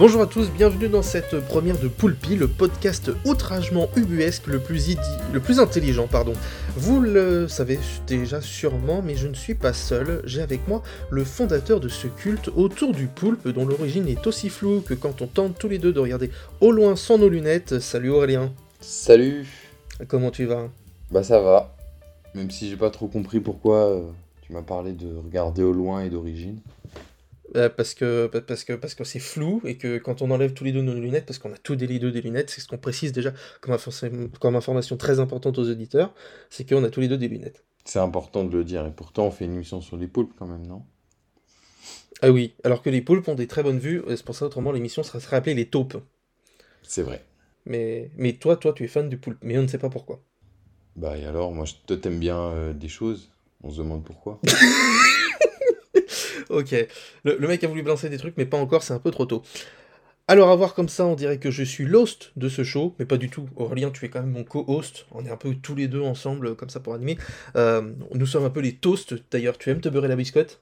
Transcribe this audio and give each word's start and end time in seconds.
Bonjour 0.00 0.22
à 0.22 0.26
tous, 0.26 0.50
bienvenue 0.50 0.88
dans 0.88 1.02
cette 1.02 1.38
première 1.46 1.78
de 1.78 1.86
Poulpi, 1.86 2.34
le 2.34 2.48
podcast 2.48 3.10
outragement 3.26 3.90
ubuesque 3.96 4.46
le 4.46 4.58
plus, 4.58 4.88
idi- 4.88 4.98
le 5.30 5.40
plus 5.40 5.60
intelligent. 5.60 6.06
pardon. 6.06 6.32
Vous 6.74 7.00
le 7.02 7.46
savez 7.48 7.78
déjà 8.06 8.40
sûrement, 8.40 9.02
mais 9.02 9.14
je 9.14 9.28
ne 9.28 9.34
suis 9.34 9.54
pas 9.54 9.74
seul. 9.74 10.22
J'ai 10.24 10.40
avec 10.40 10.66
moi 10.66 10.82
le 11.10 11.22
fondateur 11.22 11.80
de 11.80 11.88
ce 11.88 12.06
culte 12.06 12.48
autour 12.56 12.92
du 12.92 13.08
poulpe, 13.08 13.46
dont 13.48 13.66
l'origine 13.66 14.08
est 14.08 14.26
aussi 14.26 14.48
floue 14.48 14.80
que 14.80 14.94
quand 14.94 15.20
on 15.20 15.26
tente 15.26 15.58
tous 15.58 15.68
les 15.68 15.78
deux 15.78 15.92
de 15.92 16.00
regarder 16.00 16.30
au 16.62 16.72
loin 16.72 16.96
sans 16.96 17.18
nos 17.18 17.28
lunettes. 17.28 17.78
Salut 17.78 18.08
Aurélien, 18.08 18.50
Salut 18.80 19.46
comment 20.08 20.30
tu 20.30 20.46
vas? 20.46 20.68
Bah 21.10 21.22
ça 21.22 21.40
va. 21.40 21.76
Même 22.34 22.50
si 22.50 22.70
j'ai 22.70 22.76
pas 22.76 22.88
trop 22.88 23.06
compris 23.06 23.40
pourquoi 23.40 23.90
euh, 23.90 24.00
tu 24.40 24.54
m'as 24.54 24.62
parlé 24.62 24.92
de 24.92 25.14
regarder 25.22 25.62
au 25.62 25.72
loin 25.72 26.00
et 26.02 26.08
d'origine. 26.08 26.56
Euh, 27.56 27.68
parce 27.68 27.94
que 27.94 28.26
parce 28.28 28.62
que 28.62 28.74
parce 28.74 28.94
que 28.94 29.02
c'est 29.02 29.18
flou 29.18 29.60
et 29.64 29.76
que 29.76 29.98
quand 29.98 30.22
on 30.22 30.30
enlève 30.30 30.52
tous 30.52 30.62
les 30.62 30.72
deux 30.72 30.82
nos 30.82 30.94
lunettes, 30.94 31.26
parce 31.26 31.38
qu'on 31.38 31.52
a 31.52 31.56
tous 31.56 31.74
les 31.74 31.98
deux 31.98 32.12
des 32.12 32.20
lunettes, 32.20 32.50
c'est 32.50 32.60
ce 32.60 32.68
qu'on 32.68 32.78
précise 32.78 33.12
déjà 33.12 33.32
comme, 33.60 33.76
comme 34.38 34.56
information 34.56 34.96
très 34.96 35.18
importante 35.18 35.58
aux 35.58 35.68
auditeurs, 35.68 36.14
c'est 36.48 36.68
qu'on 36.68 36.84
a 36.84 36.90
tous 36.90 37.00
les 37.00 37.08
deux 37.08 37.18
des 37.18 37.28
lunettes. 37.28 37.64
C'est 37.84 37.98
important 37.98 38.44
de 38.44 38.56
le 38.56 38.62
dire. 38.62 38.86
Et 38.86 38.92
pourtant 38.92 39.26
on 39.26 39.30
fait 39.30 39.46
une 39.46 39.54
émission 39.54 39.80
sur 39.80 39.96
les 39.96 40.06
poulpes 40.06 40.32
quand 40.38 40.46
même, 40.46 40.66
non? 40.66 40.82
Ah 42.22 42.30
oui, 42.30 42.54
alors 42.64 42.82
que 42.82 42.90
les 42.90 43.00
poulpes 43.00 43.26
ont 43.28 43.34
des 43.34 43.46
très 43.46 43.62
bonnes 43.62 43.78
vues, 43.78 44.02
et 44.08 44.16
c'est 44.16 44.24
pour 44.24 44.34
ça 44.34 44.44
autrement 44.46 44.72
l'émission 44.72 45.02
serait, 45.02 45.20
serait 45.20 45.36
appelée 45.36 45.54
les 45.54 45.66
taupes. 45.66 45.96
C'est 46.82 47.02
vrai. 47.02 47.24
Mais, 47.64 48.10
mais 48.16 48.34
toi, 48.34 48.56
toi, 48.56 48.72
tu 48.72 48.84
es 48.84 48.88
fan 48.88 49.08
du 49.08 49.16
poulpe, 49.16 49.38
mais 49.42 49.58
on 49.58 49.62
ne 49.62 49.66
sait 49.66 49.78
pas 49.78 49.90
pourquoi. 49.90 50.22
Bah 50.96 51.16
et 51.16 51.24
alors, 51.24 51.52
moi 51.52 51.64
je 51.64 51.94
t'aime 51.94 52.18
bien 52.18 52.38
euh, 52.38 52.72
des 52.72 52.88
choses? 52.88 53.30
On 53.62 53.70
se 53.70 53.78
demande 53.78 54.04
pourquoi? 54.04 54.40
Ok, 56.50 56.74
le, 57.24 57.48
mec 57.48 57.62
a 57.64 57.68
voulu 57.68 57.82
balancer 57.82 58.08
des 58.08 58.18
trucs, 58.18 58.36
mais 58.36 58.44
pas 58.44 58.58
encore, 58.58 58.82
c'est 58.82 58.92
un 58.92 58.98
peu 58.98 59.10
trop 59.10 59.24
tôt. 59.24 59.42
Alors 60.28 60.50
à 60.50 60.56
voir 60.56 60.74
comme 60.74 60.88
ça, 60.88 61.06
on 61.06 61.14
dirait 61.14 61.38
que 61.38 61.50
je 61.50 61.62
suis 61.62 61.84
l'host 61.84 62.32
de 62.36 62.48
ce 62.48 62.62
show, 62.62 62.94
mais 62.98 63.04
pas 63.04 63.16
du 63.16 63.30
tout. 63.30 63.48
Aurélien, 63.56 63.90
tu 63.90 64.04
es 64.04 64.08
quand 64.08 64.20
même 64.20 64.30
mon 64.30 64.44
co-host. 64.44 65.06
On 65.12 65.24
est 65.24 65.30
un 65.30 65.36
peu 65.36 65.54
tous 65.54 65.74
les 65.74 65.88
deux 65.88 66.02
ensemble, 66.02 66.54
comme 66.54 66.68
ça, 66.68 66.80
pour 66.80 66.94
animer. 66.94 67.18
Euh, 67.56 67.92
nous 68.14 68.26
sommes 68.26 68.44
un 68.44 68.50
peu 68.50 68.60
les 68.60 68.74
toasts. 68.74 69.14
D'ailleurs, 69.30 69.58
tu 69.58 69.70
aimes 69.70 69.80
te 69.80 69.88
beurrer 69.88 70.08
la 70.08 70.16
biscotte? 70.16 70.60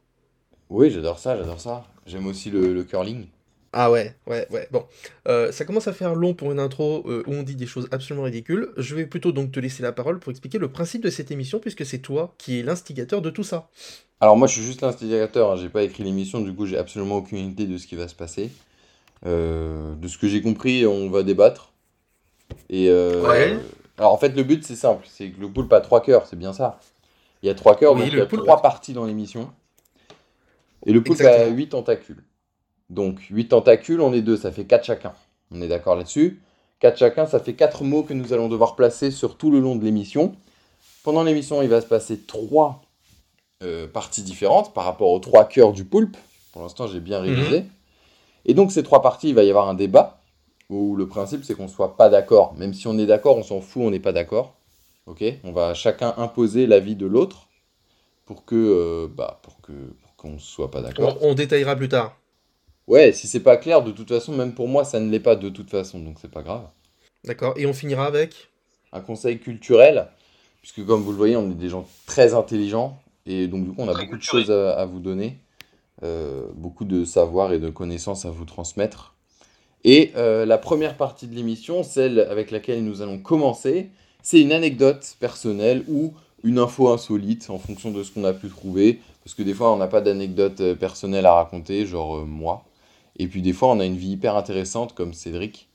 Oui, 0.70 0.90
j'adore 0.90 1.18
ça, 1.18 1.36
j'adore 1.36 1.60
ça. 1.60 1.86
J'aime 2.06 2.26
aussi 2.26 2.50
le 2.50 2.82
curling. 2.84 3.26
Ah 3.72 3.90
ouais, 3.90 4.14
ouais, 4.26 4.46
ouais. 4.50 4.66
Bon, 4.70 4.84
Euh, 5.28 5.52
ça 5.52 5.64
commence 5.64 5.88
à 5.88 5.92
faire 5.92 6.14
long 6.14 6.32
pour 6.32 6.50
une 6.52 6.58
intro 6.58 7.04
euh, 7.06 7.22
où 7.26 7.34
on 7.34 7.42
dit 7.42 7.54
des 7.54 7.66
choses 7.66 7.86
absolument 7.92 8.24
ridicules. 8.24 8.70
Je 8.78 8.94
vais 8.94 9.04
plutôt 9.06 9.30
donc 9.30 9.52
te 9.52 9.60
laisser 9.60 9.82
la 9.82 9.92
parole 9.92 10.18
pour 10.20 10.30
expliquer 10.30 10.58
le 10.58 10.68
principe 10.68 11.02
de 11.02 11.10
cette 11.10 11.30
émission, 11.30 11.58
puisque 11.58 11.84
c'est 11.84 11.98
toi 11.98 12.34
qui 12.38 12.58
es 12.58 12.62
l'instigateur 12.62 13.20
de 13.20 13.28
tout 13.30 13.44
ça. 13.44 13.68
Alors 14.20 14.36
moi 14.36 14.48
je 14.48 14.54
suis 14.54 14.62
juste 14.62 14.80
l'instigateur, 14.80 15.52
hein, 15.52 15.56
j'ai 15.56 15.68
pas 15.68 15.82
écrit 15.82 16.02
l'émission, 16.02 16.40
du 16.40 16.52
coup 16.54 16.66
j'ai 16.66 16.76
absolument 16.78 17.16
aucune 17.18 17.38
idée 17.38 17.66
de 17.66 17.76
ce 17.78 17.86
qui 17.86 17.94
va 17.94 18.08
se 18.08 18.14
passer. 18.14 18.50
Euh, 19.26 19.94
de 19.96 20.08
ce 20.08 20.16
que 20.18 20.28
j'ai 20.28 20.40
compris, 20.42 20.86
on 20.86 21.10
va 21.10 21.22
débattre. 21.22 21.72
Et 22.70 22.88
euh, 22.88 23.28
Ouais. 23.28 23.58
Alors 23.98 24.12
en 24.12 24.18
fait 24.18 24.30
le 24.30 24.44
but 24.44 24.64
c'est 24.64 24.76
simple, 24.76 25.06
c'est 25.08 25.30
que 25.30 25.40
le 25.40 25.48
poulpe 25.48 25.72
a 25.72 25.80
trois 25.80 26.02
cœurs, 26.02 26.26
c'est 26.26 26.38
bien 26.38 26.52
ça. 26.52 26.80
Il 27.42 27.46
y 27.46 27.50
a 27.50 27.54
trois 27.54 27.76
cœurs, 27.76 27.94
Oui, 27.94 28.00
donc 28.02 28.12
il 28.12 28.18
y 28.18 28.20
a 28.20 28.26
poulpe 28.26 28.44
trois 28.44 28.62
parties 28.62 28.92
dans 28.92 29.04
l'émission. 29.04 29.52
Et 30.86 30.92
le 30.92 31.02
poulpe 31.02 31.20
a 31.20 31.46
huit 31.46 31.68
tentacules. 31.68 32.24
Donc 32.90 33.20
huit 33.30 33.48
tentacules, 33.48 34.00
on 34.00 34.12
est 34.12 34.22
deux, 34.22 34.36
ça 34.36 34.52
fait 34.52 34.64
quatre 34.64 34.84
chacun. 34.84 35.12
On 35.50 35.60
est 35.60 35.68
d'accord 35.68 35.96
là-dessus? 35.96 36.40
Quatre 36.80 36.98
chacun, 36.98 37.26
ça 37.26 37.40
fait 37.40 37.54
quatre 37.54 37.82
mots 37.84 38.02
que 38.02 38.14
nous 38.14 38.32
allons 38.32 38.48
devoir 38.48 38.76
placer 38.76 39.10
sur 39.10 39.36
tout 39.36 39.50
le 39.50 39.60
long 39.60 39.76
de 39.76 39.84
l'émission. 39.84 40.36
Pendant 41.02 41.22
l'émission, 41.22 41.60
il 41.62 41.68
va 41.68 41.80
se 41.80 41.86
passer 41.86 42.20
trois 42.20 42.82
euh, 43.62 43.88
parties 43.88 44.22
différentes 44.22 44.72
par 44.74 44.84
rapport 44.84 45.10
aux 45.10 45.18
trois 45.18 45.44
cœurs 45.44 45.72
du 45.72 45.84
poulpe. 45.84 46.16
Pour 46.52 46.62
l'instant, 46.62 46.86
j'ai 46.86 47.00
bien 47.00 47.20
révisé. 47.20 47.64
Et 48.44 48.54
donc, 48.54 48.72
ces 48.72 48.82
trois 48.82 49.02
parties, 49.02 49.30
il 49.30 49.34
va 49.34 49.42
y 49.42 49.50
avoir 49.50 49.68
un 49.68 49.74
débat 49.74 50.20
où 50.70 50.96
le 50.96 51.08
principe, 51.08 51.44
c'est 51.44 51.54
qu'on 51.54 51.64
ne 51.64 51.68
soit 51.68 51.96
pas 51.96 52.08
d'accord. 52.08 52.54
Même 52.54 52.74
si 52.74 52.86
on 52.86 52.98
est 52.98 53.06
d'accord, 53.06 53.36
on 53.36 53.42
s'en 53.42 53.60
fout, 53.60 53.82
on 53.82 53.90
n'est 53.90 54.00
pas 54.00 54.12
d'accord. 54.12 54.54
Ok? 55.06 55.24
On 55.44 55.52
va 55.52 55.74
chacun 55.74 56.14
imposer 56.16 56.66
l'avis 56.66 56.94
de 56.94 57.06
l'autre 57.06 57.48
pour 58.24 58.44
que, 58.44 58.54
euh, 58.54 59.08
bah, 59.12 59.40
pour 59.42 59.60
que, 59.60 59.72
pour 59.72 60.16
qu'on 60.16 60.32
ne 60.32 60.38
soit 60.38 60.70
pas 60.70 60.80
On, 60.80 60.82
d'accord. 60.82 61.18
on 61.22 61.34
détaillera 61.34 61.74
plus 61.74 61.88
tard. 61.88 62.16
Ouais, 62.88 63.12
si 63.12 63.28
c'est 63.28 63.40
pas 63.40 63.58
clair, 63.58 63.82
de 63.82 63.92
toute 63.92 64.08
façon, 64.08 64.32
même 64.32 64.54
pour 64.54 64.66
moi, 64.66 64.82
ça 64.82 64.98
ne 64.98 65.10
l'est 65.10 65.20
pas 65.20 65.36
de 65.36 65.50
toute 65.50 65.70
façon, 65.70 66.00
donc 66.00 66.16
c'est 66.20 66.30
pas 66.30 66.42
grave. 66.42 66.62
D'accord 67.24 67.52
Et 67.58 67.66
on 67.66 67.74
finira 67.74 68.06
avec? 68.06 68.48
Un 68.92 69.00
conseil 69.00 69.38
culturel, 69.38 70.08
puisque 70.62 70.84
comme 70.86 71.02
vous 71.02 71.10
le 71.10 71.18
voyez, 71.18 71.36
on 71.36 71.50
est 71.50 71.54
des 71.54 71.68
gens 71.68 71.86
très 72.06 72.32
intelligents, 72.32 72.98
et 73.26 73.46
donc 73.46 73.64
du 73.64 73.72
coup, 73.72 73.82
on 73.82 73.88
a 73.88 73.94
beaucoup 73.94 74.16
de 74.16 74.22
choses 74.22 74.50
à, 74.50 74.72
à 74.72 74.86
vous 74.86 75.00
donner, 75.00 75.36
euh, 76.02 76.46
beaucoup 76.54 76.86
de 76.86 77.04
savoir 77.04 77.52
et 77.52 77.58
de 77.58 77.68
connaissances 77.68 78.24
à 78.24 78.30
vous 78.30 78.46
transmettre. 78.46 79.14
Et 79.84 80.12
euh, 80.16 80.46
la 80.46 80.56
première 80.56 80.96
partie 80.96 81.26
de 81.26 81.34
l'émission, 81.34 81.82
celle 81.82 82.20
avec 82.20 82.50
laquelle 82.50 82.82
nous 82.82 83.02
allons 83.02 83.18
commencer, 83.18 83.90
c'est 84.22 84.40
une 84.40 84.52
anecdote 84.52 85.16
personnelle 85.20 85.84
ou 85.88 86.14
une 86.42 86.58
info 86.58 86.88
insolite 86.88 87.50
en 87.50 87.58
fonction 87.58 87.90
de 87.90 88.02
ce 88.02 88.12
qu'on 88.12 88.24
a 88.24 88.32
pu 88.32 88.48
trouver, 88.48 89.00
parce 89.24 89.34
que 89.34 89.42
des 89.42 89.52
fois, 89.52 89.72
on 89.72 89.76
n'a 89.76 89.88
pas 89.88 90.00
d'anecdote 90.00 90.60
euh, 90.62 90.74
personnelle 90.74 91.26
à 91.26 91.34
raconter, 91.34 91.84
genre 91.84 92.18
euh, 92.18 92.24
moi, 92.24 92.64
et 93.18 93.26
puis 93.26 93.42
des 93.42 93.52
fois, 93.52 93.68
on 93.70 93.80
a 93.80 93.84
une 93.84 93.96
vie 93.96 94.10
hyper 94.12 94.36
intéressante 94.36 94.94
comme 94.94 95.12
Cédric. 95.12 95.68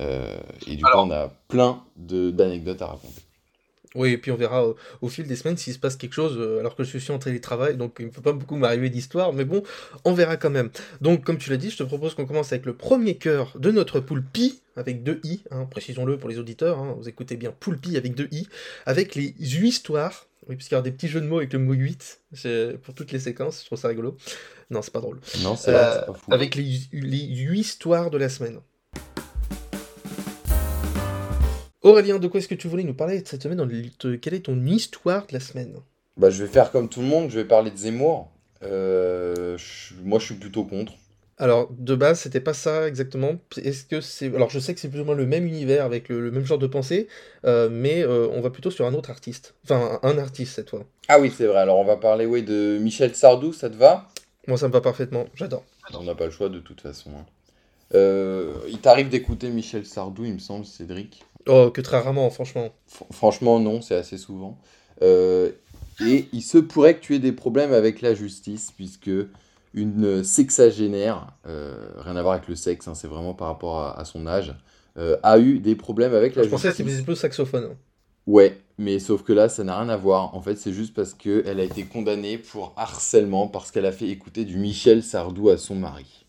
Euh, 0.00 0.38
et 0.66 0.76
du 0.76 0.84
Alors- 0.84 1.02
coup, 1.04 1.08
on 1.08 1.10
a 1.12 1.28
plein 1.48 1.82
d'anecdotes 1.96 2.80
à 2.82 2.86
raconter. 2.86 3.22
Oui, 3.94 4.12
et 4.12 4.18
puis 4.18 4.30
on 4.30 4.36
verra 4.36 4.66
au, 4.66 4.76
au 5.02 5.08
fil 5.08 5.26
des 5.26 5.36
semaines 5.36 5.56
s'il 5.58 5.74
se 5.74 5.78
passe 5.78 5.96
quelque 5.96 6.14
chose, 6.14 6.36
euh, 6.38 6.60
alors 6.60 6.74
que 6.76 6.82
je 6.84 6.96
suis 6.96 7.12
en 7.12 7.18
télétravail, 7.18 7.76
donc 7.76 7.96
il 7.98 8.06
ne 8.06 8.10
peut 8.10 8.22
pas 8.22 8.32
beaucoup 8.32 8.56
m'arriver 8.56 8.88
d'histoire, 8.88 9.32
mais 9.34 9.44
bon, 9.44 9.62
on 10.04 10.14
verra 10.14 10.36
quand 10.38 10.48
même. 10.50 10.70
Donc, 11.02 11.24
comme 11.24 11.36
tu 11.36 11.50
l'as 11.50 11.58
dit, 11.58 11.70
je 11.70 11.76
te 11.76 11.82
propose 11.82 12.14
qu'on 12.14 12.24
commence 12.26 12.52
avec 12.52 12.64
le 12.64 12.74
premier 12.74 13.16
cœur 13.18 13.52
de 13.58 13.70
notre 13.70 14.00
poulpi, 14.00 14.62
avec 14.76 15.02
deux 15.02 15.20
i, 15.24 15.42
hein, 15.50 15.66
précisons-le 15.70 16.16
pour 16.16 16.30
les 16.30 16.38
auditeurs, 16.38 16.78
hein, 16.78 16.94
vous 16.98 17.08
écoutez 17.08 17.36
bien 17.36 17.52
poulpi 17.52 17.96
avec 17.98 18.14
deux 18.14 18.28
i, 18.30 18.48
avec 18.86 19.14
les 19.14 19.34
huit 19.38 19.68
histoires, 19.68 20.26
oui, 20.48 20.56
puisqu'il 20.56 20.74
y 20.74 20.76
aura 20.76 20.82
des 20.82 20.90
petits 20.90 21.08
jeux 21.08 21.20
de 21.20 21.26
mots 21.26 21.38
avec 21.38 21.52
le 21.52 21.58
mot 21.58 21.74
8, 21.74 22.20
c'est- 22.32 22.78
pour 22.82 22.94
toutes 22.94 23.12
les 23.12 23.20
séquences, 23.20 23.60
je 23.60 23.66
trouve 23.66 23.78
ça 23.78 23.88
rigolo. 23.88 24.16
Non, 24.70 24.80
c'est 24.80 24.92
pas 24.92 25.00
drôle. 25.00 25.20
Non, 25.42 25.54
c'est 25.54 25.70
vrai, 25.70 25.82
Euh, 25.82 25.92
c'est 26.00 26.06
pas 26.06 26.14
fou. 26.14 26.32
Avec 26.32 26.54
les, 26.54 26.80
les 26.92 27.26
huit 27.36 27.60
histoires 27.60 28.10
de 28.10 28.16
la 28.16 28.30
semaine. 28.30 28.58
Aurélien, 31.82 32.18
de 32.18 32.26
quoi 32.26 32.40
est-ce 32.40 32.48
que 32.48 32.56
tu 32.56 32.66
voulais 32.66 32.82
nous 32.82 32.92
parler 32.94 33.22
cette 33.24 33.42
semaine 33.44 33.58
dans 33.58 33.64
le- 33.66 33.88
te- 33.90 34.16
Quelle 34.16 34.34
est 34.34 34.46
ton 34.46 34.64
histoire 34.66 35.28
de 35.28 35.34
la 35.34 35.38
semaine? 35.40 35.76
Bah, 36.16 36.30
je 36.30 36.42
vais 36.44 36.50
faire 36.50 36.70
comme 36.70 36.88
tout 36.88 37.00
le 37.02 37.06
monde, 37.06 37.30
je 37.30 37.38
vais 37.38 37.44
parler 37.44 37.70
de 37.70 37.76
Zemmour. 37.76 38.30
Euh, 38.62 39.56
je- 39.58 39.94
moi, 40.02 40.18
je 40.18 40.26
suis 40.26 40.34
plutôt 40.36 40.64
contre. 40.64 40.92
Alors, 41.38 41.68
de 41.72 41.94
base, 41.94 42.20
c'était 42.20 42.40
pas 42.40 42.54
ça 42.54 42.86
exactement. 42.86 43.32
Est-ce 43.56 43.84
que 43.84 44.00
c'est. 44.00 44.26
Alors, 44.34 44.50
je 44.50 44.58
sais 44.58 44.74
que 44.74 44.80
c'est 44.80 44.88
plus 44.90 45.00
ou 45.00 45.04
moins 45.04 45.14
le 45.14 45.26
même 45.26 45.46
univers 45.46 45.84
avec 45.84 46.08
le, 46.08 46.20
le 46.20 46.30
même 46.30 46.44
genre 46.44 46.58
de 46.58 46.66
pensée, 46.66 47.08
euh, 47.44 47.68
mais 47.70 48.02
euh, 48.02 48.28
on 48.32 48.40
va 48.40 48.50
plutôt 48.50 48.70
sur 48.70 48.86
un 48.86 48.94
autre 48.94 49.10
artiste. 49.10 49.54
Enfin, 49.64 49.98
un, 50.02 50.08
un 50.10 50.18
artiste 50.18 50.54
cette 50.54 50.70
fois. 50.70 50.86
Ah 51.08 51.18
oui, 51.20 51.32
c'est 51.36 51.46
vrai. 51.46 51.58
Alors, 51.58 51.78
on 51.78 51.84
va 51.84 51.96
parler 51.96 52.26
oui, 52.26 52.42
de 52.42 52.78
Michel 52.80 53.14
Sardou, 53.14 53.52
ça 53.52 53.70
te 53.70 53.76
va? 53.76 54.08
Moi, 54.46 54.56
ça 54.56 54.68
me 54.68 54.72
va 54.72 54.80
parfaitement, 54.80 55.26
j'adore. 55.34 55.64
On 55.94 56.02
n'a 56.02 56.14
pas 56.14 56.24
le 56.26 56.30
choix 56.30 56.48
de 56.48 56.58
toute 56.60 56.80
façon. 56.80 57.10
hein. 57.16 57.26
Euh, 57.94 58.54
il 58.68 58.80
t'arrive 58.80 59.08
d'écouter 59.10 59.50
Michel 59.50 59.86
Sardou, 59.86 60.24
il 60.24 60.34
me 60.34 60.38
semble, 60.40 60.64
Cédric? 60.66 61.24
Oh, 61.46 61.70
que 61.70 61.80
très 61.80 61.98
rarement, 61.98 62.30
franchement. 62.30 62.70
Fr- 62.90 63.12
Franchement, 63.12 63.58
non, 63.60 63.80
c'est 63.80 63.94
assez 63.96 64.18
souvent. 64.18 64.58
Euh, 65.02 65.50
et 66.04 66.28
il 66.32 66.42
se 66.42 66.58
pourrait 66.58 66.96
que 66.96 67.00
tu 67.00 67.14
aies 67.14 67.18
des 67.20 67.32
problèmes 67.32 67.72
avec 67.72 68.00
la 68.00 68.14
justice, 68.14 68.72
puisque 68.76 69.10
une 69.74 70.22
sexagénaire, 70.22 71.28
euh, 71.46 71.74
rien 71.98 72.16
à 72.16 72.22
voir 72.22 72.34
avec 72.34 72.48
le 72.48 72.54
sexe, 72.56 72.88
hein, 72.88 72.94
c'est 72.94 73.08
vraiment 73.08 73.34
par 73.34 73.48
rapport 73.48 73.80
à, 73.80 73.98
à 73.98 74.04
son 74.04 74.26
âge, 74.26 74.54
euh, 74.98 75.16
a 75.22 75.38
eu 75.38 75.58
des 75.58 75.74
problèmes 75.74 76.14
avec 76.14 76.36
la 76.36 76.42
Je 76.42 76.48
pensais 76.48 76.68
que 76.68 76.74
justice. 76.74 76.92
c'était 76.92 77.04
plus 77.04 77.16
saxophone. 77.16 77.76
Ouais, 78.26 78.60
mais 78.78 78.98
sauf 78.98 79.22
que 79.24 79.32
là, 79.32 79.48
ça 79.48 79.64
n'a 79.64 79.78
rien 79.80 79.88
à 79.88 79.96
voir. 79.96 80.34
En 80.36 80.42
fait, 80.42 80.56
c'est 80.56 80.72
juste 80.72 80.94
parce 80.94 81.12
qu'elle 81.14 81.58
a 81.58 81.64
été 81.64 81.84
condamnée 81.84 82.38
pour 82.38 82.72
harcèlement 82.76 83.48
parce 83.48 83.70
qu'elle 83.70 83.86
a 83.86 83.92
fait 83.92 84.08
écouter 84.08 84.44
du 84.44 84.58
Michel 84.58 85.02
Sardou 85.02 85.48
à 85.48 85.56
son 85.58 85.74
mari. 85.74 86.24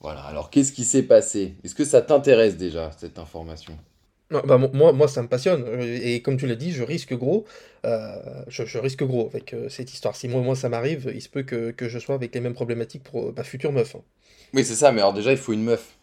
Voilà, 0.00 0.20
alors 0.22 0.50
qu'est-ce 0.50 0.72
qui 0.72 0.84
s'est 0.84 1.02
passé? 1.02 1.56
Est-ce 1.64 1.74
que 1.74 1.84
ça 1.84 2.00
t'intéresse 2.02 2.56
déjà, 2.56 2.92
cette 2.96 3.18
information? 3.18 3.76
Non, 4.30 4.42
bah, 4.44 4.58
mo- 4.58 4.70
moi, 4.72 4.92
moi, 4.92 5.06
ça 5.08 5.22
me 5.22 5.28
passionne. 5.28 5.64
Et 5.82 6.20
comme 6.22 6.36
tu 6.36 6.46
l'as 6.46 6.56
dit, 6.56 6.72
je 6.72 6.82
risque 6.82 7.14
gros. 7.14 7.46
euh, 7.84 8.44
je, 8.48 8.64
je 8.64 8.78
risque 8.78 9.04
gros 9.04 9.26
avec 9.26 9.54
euh, 9.54 9.68
cette 9.68 9.92
histoire. 9.92 10.16
Si 10.16 10.28
moi, 10.28 10.40
moi 10.42 10.56
ça 10.56 10.68
m'arrive, 10.68 11.10
il 11.14 11.22
se 11.22 11.28
peut 11.28 11.42
que, 11.44 11.70
que 11.70 11.88
je 11.88 11.98
sois 11.98 12.16
avec 12.16 12.34
les 12.34 12.40
mêmes 12.40 12.54
problématiques 12.54 13.04
pour 13.04 13.28
euh, 13.28 13.32
ma 13.36 13.44
future 13.44 13.72
meuf. 13.72 13.94
hein. 13.94 14.02
Oui, 14.52 14.64
c'est 14.64 14.74
ça, 14.74 14.90
mais 14.90 15.00
alors 15.00 15.12
déjà, 15.14 15.30
il 15.30 15.38
faut 15.38 15.52
une 15.52 15.62
meuf. 15.62 15.96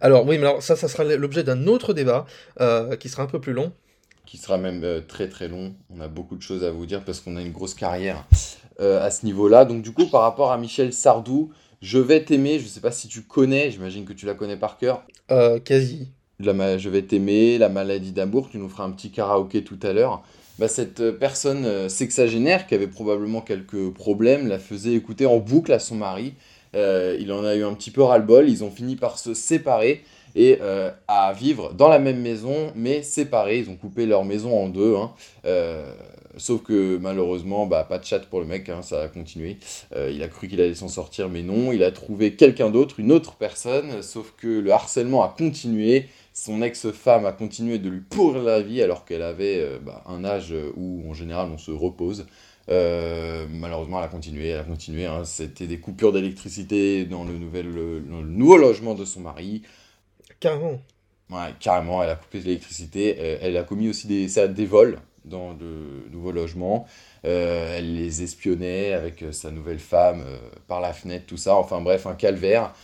Alors, 0.00 0.26
oui, 0.26 0.38
mais 0.38 0.46
alors 0.46 0.62
ça, 0.62 0.76
ça 0.76 0.88
sera 0.88 1.04
l'objet 1.04 1.44
d'un 1.44 1.66
autre 1.66 1.92
débat 1.94 2.26
euh, 2.60 2.96
qui 2.96 3.08
sera 3.08 3.22
un 3.22 3.26
peu 3.26 3.40
plus 3.40 3.52
long. 3.52 3.72
qui 4.26 4.38
sera 4.38 4.56
même 4.58 5.02
très 5.06 5.28
très 5.28 5.48
long. 5.48 5.74
On 5.90 6.00
a 6.00 6.08
beaucoup 6.08 6.36
de 6.36 6.42
choses 6.42 6.64
à 6.64 6.70
vous 6.70 6.86
dire 6.86 7.04
parce 7.04 7.20
qu'on 7.20 7.36
a 7.36 7.42
une 7.42 7.52
grosse 7.52 7.74
carrière 7.74 8.24
à 8.78 9.10
ce 9.10 9.24
niveau-là. 9.26 9.64
Donc 9.64 9.82
du 9.82 9.92
coup, 9.92 10.06
par 10.06 10.22
rapport 10.22 10.52
à 10.52 10.58
Michel 10.58 10.92
Sardou, 10.92 11.52
Je 11.82 11.98
vais 11.98 12.24
t'aimer, 12.24 12.58
je 12.60 12.66
sais 12.66 12.80
pas 12.80 12.92
si 12.92 13.08
tu 13.08 13.22
connais, 13.22 13.70
j'imagine 13.70 14.04
que 14.06 14.12
tu 14.14 14.26
la 14.26 14.34
connais 14.34 14.56
par 14.56 14.78
cœur. 14.78 15.04
Euh, 15.30 15.58
quasi. 15.60 16.12
La 16.40 16.78
je 16.78 16.88
vais 16.88 17.02
t'aimer, 17.02 17.58
la 17.58 17.68
maladie 17.68 18.12
d'amour, 18.12 18.48
tu 18.50 18.58
nous 18.58 18.68
feras 18.68 18.84
un 18.84 18.90
petit 18.90 19.10
karaoké 19.10 19.62
tout 19.62 19.78
à 19.82 19.92
l'heure. 19.92 20.22
Bah, 20.58 20.68
cette 20.68 21.00
euh, 21.00 21.12
personne 21.12 21.64
euh, 21.64 21.88
sexagénaire 21.88 22.68
qui 22.68 22.74
avait 22.76 22.86
probablement 22.86 23.40
quelques 23.40 23.90
problèmes 23.92 24.46
la 24.46 24.60
faisait 24.60 24.94
écouter 24.94 25.26
en 25.26 25.38
boucle 25.38 25.72
à 25.72 25.78
son 25.78 25.96
mari 25.96 26.34
Euh, 26.76 27.16
il 27.20 27.30
en 27.30 27.44
a 27.44 27.54
eu 27.54 27.62
un 27.62 27.72
petit 27.74 27.92
peu 27.92 28.02
ras-le-bol. 28.02 28.48
Ils 28.48 28.64
ont 28.64 28.70
fini 28.70 28.96
par 28.96 29.16
se 29.18 29.32
séparer 29.32 30.02
et 30.34 30.58
à 31.06 31.32
vivre 31.32 31.72
dans 31.72 31.86
la 31.88 32.00
même 32.00 32.20
maison, 32.20 32.72
mais 32.74 33.04
séparés. 33.04 33.60
Ils 33.60 33.70
ont 33.70 33.76
coupé 33.76 34.06
leur 34.06 34.24
maison 34.24 34.52
en 34.58 34.68
deux. 34.68 34.96
Hein. 34.96 35.12
Sauf 36.36 36.64
que 36.64 36.96
malheureusement, 36.96 37.66
bah, 37.66 37.86
pas 37.88 37.98
de 37.98 38.04
chat 38.04 38.18
pour 38.18 38.40
le 38.40 38.46
mec, 38.46 38.68
hein, 38.68 38.82
ça 38.82 39.02
a 39.02 39.06
continué. 39.06 39.58
Il 39.96 40.20
a 40.24 40.26
cru 40.26 40.48
qu'il 40.48 40.60
allait 40.60 40.74
s'en 40.74 40.88
sortir, 40.88 41.28
mais 41.28 41.42
non. 41.42 41.70
Il 41.70 41.84
a 41.84 41.92
trouvé 41.92 42.34
quelqu'un 42.34 42.70
d'autre, 42.70 42.98
une 42.98 43.12
autre 43.12 43.36
personne, 43.36 44.02
sauf 44.02 44.34
que 44.36 44.48
le 44.48 44.72
harcèlement 44.72 45.22
a 45.22 45.32
continué. 45.38 46.08
Son 46.34 46.60
ex-femme 46.60 47.24
a 47.24 47.32
continué 47.32 47.78
de 47.78 47.88
lui 47.88 48.00
pourrir 48.00 48.42
la 48.42 48.60
vie 48.60 48.82
alors 48.82 49.06
qu'elle 49.06 49.22
avait 49.22 49.78
bah, 49.78 50.02
un 50.06 50.24
âge 50.24 50.52
où 50.76 51.08
en 51.08 51.14
général 51.14 51.48
on 51.50 51.58
se 51.58 51.70
repose. 51.70 52.26
malheureusement, 52.68 53.98
elle 53.98 54.04
a 54.04 54.08
continué, 54.08 54.48
elle 54.48 54.60
a 54.60 54.64
continué. 54.64 55.06
Hein. 55.06 55.24
C'était 55.24 55.66
des 55.66 55.78
coupures 55.78 56.12
d'électricité 56.12 57.06
dans, 57.06 57.24
le 57.24 57.38
nouvel, 57.38 57.72
dans 57.72 58.20
le 58.20 58.28
nouveau 58.28 58.56
logement 58.56 58.94
de 58.94 59.04
son 59.04 59.20
mari. 59.20 59.62
Carrément. 60.40 60.80
Ouais, 61.30 61.54
carrément, 61.58 62.02
elle 62.02 62.10
a 62.10 62.16
coupé 62.16 62.40
l'électricité. 62.40 63.16
Euh, 63.18 63.38
elle 63.40 63.56
a 63.56 63.62
commis 63.62 63.88
aussi 63.88 64.06
des, 64.06 64.26
des 64.48 64.66
vols 64.66 64.98
dans 65.24 65.54
de 65.54 66.06
nouveaux 66.10 66.32
logements. 66.32 66.86
Euh, 67.24 67.78
elle 67.78 67.94
les 67.94 68.22
espionnait 68.22 68.92
avec 68.92 69.22
euh, 69.22 69.32
sa 69.32 69.50
nouvelle 69.50 69.78
femme 69.78 70.22
par 70.68 70.80
la 70.80 70.92
fenêtre, 70.92 71.24
tout 71.26 71.38
ça. 71.38 71.56
Enfin 71.56 71.80
bref, 71.80 72.06
un 72.06 72.14
calvaire. 72.14 72.74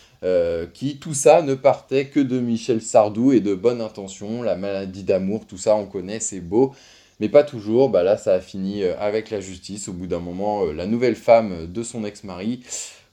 Qui, 0.74 0.98
tout 0.98 1.14
ça, 1.14 1.42
ne 1.42 1.54
partait 1.54 2.06
que 2.06 2.20
de 2.20 2.40
Michel 2.40 2.82
Sardou 2.82 3.32
et 3.32 3.40
de 3.40 3.54
bonnes 3.54 3.80
intentions. 3.80 4.42
La 4.42 4.56
maladie 4.56 5.02
d'amour, 5.02 5.46
tout 5.46 5.58
ça, 5.58 5.74
on 5.76 5.86
connaît, 5.86 6.20
c'est 6.20 6.40
beau. 6.40 6.74
Mais 7.20 7.28
pas 7.28 7.42
toujours. 7.42 7.90
Bah 7.90 8.02
là, 8.02 8.16
ça 8.16 8.34
a 8.34 8.40
fini 8.40 8.84
avec 8.84 9.30
la 9.30 9.40
justice. 9.40 9.88
Au 9.88 9.92
bout 9.92 10.06
d'un 10.06 10.20
moment, 10.20 10.64
la 10.66 10.86
nouvelle 10.86 11.16
femme 11.16 11.66
de 11.66 11.82
son 11.82 12.04
ex-mari 12.04 12.62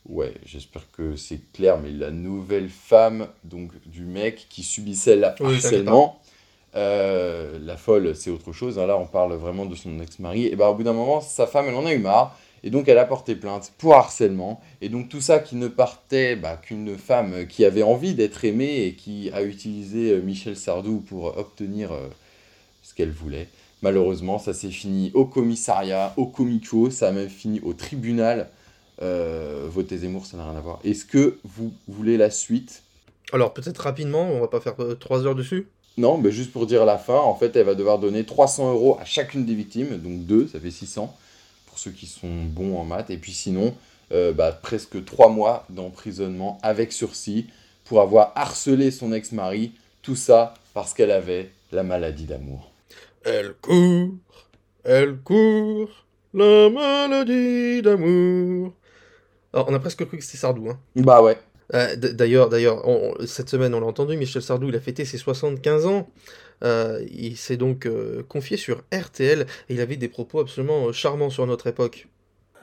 Ouais, 0.07 0.33
j'espère 0.45 0.89
que 0.91 1.17
c'est 1.17 1.51
clair, 1.51 1.79
mais 1.79 1.91
la 1.91 2.11
nouvelle 2.11 2.69
femme 2.69 3.27
donc 3.43 3.71
du 3.85 4.05
mec 4.05 4.47
qui 4.49 4.63
subissait 4.63 5.17
le 5.17 5.25
harcèlement, 5.25 6.21
euh, 6.75 7.59
la 7.61 7.75
folle, 7.75 8.15
c'est 8.15 8.29
autre 8.29 8.53
chose. 8.53 8.79
Hein. 8.79 8.87
là, 8.87 8.97
on 8.97 9.05
parle 9.05 9.33
vraiment 9.33 9.65
de 9.65 9.75
son 9.75 9.99
ex-mari. 9.99 10.45
Et 10.45 10.55
bah, 10.55 10.69
au 10.69 10.75
bout 10.75 10.83
d'un 10.83 10.93
moment, 10.93 11.19
sa 11.19 11.45
femme, 11.45 11.65
elle 11.67 11.75
en 11.75 11.85
a 11.85 11.93
eu 11.93 11.99
marre. 11.99 12.37
Et 12.63 12.69
donc, 12.69 12.87
elle 12.87 12.97
a 12.97 13.05
porté 13.05 13.35
plainte 13.35 13.71
pour 13.77 13.95
harcèlement. 13.95 14.61
Et 14.81 14.89
donc, 14.89 15.09
tout 15.09 15.21
ça 15.21 15.39
qui 15.39 15.55
ne 15.55 15.67
partait 15.67 16.35
bah, 16.35 16.57
qu'une 16.57 16.97
femme 16.97 17.47
qui 17.47 17.65
avait 17.65 17.83
envie 17.83 18.13
d'être 18.13 18.45
aimée 18.45 18.85
et 18.85 18.93
qui 18.93 19.29
a 19.31 19.43
utilisé 19.43 20.11
euh, 20.11 20.21
Michel 20.21 20.55
Sardou 20.55 20.99
pour 20.99 21.37
obtenir 21.37 21.91
euh, 21.91 22.07
ce 22.81 22.93
qu'elle 22.93 23.11
voulait. 23.11 23.47
Malheureusement, 23.81 24.39
ça 24.39 24.53
s'est 24.53 24.71
fini 24.71 25.11
au 25.13 25.25
commissariat, 25.25 26.13
au 26.17 26.25
comico, 26.25 26.89
ça 26.89 27.09
a 27.09 27.11
même 27.11 27.29
fini 27.29 27.59
au 27.61 27.73
tribunal. 27.73 28.49
Euh, 29.01 29.67
voter 29.69 29.97
Zemmour, 29.97 30.25
ça 30.25 30.37
n'a 30.37 30.45
rien 30.45 30.57
à 30.57 30.61
voir. 30.61 30.79
Est-ce 30.83 31.05
que 31.05 31.37
vous 31.43 31.71
voulez 31.87 32.17
la 32.17 32.31
suite? 32.31 32.81
Alors 33.31 33.53
peut-être 33.53 33.77
rapidement, 33.77 34.23
on 34.23 34.39
va 34.39 34.47
pas 34.47 34.59
faire 34.59 34.75
3 34.99 35.19
euh, 35.19 35.25
heures 35.25 35.35
dessus? 35.35 35.67
Non, 35.97 36.17
mais 36.17 36.31
juste 36.31 36.51
pour 36.51 36.65
dire 36.65 36.85
la 36.85 36.97
fin, 36.97 37.17
en 37.17 37.35
fait, 37.35 37.55
elle 37.55 37.65
va 37.65 37.75
devoir 37.75 37.99
donner 37.99 38.23
300 38.23 38.71
euros 38.71 38.97
à 38.99 39.05
chacune 39.05 39.45
des 39.45 39.53
victimes, 39.53 39.97
donc 39.97 40.25
2, 40.25 40.47
ça 40.47 40.59
fait 40.59 40.71
600, 40.71 41.15
pour 41.77 41.83
ceux 41.83 41.91
qui 41.91 42.07
sont 42.07 42.45
bons 42.45 42.75
en 42.75 42.85
maths, 42.85 43.11
et 43.11 43.17
puis 43.17 43.33
sinon, 43.33 43.75
euh, 44.11 44.33
bah, 44.33 44.51
presque 44.51 45.05
3 45.05 45.29
mois 45.29 45.63
d'emprisonnement 45.69 46.57
avec 46.63 46.91
sursis 46.91 47.45
pour 47.85 48.01
avoir 48.01 48.31
harcelé 48.35 48.89
son 48.89 49.13
ex-mari, 49.13 49.73
tout 50.01 50.15
ça 50.15 50.55
parce 50.73 50.95
qu'elle 50.95 51.11
avait 51.11 51.51
la 51.71 51.83
maladie 51.83 52.25
d'amour. 52.25 52.71
Elle 53.23 53.53
court, 53.61 54.09
elle 54.83 55.17
court, 55.17 55.89
la 56.33 56.67
maladie 56.71 57.83
d'amour 57.83 58.73
on 59.53 59.73
a 59.73 59.79
presque 59.79 60.05
cru 60.05 60.17
que 60.17 60.23
c'était 60.23 60.37
Sardou. 60.37 60.69
Hein. 60.69 60.79
Bah 60.95 61.21
ouais. 61.21 61.37
Euh, 61.73 61.95
d'ailleurs, 61.95 62.49
d'ailleurs, 62.49 62.83
cette 63.25 63.49
semaine, 63.49 63.73
on 63.73 63.79
l'a 63.79 63.87
entendu, 63.87 64.17
Michel 64.17 64.41
Sardou, 64.41 64.69
il 64.69 64.75
a 64.75 64.79
fêté 64.79 65.05
ses 65.05 65.17
75 65.17 65.85
ans. 65.85 66.07
Euh, 66.63 67.05
il 67.11 67.37
s'est 67.37 67.57
donc 67.57 67.85
euh, 67.85 68.23
confié 68.23 68.57
sur 68.57 68.83
RTL 68.93 69.41
et 69.69 69.73
il 69.73 69.81
avait 69.81 69.97
des 69.97 70.09
propos 70.09 70.39
absolument 70.39 70.91
charmants 70.91 71.29
sur 71.29 71.45
notre 71.45 71.67
époque. 71.67 72.07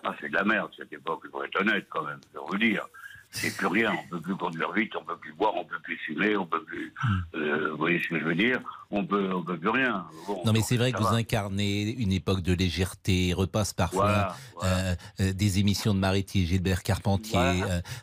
Ah, 0.02 0.14
c'est 0.20 0.28
de 0.28 0.34
la 0.34 0.44
merde 0.44 0.70
cette 0.76 0.92
époque, 0.92 1.20
il 1.24 1.30
faut 1.30 1.42
être 1.42 1.60
honnête 1.60 1.86
quand 1.88 2.04
même, 2.04 2.20
je 2.34 2.38
vous 2.38 2.58
dire 2.58 2.86
c'est 3.34 3.54
plus 3.54 3.66
rien. 3.66 3.92
On 3.92 4.08
peut 4.08 4.20
plus 4.20 4.36
conduire 4.36 4.72
vite, 4.72 4.92
on 4.96 5.04
peut 5.04 5.16
plus 5.16 5.32
boire, 5.34 5.52
on 5.56 5.64
peut 5.64 5.80
plus 5.82 5.98
fumer, 5.98 6.36
on 6.36 6.46
peut 6.46 6.62
plus. 6.62 6.94
Hmm. 7.02 7.20
Euh, 7.34 7.70
vous 7.72 7.76
voyez 7.76 8.00
ce 8.00 8.08
que 8.08 8.20
je 8.20 8.24
veux 8.24 8.34
dire? 8.34 8.60
On 8.92 9.04
peut, 9.04 9.32
on 9.34 9.42
peut 9.42 9.58
plus 9.58 9.70
rien. 9.70 10.06
non, 10.44 10.52
mais 10.52 10.60
c'est 10.60 10.76
vrai 10.76 10.92
que 10.92 10.98
vous 10.98 11.14
incarnez 11.14 11.90
une 11.98 12.12
époque 12.12 12.42
de 12.42 12.54
légèreté, 12.54 13.32
repasse 13.34 13.72
parfois 13.72 14.36
euh, 14.62 14.94
euh, 15.20 15.32
des 15.32 15.58
émissions 15.58 15.94
de 15.94 15.98
Mariti, 15.98 16.46
Gilbert 16.46 16.84
Carpentier. 16.84 17.62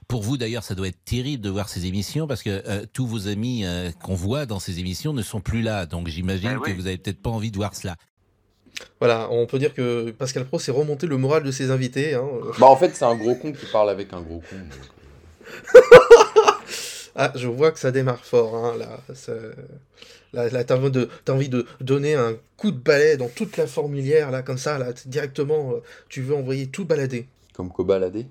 pour 0.09 0.21
vous 0.21 0.37
d'ailleurs, 0.37 0.63
ça 0.63 0.75
doit 0.75 0.89
être 0.89 1.03
terrible 1.05 1.41
de 1.41 1.49
voir 1.49 1.69
ces 1.69 1.85
émissions 1.85 2.27
parce 2.27 2.43
que 2.43 2.85
tous 2.87 3.07
vos 3.07 3.27
amis 3.27 3.63
qu'on 4.03 4.15
voit 4.15 4.45
dans 4.45 4.59
ces 4.59 4.79
émissions 4.79 5.13
ne 5.13 5.21
sont 5.21 5.39
plus 5.39 5.61
là. 5.61 5.85
Donc 5.85 6.07
j'imagine 6.07 6.53
ben 6.53 6.59
que 6.59 6.71
vous 6.71 6.87
avez 6.87 6.97
peut-être 6.97 7.21
pas 7.21 7.29
envie 7.29 7.51
de 7.51 7.57
voir 7.57 7.73
cela. 7.73 7.95
Voilà, 8.99 9.29
on 9.31 9.45
peut 9.45 9.59
dire 9.59 9.73
que 9.73 10.11
Pascal 10.11 10.45
Pro 10.45 10.59
s'est 10.59 10.71
remonté 10.71 11.07
le 11.07 11.17
moral 11.17 11.43
de 11.43 11.51
ses 11.51 11.71
invités. 11.71 12.15
Hein. 12.15 12.27
Bah 12.59 12.67
en 12.67 12.75
fait, 12.75 12.95
c'est 12.95 13.05
un 13.05 13.15
gros 13.15 13.35
con 13.35 13.53
qui 13.53 13.65
parle 13.67 13.89
avec 13.89 14.11
un 14.13 14.21
gros 14.21 14.41
con. 14.49 14.57
ah, 17.15 17.31
je 17.35 17.47
vois 17.47 17.71
que 17.71 17.79
ça 17.79 17.91
démarre 17.91 18.23
fort, 18.25 18.55
hein, 18.55 18.77
là. 18.77 18.99
Là, 20.33 20.63
t'as 20.63 20.77
envie, 20.77 20.91
de, 20.91 21.09
envie 21.27 21.49
de 21.49 21.65
donner 21.81 22.15
un 22.15 22.37
coup 22.55 22.71
de 22.71 22.77
balai 22.77 23.17
dans 23.17 23.27
toute 23.27 23.57
la 23.57 23.67
formilière, 23.67 24.31
là, 24.31 24.41
comme 24.41 24.57
ça, 24.57 24.77
là, 24.77 24.93
directement, 25.05 25.73
euh, 25.73 25.79
tu 26.07 26.21
veux 26.21 26.35
envoyer 26.35 26.67
tout 26.67 26.85
balader. 26.85 27.27
Comme 27.53 27.69
quoi 27.69 27.83
balader? 27.83 28.27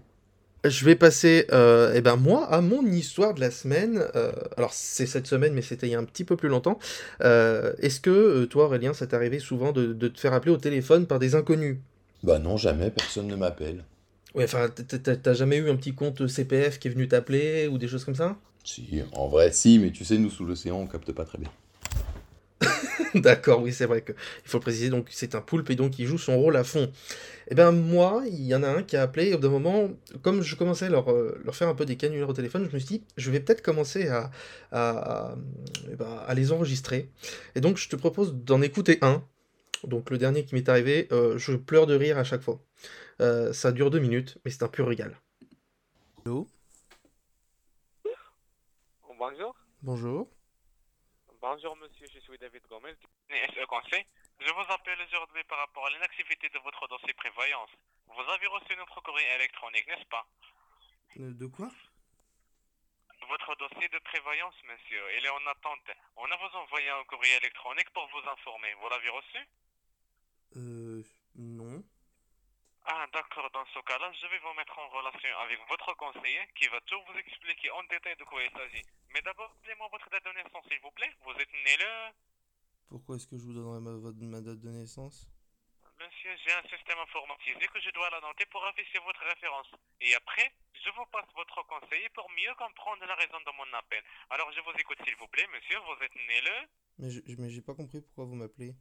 Je 0.64 0.84
vais 0.84 0.94
passer, 0.94 1.46
euh, 1.52 1.92
eh 1.94 2.00
ben, 2.00 2.16
moi, 2.16 2.46
à 2.46 2.60
mon 2.60 2.86
histoire 2.86 3.34
de 3.34 3.40
la 3.40 3.50
semaine. 3.50 4.02
Euh, 4.14 4.32
alors, 4.56 4.72
c'est 4.72 5.06
cette 5.06 5.26
semaine, 5.26 5.52
mais 5.52 5.62
c'était 5.62 5.88
il 5.88 5.90
y 5.90 5.94
a 5.94 5.98
un 5.98 6.04
petit 6.04 6.24
peu 6.24 6.36
plus 6.36 6.48
longtemps. 6.48 6.78
Est-ce 7.20 8.00
que, 8.00 8.44
toi, 8.46 8.64
Aurélien, 8.64 8.94
ça 8.94 9.06
t'est 9.06 9.16
arrivé 9.16 9.38
souvent 9.38 9.72
de, 9.72 9.92
de 9.92 10.08
te 10.08 10.20
faire 10.20 10.32
appeler 10.32 10.52
au 10.52 10.58
téléphone 10.58 11.06
par 11.06 11.18
des 11.18 11.34
inconnus? 11.34 11.78
Bah 12.22 12.38
non, 12.38 12.56
jamais, 12.56 12.90
personne 12.90 13.26
ne 13.26 13.36
m'appelle. 13.36 13.84
Ouais, 14.34 14.44
enfin, 14.44 14.68
t'as 14.68 15.34
jamais 15.34 15.56
eu 15.56 15.70
un 15.70 15.76
petit 15.76 15.94
compte 15.94 16.26
CPF 16.26 16.78
qui 16.78 16.88
est 16.88 16.90
venu 16.90 17.08
t'appeler 17.08 17.66
ou 17.66 17.78
des 17.78 17.88
choses 17.88 18.04
comme 18.04 18.14
ça? 18.14 18.36
Si, 18.64 19.02
en 19.12 19.28
vrai, 19.28 19.52
si, 19.52 19.78
mais 19.78 19.90
tu 19.90 20.04
sais, 20.04 20.18
nous, 20.18 20.30
sous 20.30 20.44
l'océan, 20.44 20.76
on 20.76 20.86
capte 20.86 21.12
pas 21.12 21.24
très 21.24 21.38
bien. 21.38 21.50
D'accord, 23.14 23.62
oui, 23.62 23.72
c'est 23.72 23.86
vrai 23.86 24.02
que 24.02 24.12
il 24.12 24.48
faut 24.48 24.58
le 24.58 24.62
préciser, 24.62 24.90
donc 24.90 25.08
c'est 25.10 25.34
un 25.34 25.40
poulpe 25.40 25.70
et 25.70 25.74
donc 25.74 25.98
il 25.98 26.06
joue 26.06 26.18
son 26.18 26.38
rôle 26.38 26.56
à 26.56 26.64
fond. 26.64 26.84
Et 26.84 27.52
eh 27.52 27.54
ben 27.54 27.72
moi, 27.72 28.22
il 28.26 28.44
y 28.44 28.54
en 28.54 28.62
a 28.62 28.68
un 28.68 28.82
qui 28.82 28.96
a 28.96 29.02
appelé, 29.02 29.32
au 29.32 29.38
bout 29.38 29.42
d'un 29.42 29.48
moment, 29.48 29.88
comme 30.22 30.42
je 30.42 30.54
commençais 30.54 30.86
à 30.86 30.90
leur, 30.90 31.10
euh, 31.10 31.40
leur 31.44 31.56
faire 31.56 31.68
un 31.68 31.74
peu 31.74 31.84
des 31.84 31.96
canulars 31.96 32.28
au 32.28 32.32
téléphone, 32.32 32.68
je 32.68 32.74
me 32.74 32.78
suis 32.78 32.98
dit, 32.98 33.04
je 33.16 33.30
vais 33.30 33.40
peut-être 33.40 33.62
commencer 33.62 34.08
à, 34.08 34.30
à, 34.70 35.34
eh 35.90 35.96
ben, 35.96 36.22
à, 36.26 36.34
les 36.34 36.52
enregistrer. 36.52 37.08
Et 37.56 37.60
donc 37.60 37.78
je 37.78 37.88
te 37.88 37.96
propose 37.96 38.34
d'en 38.34 38.62
écouter 38.62 38.98
un. 39.02 39.24
Donc 39.84 40.10
le 40.10 40.18
dernier 40.18 40.44
qui 40.44 40.54
m'est 40.54 40.68
arrivé, 40.68 41.08
euh, 41.10 41.38
je 41.38 41.54
pleure 41.56 41.86
de 41.86 41.94
rire 41.94 42.18
à 42.18 42.24
chaque 42.24 42.42
fois. 42.42 42.60
Euh, 43.20 43.52
ça 43.52 43.72
dure 43.72 43.90
deux 43.90 43.98
minutes, 44.00 44.38
mais 44.44 44.50
c'est 44.50 44.62
un 44.62 44.68
pur 44.68 44.86
régal. 44.88 45.16
Allô 46.24 46.46
Bonjour. 49.18 49.54
Bonjour. 49.82 50.30
Bonjour 51.42 51.76
monsieur, 51.76 52.06
je 52.12 52.20
suis 52.20 52.38
David 52.38 52.62
Gomez 52.68 52.94
du 52.94 53.66
Conseil. 53.66 54.04
Je 54.38 54.50
vous 54.52 54.72
appelle 54.72 54.98
aujourd'hui 55.06 55.44
par 55.44 55.58
rapport 55.58 55.86
à 55.86 55.90
l'inactivité 55.90 56.48
de 56.48 56.58
votre 56.60 56.88
dossier 56.88 57.12
prévoyance. 57.14 57.68
Vous 58.06 58.30
avez 58.32 58.46
reçu 58.46 58.74
notre 58.76 59.00
courrier 59.02 59.26
électronique, 59.36 59.86
n'est-ce 59.86 60.08
pas? 60.08 60.26
Euh, 61.18 61.32
De 61.34 61.46
quoi? 61.46 61.68
Votre 63.28 63.54
dossier 63.56 63.88
de 63.88 63.98
prévoyance, 63.98 64.54
monsieur, 64.64 65.02
il 65.18 65.24
est 65.24 65.28
en 65.28 65.46
attente. 65.46 65.84
On 66.16 66.24
a 66.24 66.36
vous 66.36 66.56
envoyé 66.56 66.88
un 66.88 67.04
courrier 67.04 67.36
électronique 67.36 67.90
pour 67.92 68.08
vous 68.08 68.28
informer. 68.28 68.72
Vous 68.80 68.88
l'avez 68.88 69.08
reçu 69.10 69.38
Euh, 70.56 71.02
non. 71.36 71.84
Ah, 72.90 73.06
d'accord. 73.12 73.48
Dans 73.54 73.64
ce 73.66 73.78
cas-là, 73.86 74.10
je 74.20 74.26
vais 74.26 74.40
vous 74.42 74.52
mettre 74.54 74.76
en 74.76 74.88
relation 74.88 75.30
avec 75.46 75.60
votre 75.68 75.94
conseiller 75.94 76.42
qui 76.58 76.66
va 76.66 76.80
tout 76.90 76.98
vous 77.06 77.18
expliquer 77.22 77.70
en 77.70 77.84
détail 77.84 78.16
de 78.16 78.24
quoi 78.24 78.42
il 78.42 78.50
s'agit. 78.50 78.82
Mais 79.14 79.22
d'abord, 79.22 79.54
donnez-moi 79.62 79.86
votre 79.92 80.10
date 80.10 80.24
de 80.26 80.34
naissance, 80.34 80.66
s'il 80.66 80.80
vous 80.82 80.90
plaît. 80.90 81.14
Vous 81.22 81.30
êtes 81.38 81.52
né 81.52 81.76
le... 81.78 82.10
Pourquoi 82.88 83.14
est-ce 83.14 83.28
que 83.28 83.38
je 83.38 83.46
vous 83.46 83.54
donnerai 83.54 83.78
ma, 83.78 83.94
date 84.42 84.58
de 84.58 84.70
naissance? 84.74 85.30
Monsieur, 86.02 86.34
j'ai 86.42 86.50
un 86.50 86.66
système 86.66 86.98
informatisé 86.98 87.62
que 87.70 87.78
je 87.78 87.90
dois 87.94 88.10
la 88.10 88.20
noter 88.26 88.46
pour 88.46 88.66
afficher 88.66 88.98
votre 89.06 89.22
référence. 89.22 89.70
Et 90.00 90.12
après, 90.16 90.50
je 90.74 90.90
vous 90.90 91.06
passe 91.14 91.30
votre 91.36 91.62
conseiller 91.70 92.08
pour 92.10 92.26
mieux 92.30 92.54
comprendre 92.58 93.06
la 93.06 93.14
raison 93.14 93.38
de 93.38 93.52
mon 93.54 93.70
appel. 93.78 94.02
Alors, 94.30 94.50
je 94.50 94.60
vous 94.66 94.74
écoute, 94.74 94.98
s'il 95.06 95.14
vous 95.14 95.28
plaît, 95.28 95.46
monsieur. 95.54 95.78
Vous 95.78 96.02
êtes 96.02 96.16
né 96.26 96.40
le... 96.42 96.56
Mais, 96.98 97.10
je, 97.10 97.20
mais 97.38 97.50
j'ai 97.50 97.62
pas 97.62 97.74
compris 97.74 98.02
pourquoi 98.02 98.24
vous 98.24 98.34
m'appelez. 98.34 98.74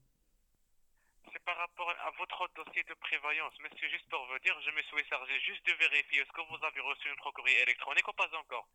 C'est 1.31 1.43
par 1.43 1.57
rapport 1.57 1.89
à 1.89 2.12
votre 2.17 2.50
dossier 2.55 2.83
de 2.83 2.93
prévoyance. 2.95 3.53
Monsieur, 3.59 3.89
juste 3.89 4.09
pour 4.09 4.25
vous 4.25 4.39
dire, 4.39 4.59
je 4.62 4.71
me 4.71 4.81
suis 4.81 5.05
chargé 5.07 5.39
juste 5.41 5.65
de 5.65 5.74
vérifier 5.74 6.21
est-ce 6.21 6.31
que 6.31 6.41
vous 6.41 6.63
avez 6.65 6.79
reçu 6.81 7.09
un 7.09 7.15
courrier 7.15 7.62
électronique 7.62 8.07
ou 8.07 8.13
pas 8.13 8.29
encore. 8.38 8.67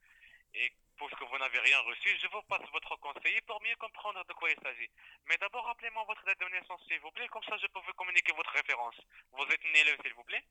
Et 0.55 0.73
puisque 0.97 1.23
vous 1.23 1.39
n'avez 1.39 1.59
rien 1.59 1.81
reçu, 1.81 2.09
je 2.23 2.29
vous 2.29 2.43
passe 2.43 2.69
votre 2.71 2.97
conseiller 3.01 3.41
pour 3.43 3.61
mieux 3.63 3.75
comprendre 3.77 4.25
de 4.25 4.33
quoi 4.35 4.51
il 4.51 4.61
s'agit. 4.63 4.89
Mais 5.29 5.37
d'abord, 5.39 5.65
rappelez-moi 5.65 6.05
votre 6.07 6.25
date 6.25 6.39
de 6.39 6.47
naissance, 6.47 6.81
s'il 6.87 7.01
vous 7.01 7.11
plaît, 7.11 7.27
comme 7.29 7.43
ça 7.45 7.57
je 7.57 7.67
peux 7.67 7.81
vous 7.81 7.93
communiquer 7.95 8.33
votre 8.33 8.53
référence. 8.53 8.95
Vous 9.33 9.45
êtes 9.45 9.65
né 9.65 9.83
le, 9.85 9.97
s'il 10.03 10.15
vous 10.15 10.25
plaît? 10.25 10.45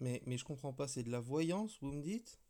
Mais, 0.00 0.22
mais 0.24 0.38
je 0.38 0.44
comprends 0.44 0.72
pas, 0.72 0.88
c'est 0.88 1.02
de 1.02 1.10
la 1.10 1.20
voyance, 1.20 1.78
vous 1.82 1.92
me 1.92 2.00
dites? 2.00 2.40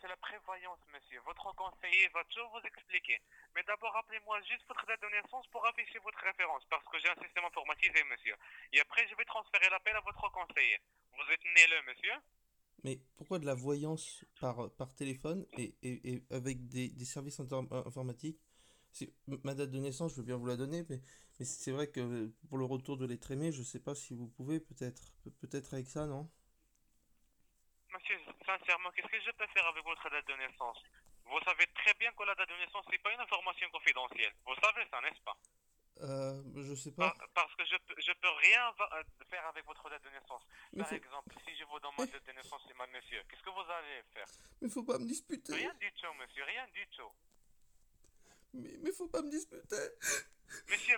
C'est 0.00 0.08
la 0.08 0.16
prévoyance, 0.16 0.78
monsieur. 0.92 1.20
Votre 1.26 1.54
conseiller 1.54 2.08
va 2.14 2.24
toujours 2.24 2.50
vous 2.50 2.66
expliquer. 2.66 3.20
Mais 3.54 3.62
d'abord, 3.64 3.92
rappelez-moi 3.92 4.40
juste 4.42 4.66
votre 4.68 4.86
date 4.86 5.02
de 5.02 5.08
naissance 5.08 5.46
pour 5.48 5.66
afficher 5.66 5.98
votre 6.00 6.18
référence, 6.18 6.64
parce 6.70 6.84
que 6.86 6.98
j'ai 6.98 7.08
un 7.08 7.22
système 7.22 7.44
informatisé, 7.44 8.04
monsieur. 8.04 8.36
Et 8.72 8.80
après, 8.80 9.06
je 9.08 9.14
vais 9.16 9.24
transférer 9.24 9.68
l'appel 9.70 9.96
à 9.96 10.00
votre 10.00 10.30
conseiller. 10.30 10.78
Vous 11.12 11.32
êtes 11.32 11.44
né 11.44 11.66
le, 11.66 11.82
monsieur? 11.90 12.14
Mais 12.84 13.00
pourquoi 13.16 13.38
de 13.38 13.46
la 13.46 13.54
voyance 13.54 14.24
par, 14.40 14.70
par 14.76 14.94
téléphone 14.94 15.44
et, 15.56 15.74
et, 15.82 16.14
et 16.14 16.24
avec 16.30 16.68
des, 16.68 16.88
des 16.88 17.04
services 17.04 17.40
informatiques? 17.40 18.40
Ma 19.44 19.54
date 19.54 19.70
de 19.70 19.78
naissance, 19.78 20.12
je 20.12 20.16
veux 20.16 20.26
bien 20.26 20.36
vous 20.36 20.46
la 20.46 20.56
donner, 20.56 20.84
mais, 20.88 21.00
mais 21.38 21.44
c'est 21.44 21.72
vrai 21.72 21.88
que 21.88 22.32
pour 22.48 22.58
le 22.58 22.64
retour 22.64 22.96
de 22.96 23.06
l'être 23.06 23.30
aimé, 23.30 23.52
je 23.52 23.62
sais 23.62 23.80
pas 23.80 23.94
si 23.94 24.14
vous 24.14 24.28
pouvez, 24.28 24.60
peut-être 24.60 25.12
peut-être 25.40 25.74
avec 25.74 25.88
ça, 25.88 26.06
non? 26.06 26.30
Monsieur, 27.92 28.16
sincèrement, 28.48 28.90
qu'est-ce 28.92 29.08
que 29.08 29.20
je 29.20 29.30
peux 29.32 29.46
faire 29.48 29.66
avec 29.66 29.84
votre 29.84 30.08
date 30.08 30.26
de 30.26 30.34
naissance? 30.34 30.78
Vous 31.26 31.40
savez 31.44 31.66
très 31.74 31.92
bien 31.94 32.10
que 32.12 32.24
la 32.24 32.34
date 32.34 32.48
de 32.48 32.56
naissance, 32.56 32.88
n'est 32.88 32.98
pas 32.98 33.12
une 33.12 33.20
information 33.20 33.68
confidentielle. 33.70 34.32
Vous 34.46 34.54
savez 34.56 34.88
ça, 34.90 35.00
n'est-ce 35.02 35.20
pas? 35.20 35.36
Euh, 36.00 36.40
je 36.56 36.74
sais 36.74 36.92
pas. 36.92 37.12
Parce 37.34 37.54
que 37.56 37.64
je, 37.66 37.76
je 37.98 38.12
peux 38.12 38.30
rien 38.40 38.72
euh, 38.80 39.02
faire 39.28 39.44
avec 39.46 39.66
votre 39.66 39.90
date 39.90 40.02
de 40.04 40.10
naissance. 40.10 40.42
Par 40.78 40.92
exemple, 40.92 41.34
si 41.44 41.56
je 41.56 41.64
vous 41.64 41.78
donne 41.80 41.92
ma 41.98 42.06
date 42.06 42.24
de 42.24 42.32
naissance, 42.32 42.62
monsieur, 42.92 43.22
qu'est-ce 43.28 43.42
que 43.42 43.50
vous 43.50 43.70
allez 43.70 44.02
faire? 44.14 44.26
Mais 44.62 44.70
faut 44.70 44.84
pas 44.84 44.98
me 44.98 45.06
disputer. 45.06 45.54
Rien 45.54 45.74
du 45.74 45.92
tout, 45.92 46.12
monsieur, 46.14 46.44
rien 46.44 46.66
du 46.68 46.86
tout. 46.96 47.12
Mais, 48.54 48.76
mais 48.80 48.92
faut 48.92 49.08
pas 49.08 49.20
me 49.20 49.30
disputer. 49.30 49.88
Monsieur, 50.68 50.96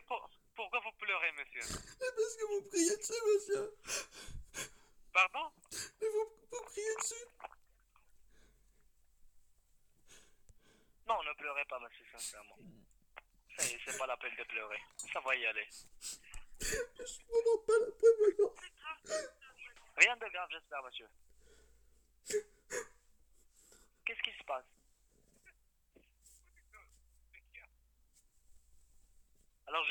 pourquoi 0.54 0.80
vous 0.80 0.92
pleurez, 0.98 1.32
monsieur? 1.32 1.62
Parce 1.62 2.36
que 2.36 2.46
vous 2.46 2.62
priez 2.68 2.96
dessus, 2.96 3.20
monsieur. 3.34 3.74
Pardon? 5.12 5.52
Mais 6.00 6.08
vous, 6.08 6.32
vous 6.50 6.62
criez 6.66 6.96
dessus. 6.96 7.26
Non, 11.06 11.22
ne 11.24 11.32
pleurez 11.32 11.64
pas, 11.64 11.80
monsieur, 11.80 12.04
sincèrement. 12.12 12.56
C'est 13.58 13.98
pas 13.98 14.06
la 14.06 14.16
peine 14.16 14.34
de 14.36 14.44
pleurer. 14.44 14.80
Ça 15.12 15.20
va 15.20 15.34
y 15.34 15.44
aller. 15.46 15.66
Je 16.60 16.66
pas 17.66 17.78
la. 17.78 18.52
Rien 19.96 20.16
de 20.16 20.28
grave, 20.32 20.48
j'espère, 20.50 20.82
monsieur. 20.84 21.08
Qu'est-ce 24.04 24.22
qui 24.22 24.38
se 24.38 24.44
passe 24.44 24.64
Alors, 29.66 29.84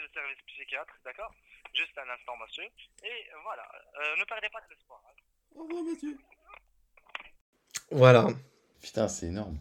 le 0.00 0.08
service 0.12 0.38
psychiatre, 0.46 0.94
d'accord? 1.04 1.32
Juste 1.74 1.96
un 1.98 2.10
instant, 2.12 2.34
monsieur. 2.42 2.64
Et 3.04 3.28
voilà, 3.44 3.62
euh, 4.00 4.16
ne 4.18 4.24
perdez 4.24 4.48
pas 4.52 4.60
de 4.60 4.74
l'espoir. 4.74 5.02
Hein. 5.06 5.14
Au 5.56 5.62
revoir, 5.64 5.82
monsieur. 5.82 6.16
Voilà. 7.90 8.28
Putain, 8.82 9.08
c'est 9.08 9.26
énorme. 9.26 9.58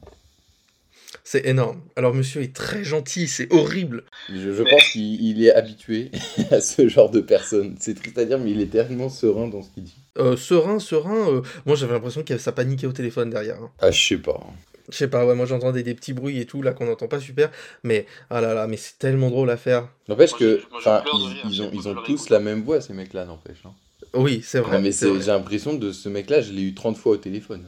C'est 1.24 1.46
énorme. 1.46 1.81
Alors, 1.96 2.13
monsieur 2.13 2.41
est 2.41 2.55
très 2.55 2.84
gentil, 2.84 3.27
c'est 3.27 3.51
horrible. 3.51 4.03
Je, 4.29 4.53
je 4.53 4.63
pense 4.63 4.89
qu'il 4.91 5.43
est 5.43 5.51
habitué 5.51 6.12
à 6.51 6.62
ce 6.62 6.88
genre 6.88 7.10
de 7.10 7.19
personnes. 7.19 7.75
C'est 7.79 7.96
triste 7.96 8.17
à 8.17 8.25
dire, 8.25 8.39
mais 8.39 8.51
il 8.51 8.62
est 8.62 8.72
tellement 8.72 9.10
serein 9.10 9.48
dans 9.48 9.62
ce 9.62 9.69
qu'il 9.72 9.84
dit. 9.84 9.98
Euh, 10.17 10.38
serein, 10.38 10.79
serein. 10.79 11.29
Euh, 11.29 11.41
moi, 11.65 11.75
j'avais 11.75 11.93
l'impression 11.93 12.24
qu'il 12.24 12.39
ça 12.39 12.51
paniquait 12.51 12.88
au 12.88 12.91
téléphone 12.91 13.29
derrière. 13.29 13.62
Hein. 13.62 13.72
Ah, 13.79 13.91
je 13.91 14.08
sais 14.08 14.17
pas. 14.17 14.39
Je 14.91 14.98
sais 14.98 15.08
pas, 15.08 15.25
ouais, 15.25 15.36
moi 15.36 15.46
j'entendais 15.46 15.84
des 15.84 15.93
petits 15.93 16.13
bruits 16.13 16.39
et 16.39 16.46
tout, 16.46 16.62
là, 16.62 16.74
qu'on 16.74 16.86
n'entend 16.86 17.08
pas 17.08 17.19
super, 17.19 17.51
mais 17.84 18.05
ah 18.29 18.41
là 18.41 18.53
là, 18.53 18.67
mais 18.67 18.77
c'est 18.77 18.98
tellement 18.98 19.29
drôle 19.29 19.50
à 19.50 19.58
faire. 19.58 19.89
N'empêche 20.08 20.34
que, 20.34 20.62
ils, 20.86 21.51
ils, 21.51 21.62
ont, 21.62 21.69
ils 21.74 21.88
ont 21.88 21.96
tous 22.03 22.29
la 22.29 22.39
même 22.39 22.63
voix, 22.63 22.81
ces 22.81 22.93
mecs-là, 22.93 23.25
n'empêche. 23.25 23.62
Hein. 23.65 23.74
Oui, 24.13 24.41
c'est 24.43 24.60
vrai. 24.60 24.81
mais 24.81 24.91
j'ai 24.91 25.31
l'impression 25.31 25.74
de 25.74 25.91
ce 25.91 26.10
mec-là, 26.10 26.41
je 26.41 26.51
l'ai 26.51 26.63
eu 26.63 26.74
30 26.74 26.98
fois 26.98 27.13
au 27.13 27.17
téléphone. 27.17 27.65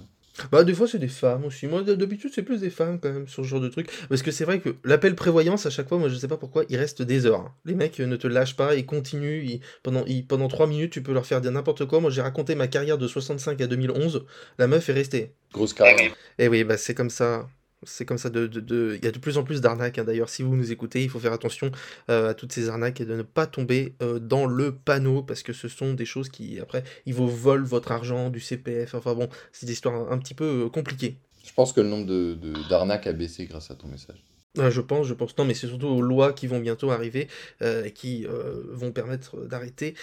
Bah, 0.51 0.63
des 0.63 0.73
fois, 0.73 0.87
c'est 0.87 0.99
des 0.99 1.07
femmes 1.07 1.45
aussi. 1.45 1.67
Moi, 1.67 1.83
d'habitude, 1.83 2.31
c'est 2.33 2.43
plus 2.43 2.61
des 2.61 2.69
femmes 2.69 2.99
quand 2.99 3.11
même 3.11 3.27
sur 3.27 3.43
ce 3.43 3.49
genre 3.49 3.59
de 3.59 3.69
truc. 3.69 3.89
Parce 4.09 4.21
que 4.21 4.31
c'est 4.31 4.45
vrai 4.45 4.59
que 4.59 4.75
l'appel 4.83 5.15
prévoyance, 5.15 5.65
à 5.65 5.69
chaque 5.69 5.89
fois, 5.89 5.97
moi, 5.97 6.09
je 6.09 6.15
sais 6.15 6.27
pas 6.27 6.37
pourquoi, 6.37 6.63
il 6.69 6.77
reste 6.77 7.01
des 7.01 7.25
heures. 7.25 7.41
Hein. 7.41 7.53
Les 7.65 7.75
mecs 7.75 7.99
ne 7.99 8.15
te 8.15 8.27
lâchent 8.27 8.55
pas, 8.55 8.75
ils 8.75 8.85
continuent. 8.85 9.59
Pendant, 9.83 10.05
ils... 10.05 10.25
Pendant 10.25 10.47
3 10.47 10.67
minutes, 10.67 10.93
tu 10.93 11.03
peux 11.03 11.13
leur 11.13 11.25
faire 11.25 11.41
dire 11.41 11.51
n'importe 11.51 11.85
quoi. 11.85 11.99
Moi, 11.99 12.09
j'ai 12.09 12.21
raconté 12.21 12.55
ma 12.55 12.67
carrière 12.67 12.97
de 12.97 13.07
65 13.07 13.59
à 13.59 13.67
2011. 13.67 14.25
La 14.57 14.67
meuf 14.67 14.87
est 14.89 14.93
restée. 14.93 15.33
Grosse 15.53 15.73
carrière. 15.73 16.13
Et 16.39 16.47
oui, 16.47 16.63
bah, 16.63 16.77
c'est 16.77 16.93
comme 16.93 17.09
ça. 17.09 17.47
C'est 17.83 18.05
comme 18.05 18.19
ça, 18.19 18.29
de, 18.29 18.45
de, 18.45 18.95
il 18.99 19.03
y 19.03 19.07
a 19.07 19.11
de 19.11 19.17
plus 19.17 19.37
en 19.37 19.43
plus 19.43 19.59
d'arnaques. 19.59 19.97
Hein. 19.97 20.03
D'ailleurs, 20.03 20.29
si 20.29 20.43
vous 20.43 20.55
nous 20.55 20.71
écoutez, 20.71 21.03
il 21.03 21.09
faut 21.09 21.19
faire 21.19 21.33
attention 21.33 21.71
euh, 22.09 22.29
à 22.29 22.33
toutes 22.35 22.51
ces 22.51 22.69
arnaques 22.69 23.01
et 23.01 23.05
de 23.05 23.15
ne 23.15 23.23
pas 23.23 23.47
tomber 23.47 23.95
euh, 24.03 24.19
dans 24.19 24.45
le 24.45 24.75
panneau 24.75 25.23
parce 25.23 25.41
que 25.41 25.51
ce 25.51 25.67
sont 25.67 25.93
des 25.93 26.05
choses 26.05 26.29
qui, 26.29 26.59
après, 26.59 26.83
ils 27.07 27.13
vous 27.15 27.27
volent 27.27 27.65
votre 27.65 27.91
argent, 27.91 28.29
du 28.29 28.39
CPF. 28.39 28.93
Enfin 28.93 29.15
bon, 29.15 29.29
c'est 29.51 29.65
des 29.65 29.73
histoires 29.73 30.11
un, 30.11 30.17
petit 30.19 30.35
peu 30.35 30.65
euh, 30.65 30.69
compliquées. 30.69 31.17
Je 31.43 31.53
pense 31.53 31.73
que 31.73 31.81
le 31.81 31.89
nombre 31.89 32.05
d'arnaques 32.05 32.39
de, 32.39 32.69
d'arnaques 32.69 33.07
a 33.07 33.13
baissé 33.13 33.45
grâce 33.45 33.71
à 33.71 33.75
ton 33.75 33.87
message. 33.87 34.23
Ah, 34.59 34.69
je 34.69 34.81
pense, 34.81 35.07
je 35.07 35.15
pense. 35.15 35.35
Non, 35.37 35.45
mais 35.45 35.55
c'est 35.55 35.67
surtout 35.67 35.87
aux 35.87 36.01
lois 36.03 36.33
qui 36.33 36.45
vont 36.45 36.59
bientôt 36.59 36.91
arriver 36.91 37.29
et 37.61 37.91
qui 37.91 38.27
vont 38.69 38.91
permettre 38.91 39.47
d'arrêter 39.47 39.95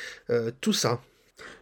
tout 0.63 0.73
ça. 0.73 1.03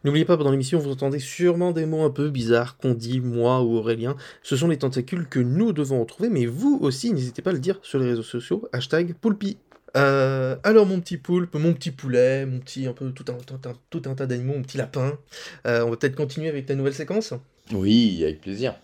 N'oubliez 0.04 0.24
pas, 0.24 0.36
pendant 0.36 0.50
l'émission, 0.50 0.78
vous 0.78 0.90
entendez 0.90 1.18
sûrement 1.18 1.72
des 1.72 1.86
mots 1.86 2.04
un 2.04 2.10
peu 2.10 2.30
bizarres 2.30 2.76
qu'on 2.76 2.94
dit, 2.94 3.20
moi 3.20 3.62
ou 3.62 3.76
Aurélien. 3.76 4.16
Ce 4.42 4.56
sont 4.56 4.68
les 4.68 4.78
tentacules 4.78 5.28
que 5.28 5.40
nous 5.40 5.72
devons 5.72 6.00
retrouver, 6.00 6.28
mais 6.28 6.46
vous 6.46 6.78
aussi, 6.80 7.12
n'hésitez 7.12 7.42
pas 7.42 7.50
à 7.50 7.52
le 7.52 7.58
dire 7.58 7.78
sur 7.82 7.98
les 7.98 8.06
réseaux 8.10 8.22
sociaux. 8.22 8.68
Hashtag 8.72 9.14
poulpi. 9.14 9.58
Euh, 9.96 10.56
alors 10.62 10.84
mon 10.84 11.00
petit 11.00 11.16
poulpe, 11.16 11.54
mon 11.54 11.72
petit 11.72 11.90
poulet, 11.90 12.44
mon 12.44 12.58
petit 12.58 12.86
un 12.86 12.92
peu 12.92 13.10
tout 13.12 13.24
un, 13.28 13.36
tout 13.90 14.02
un, 14.04 14.14
tas 14.14 14.26
d'animaux, 14.26 14.54
mon 14.54 14.62
petit 14.62 14.76
lapin. 14.76 15.18
Euh, 15.66 15.84
on 15.84 15.90
va 15.90 15.96
peut-être 15.96 16.16
continuer 16.16 16.48
avec 16.48 16.68
la 16.68 16.74
nouvelle 16.74 16.94
séquence? 16.94 17.32
Oui, 17.72 18.20
avec 18.22 18.42
plaisir. 18.42 18.74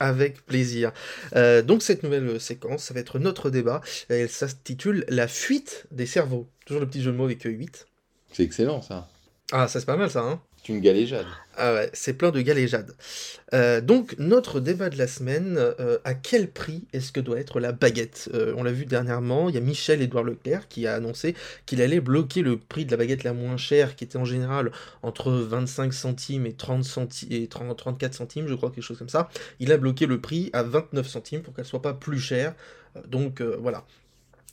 Avec 0.00 0.46
plaisir. 0.46 0.92
Euh, 1.36 1.60
donc 1.62 1.82
cette 1.82 2.02
nouvelle 2.02 2.40
séquence, 2.40 2.84
ça 2.84 2.94
va 2.94 3.00
être 3.00 3.18
notre 3.18 3.50
débat. 3.50 3.82
Elle 4.08 4.30
s'intitule 4.30 5.04
La 5.08 5.28
fuite 5.28 5.84
des 5.90 6.06
cerveaux. 6.06 6.48
Toujours 6.64 6.80
le 6.80 6.88
petit 6.88 7.02
jeu 7.02 7.12
de 7.12 7.16
mots 7.16 7.26
avec 7.26 7.42
8. 7.42 7.86
C'est 8.32 8.42
excellent 8.42 8.80
ça. 8.80 9.08
Ah, 9.54 9.68
ça 9.68 9.80
c'est 9.80 9.86
pas 9.86 9.98
mal 9.98 10.10
ça, 10.10 10.22
hein 10.22 10.40
C'est 10.56 10.72
une 10.72 10.80
galéjade. 10.80 11.26
Ah 11.58 11.74
ouais, 11.74 11.90
c'est 11.92 12.14
plein 12.14 12.30
de 12.30 12.40
galéjades. 12.40 12.94
Euh, 13.52 13.82
donc, 13.82 14.14
notre 14.18 14.60
débat 14.60 14.88
de 14.88 14.96
la 14.96 15.06
semaine, 15.06 15.56
euh, 15.58 15.98
à 16.04 16.14
quel 16.14 16.50
prix 16.50 16.86
est-ce 16.94 17.12
que 17.12 17.20
doit 17.20 17.38
être 17.38 17.60
la 17.60 17.72
baguette? 17.72 18.30
Euh, 18.32 18.54
On 18.56 18.62
l'a 18.62 18.72
vu 18.72 18.86
dernièrement, 18.86 19.50
il 19.50 19.54
y 19.54 19.58
a 19.58 19.60
Michel-Édouard 19.60 20.24
Leclerc 20.24 20.68
qui 20.68 20.86
a 20.86 20.94
annoncé 20.94 21.34
qu'il 21.66 21.82
allait 21.82 22.00
bloquer 22.00 22.40
le 22.40 22.56
prix 22.56 22.86
de 22.86 22.90
la 22.92 22.96
baguette 22.96 23.24
la 23.24 23.34
moins 23.34 23.58
chère, 23.58 23.94
qui 23.94 24.04
était 24.04 24.16
en 24.16 24.24
général 24.24 24.72
entre 25.02 25.30
25 25.30 25.92
centimes 25.92 26.46
et, 26.46 26.54
30 26.54 26.82
centimes 26.82 27.28
et 27.30 27.46
30, 27.46 27.76
34 27.76 28.14
centimes, 28.14 28.48
je 28.48 28.54
crois, 28.54 28.70
quelque 28.70 28.84
chose 28.84 28.98
comme 28.98 29.10
ça. 29.10 29.28
Il 29.60 29.70
a 29.70 29.76
bloqué 29.76 30.06
le 30.06 30.18
prix 30.18 30.48
à 30.54 30.62
29 30.62 31.06
centimes 31.06 31.42
pour 31.42 31.52
qu'elle 31.52 31.66
soit 31.66 31.82
pas 31.82 31.92
plus 31.92 32.20
chère. 32.20 32.54
Donc 33.06 33.42
voilà, 33.42 33.84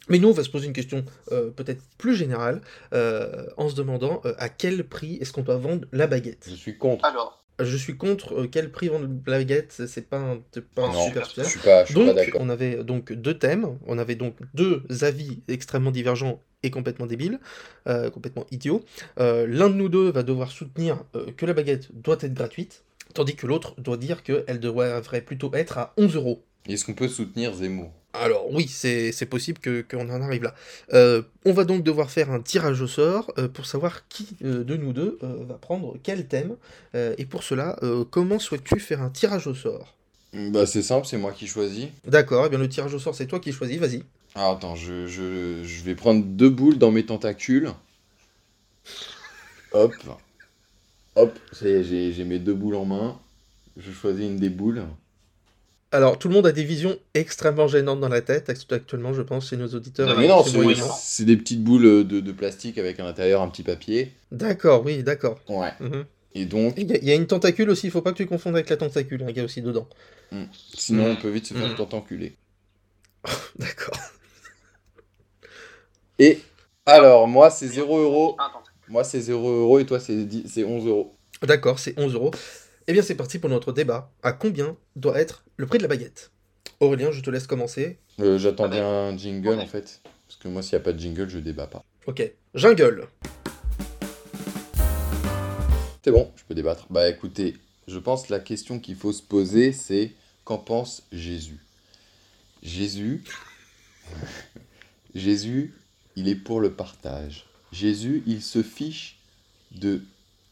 mais 0.10 0.18
nous, 0.18 0.30
on 0.30 0.34
va 0.34 0.44
se 0.44 0.50
poser 0.50 0.68
une 0.68 0.74
question 0.74 1.06
euh, 1.32 1.52
peut-être 1.52 1.84
plus 1.98 2.16
générale, 2.16 2.62
euh, 2.94 3.46
en 3.58 3.70
se 3.70 3.76
demandant 3.76 4.22
euh, 4.26 4.34
à 4.38 4.50
quel 4.50 4.84
prix 4.84 5.18
est-ce 5.22 5.32
qu'on 5.32 5.44
doit 5.44 5.58
vendre 5.58 5.88
la 5.92 6.08
baguette? 6.08 6.48
Je 6.50 6.56
suis 6.56 6.78
contre. 6.78 7.06
Alors. 7.06 7.38
Je 7.62 7.76
suis 7.76 7.98
contre 7.98 8.46
quel 8.46 8.72
prix 8.72 8.88
vendre 8.88 9.10
la 9.28 9.38
baguette, 9.40 9.82
c'est 9.86 10.10
pas 10.10 10.18
un, 10.18 10.42
pas 10.74 10.88
un 10.88 11.08
super 11.08 11.30
Je 11.36 11.44
suis 11.44 11.60
pas, 11.60 11.84
je 11.84 11.88
suis 11.88 11.96
donc, 11.96 12.08
pas 12.08 12.14
d'accord. 12.14 12.40
on 12.42 12.48
avait 12.48 12.86
donc 12.86 13.12
deux 13.12 13.38
thèmes, 13.38 13.78
on 13.86 13.98
avait 13.98 14.16
donc 14.16 14.38
deux 14.54 14.82
avis 15.02 15.42
extrêmement 15.50 15.92
divergents 15.92 16.42
et 16.64 16.72
complètement 16.72 17.06
débiles, 17.06 17.38
complètement 17.86 18.46
idiots. 18.52 18.86
L'un 19.18 19.70
de 19.70 19.74
nous 19.74 19.90
deux 19.90 20.10
va 20.10 20.24
devoir 20.24 20.52
soutenir 20.52 21.04
que 21.36 21.46
la 21.46 21.52
baguette 21.52 21.90
doit 21.92 22.16
être 22.22 22.34
gratuite, 22.34 22.86
tandis 23.14 23.36
que 23.36 23.46
l'autre 23.46 23.76
doit 23.78 23.98
dire 23.98 24.24
qu'elle 24.24 24.62
devrait 24.62 25.20
plutôt 25.20 25.52
être 25.54 25.78
à 25.80 25.94
11 25.98 26.16
euros. 26.16 26.46
Est-ce 26.66 26.86
qu'on 26.86 26.94
peut 26.94 27.10
soutenir 27.10 27.54
Zemmour? 27.56 27.92
Alors 28.14 28.52
oui, 28.52 28.68
c'est 28.68 29.30
possible 29.30 29.60
qu'on 29.88 30.10
en 30.10 30.22
arrive 30.22 30.44
là. 30.44 30.56
Euh, 30.94 31.22
on 31.46 31.54
va 31.54 31.64
donc 31.64 31.84
devoir 31.84 32.10
faire 32.10 32.32
un 32.32 32.42
tirage 32.42 32.82
au 32.82 32.88
sort 32.88 33.32
euh, 33.38 33.48
pour 33.48 33.68
savoir 33.68 34.08
qui 34.08 34.28
euh, 34.44 34.64
de 34.64 34.76
nous 34.76 34.94
deux 34.94 35.20
va 35.22 35.56
prendre 35.56 35.96
quel 36.02 36.28
thème. 36.28 36.56
et 36.94 37.26
pour 37.26 37.44
cela, 37.44 37.78
comment 38.10 38.40
souhaites-tu 38.40 38.80
faire 38.80 39.02
un 39.02 39.10
tirage 39.10 39.48
au 39.48 39.54
sort? 39.54 39.96
Bah 40.34 40.66
c'est 40.66 40.84
simple, 40.84 41.08
c'est 41.08 41.18
moi 41.18 41.32
qui 41.32 41.48
choisis. 41.48 41.88
D'accord, 42.06 42.44
et 42.44 42.48
eh 42.48 42.50
bien 42.50 42.60
le 42.60 42.70
tirage 42.70 42.94
au 42.94 43.00
sort 43.00 43.16
c'est 43.16 43.26
toi 43.28 43.40
qui 43.40 43.52
choisis, 43.52 43.78
vas-y. 43.78 44.04
Ah, 44.36 44.52
attends, 44.52 44.76
je, 44.76 45.08
je, 45.08 45.64
je, 45.64 45.84
vais 45.84 45.96
prendre 45.96 46.24
deux 46.24 46.52
boules 46.52 46.78
dans 46.78 46.92
mes 46.92 47.04
tentacules. 47.06 47.72
Hop. 49.72 49.94
Hop, 51.16 51.38
j'ai 51.60 52.24
mes 52.26 52.40
deux 52.40 52.54
boules 52.54 52.76
en 52.76 52.86
main. 52.86 53.20
Je 53.78 53.92
choisis 53.92 54.26
une 54.26 54.38
des 54.38 54.50
boules. 54.50 54.84
Alors, 55.92 56.20
tout 56.20 56.28
le 56.28 56.36
monde 56.36 56.46
a 56.46 56.52
des 56.52 56.64
visions 56.64 57.00
extrêmement 57.16 57.68
gênantes 57.68 58.00
dans 58.00 58.10
la 58.10 58.22
tête 58.22 58.50
actuellement, 58.50 59.14
je 59.14 59.24
pense, 59.24 59.50
chez 59.50 59.58
nos 59.58 59.70
auditeurs. 59.70 60.08
Non, 60.08 60.18
mais 60.18 60.28
non, 60.28 60.44
c'est 60.44 61.26
des 61.26 61.36
petites 61.36 61.64
boules 61.64 62.08
de, 62.08 62.32
plastique 62.32 62.78
avec 62.78 63.00
à 63.00 63.04
l'intérieur 63.04 63.42
un 63.42 63.50
petit 63.50 63.64
papier. 63.64 64.14
D'accord, 64.32 64.84
oui, 64.86 65.04
d'accord. 65.04 65.40
Ouais. 65.48 65.72
Mhm. 65.80 66.06
Et 66.36 66.46
donc. 66.46 66.76
Il 66.78 67.04
y, 67.04 67.12
a 67.12 67.16
une 67.16 67.26
tentacule 67.26 67.72
aussi, 67.72 67.88
il 67.88 67.92
faut 67.92 68.04
pas 68.04 68.12
que 68.12 68.18
tu 68.18 68.28
confondes 68.28 68.56
avec 68.56 68.70
la 68.70 68.78
tentacule, 68.78 69.24
hein, 69.24 69.28
il 69.30 69.38
y 69.38 69.40
a 69.40 69.44
aussi 69.44 69.64
dedans. 69.64 69.88
Hmm. 70.32 70.44
Sinon, 70.76 71.12
on 71.12 71.16
peut 71.16 71.30
vite 71.30 71.48
se 71.48 71.56
faire 71.56 71.68
mmh. 71.68 71.76
tentaculer. 71.76 72.36
d'accord. 73.58 73.96
Et 76.20 76.40
alors, 76.86 77.28
moi, 77.28 77.50
c'est 77.50 77.68
0 77.68 77.98
euros. 77.98 78.38
Moi, 78.88 79.04
c'est 79.04 79.22
0 79.22 79.48
euros 79.48 79.80
et 79.80 79.86
toi, 79.86 80.00
c'est 80.00 80.64
11 80.64 80.88
euros. 80.88 81.16
D'accord, 81.44 81.80
c'est 81.80 81.98
11 81.98 82.14
euros. 82.16 82.32
Eh 82.88 82.94
bien, 82.94 83.02
c'est 83.02 83.16
parti 83.16 83.38
pour 83.38 83.50
notre 83.50 83.72
débat. 83.72 84.12
À 84.24 84.34
combien 84.34 84.76
doit 84.96 85.20
être 85.20 85.44
Le 85.60 85.66
prix 85.66 85.78
de 85.78 85.84
la 85.84 85.90
baguette. 85.90 86.32
Aurélien, 86.80 87.12
je 87.12 87.20
te 87.20 87.30
laisse 87.30 87.46
commencer. 87.46 88.00
Euh, 88.22 88.38
J'attendais 88.38 88.80
un 88.80 89.18
jingle 89.18 89.60
en 89.60 89.66
fait. 89.66 90.00
Parce 90.26 90.40
que 90.40 90.48
moi, 90.48 90.62
s'il 90.62 90.78
n'y 90.78 90.82
a 90.82 90.86
pas 90.86 90.94
de 90.94 91.00
jingle, 91.00 91.28
je 91.28 91.38
débat 91.38 91.68
pas. 91.68 91.84
Ok. 92.08 92.32
Jingle. 92.56 93.10
C'est 96.02 96.12
bon, 96.12 96.32
je 96.38 96.44
peux 96.46 96.56
débattre. 96.56 96.88
Bah 96.90 97.10
écoutez, 97.10 97.58
je 97.90 98.00
pense 98.00 98.28
que 98.28 98.32
la 98.32 98.40
question 98.40 98.80
qu'il 98.80 98.96
faut 98.96 99.12
se 99.12 99.22
poser, 99.22 99.74
c'est 99.74 100.14
qu'en 100.46 100.60
pense 100.60 101.04
Jésus? 101.12 101.60
Jésus, 102.64 103.26
Jésus, 105.14 105.74
il 106.16 106.30
est 106.30 106.36
pour 106.36 106.62
le 106.62 106.72
partage. 106.72 107.48
Jésus, 107.74 108.24
il 108.26 108.42
se 108.42 108.64
fiche 108.64 109.18
de 109.72 110.04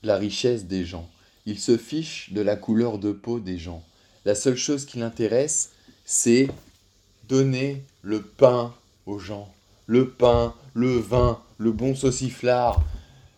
la 0.04 0.18
richesse 0.18 0.66
des 0.66 0.84
gens. 0.84 1.10
Il 1.46 1.60
se 1.60 1.78
fiche 1.78 2.34
de 2.34 2.42
la 2.42 2.58
couleur 2.58 3.00
de 3.00 3.14
peau 3.14 3.40
des 3.40 3.58
gens. 3.58 3.86
La 4.28 4.36
seule 4.36 4.58
chose 4.58 4.86
qui 4.86 5.00
l'intéresse, 5.00 5.72
c'est 6.04 6.50
donner 7.30 7.82
le 8.02 8.22
pain 8.22 8.74
aux 9.06 9.20
gens. 9.20 9.48
Le 9.86 10.10
pain, 10.10 10.54
le 10.74 10.98
vin, 10.98 11.42
le 11.58 11.72
bon 11.72 11.96
sauciflard. 11.96 12.84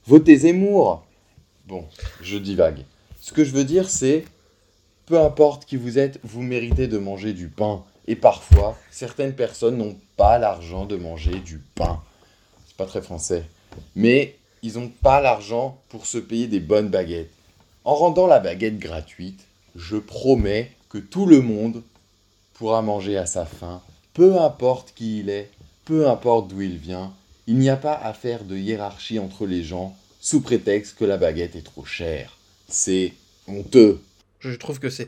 Votez 0.08 0.38
Zemmour. 0.38 1.05
Bon, 1.67 1.86
je 2.24 2.39
divague. 2.39 2.86
Ce 3.22 3.34
que 3.34 3.43
je 3.43 3.51
veux 3.51 3.65
dire, 3.65 3.88
c'est 3.88 4.25
peu 5.05 5.19
importe 5.22 5.65
qui 5.65 5.77
vous 5.77 6.00
êtes, 6.00 6.19
vous 6.24 6.41
méritez 6.41 6.88
de 6.88 6.98
manger 6.98 7.34
du 7.34 7.50
pain. 7.50 7.84
Et 8.08 8.15
parfois, 8.15 8.75
certaines 8.89 9.36
personnes 9.36 9.77
n'ont 9.77 9.96
pas 10.17 10.39
l'argent 10.39 10.88
de 10.88 10.96
manger 10.96 11.39
du 11.39 11.60
pain. 11.75 12.01
C'est 12.65 12.77
pas 12.77 12.88
très 12.88 13.03
français. 13.03 13.43
Mais 13.93 14.39
ils 14.63 14.79
n'ont 14.79 14.89
pas 14.89 15.22
l'argent 15.22 15.79
pour 15.89 16.08
se 16.08 16.17
payer 16.17 16.48
des 16.48 16.60
bonnes 16.60 16.89
baguettes. 16.89 17.29
En 17.84 17.93
rendant 17.93 18.25
la 18.25 18.39
baguette 18.39 18.79
gratuite, 18.79 19.46
je 19.75 19.96
promets 19.98 20.72
que 20.89 20.98
tout 20.98 21.25
le 21.25 21.41
monde 21.41 21.84
pourra 22.53 22.81
manger 22.81 23.17
à 23.17 23.25
sa 23.25 23.46
faim, 23.46 23.81
peu 24.13 24.39
importe 24.39 24.93
qui 24.96 25.19
il 25.19 25.29
est, 25.29 25.50
peu 25.86 26.10
importe 26.10 26.50
d'où 26.50 26.62
il 26.62 26.77
vient. 26.77 27.13
Il 27.48 27.58
n'y 27.58 27.69
a 27.69 27.77
pas 27.77 27.93
à 27.93 28.13
faire 28.13 28.43
de 28.43 28.58
hiérarchie 28.58 29.19
entre 29.19 29.46
les 29.46 29.63
gens 29.63 29.96
sous 30.19 30.41
prétexte 30.41 30.98
que 30.98 31.05
la 31.05 31.17
baguette 31.17 31.55
est 31.55 31.63
trop 31.63 31.86
chère. 31.86 32.38
C'est 32.67 33.13
honteux. 33.48 34.01
Je 34.39 34.51
trouve 34.51 34.79
que 34.79 34.89
c'est 34.89 35.08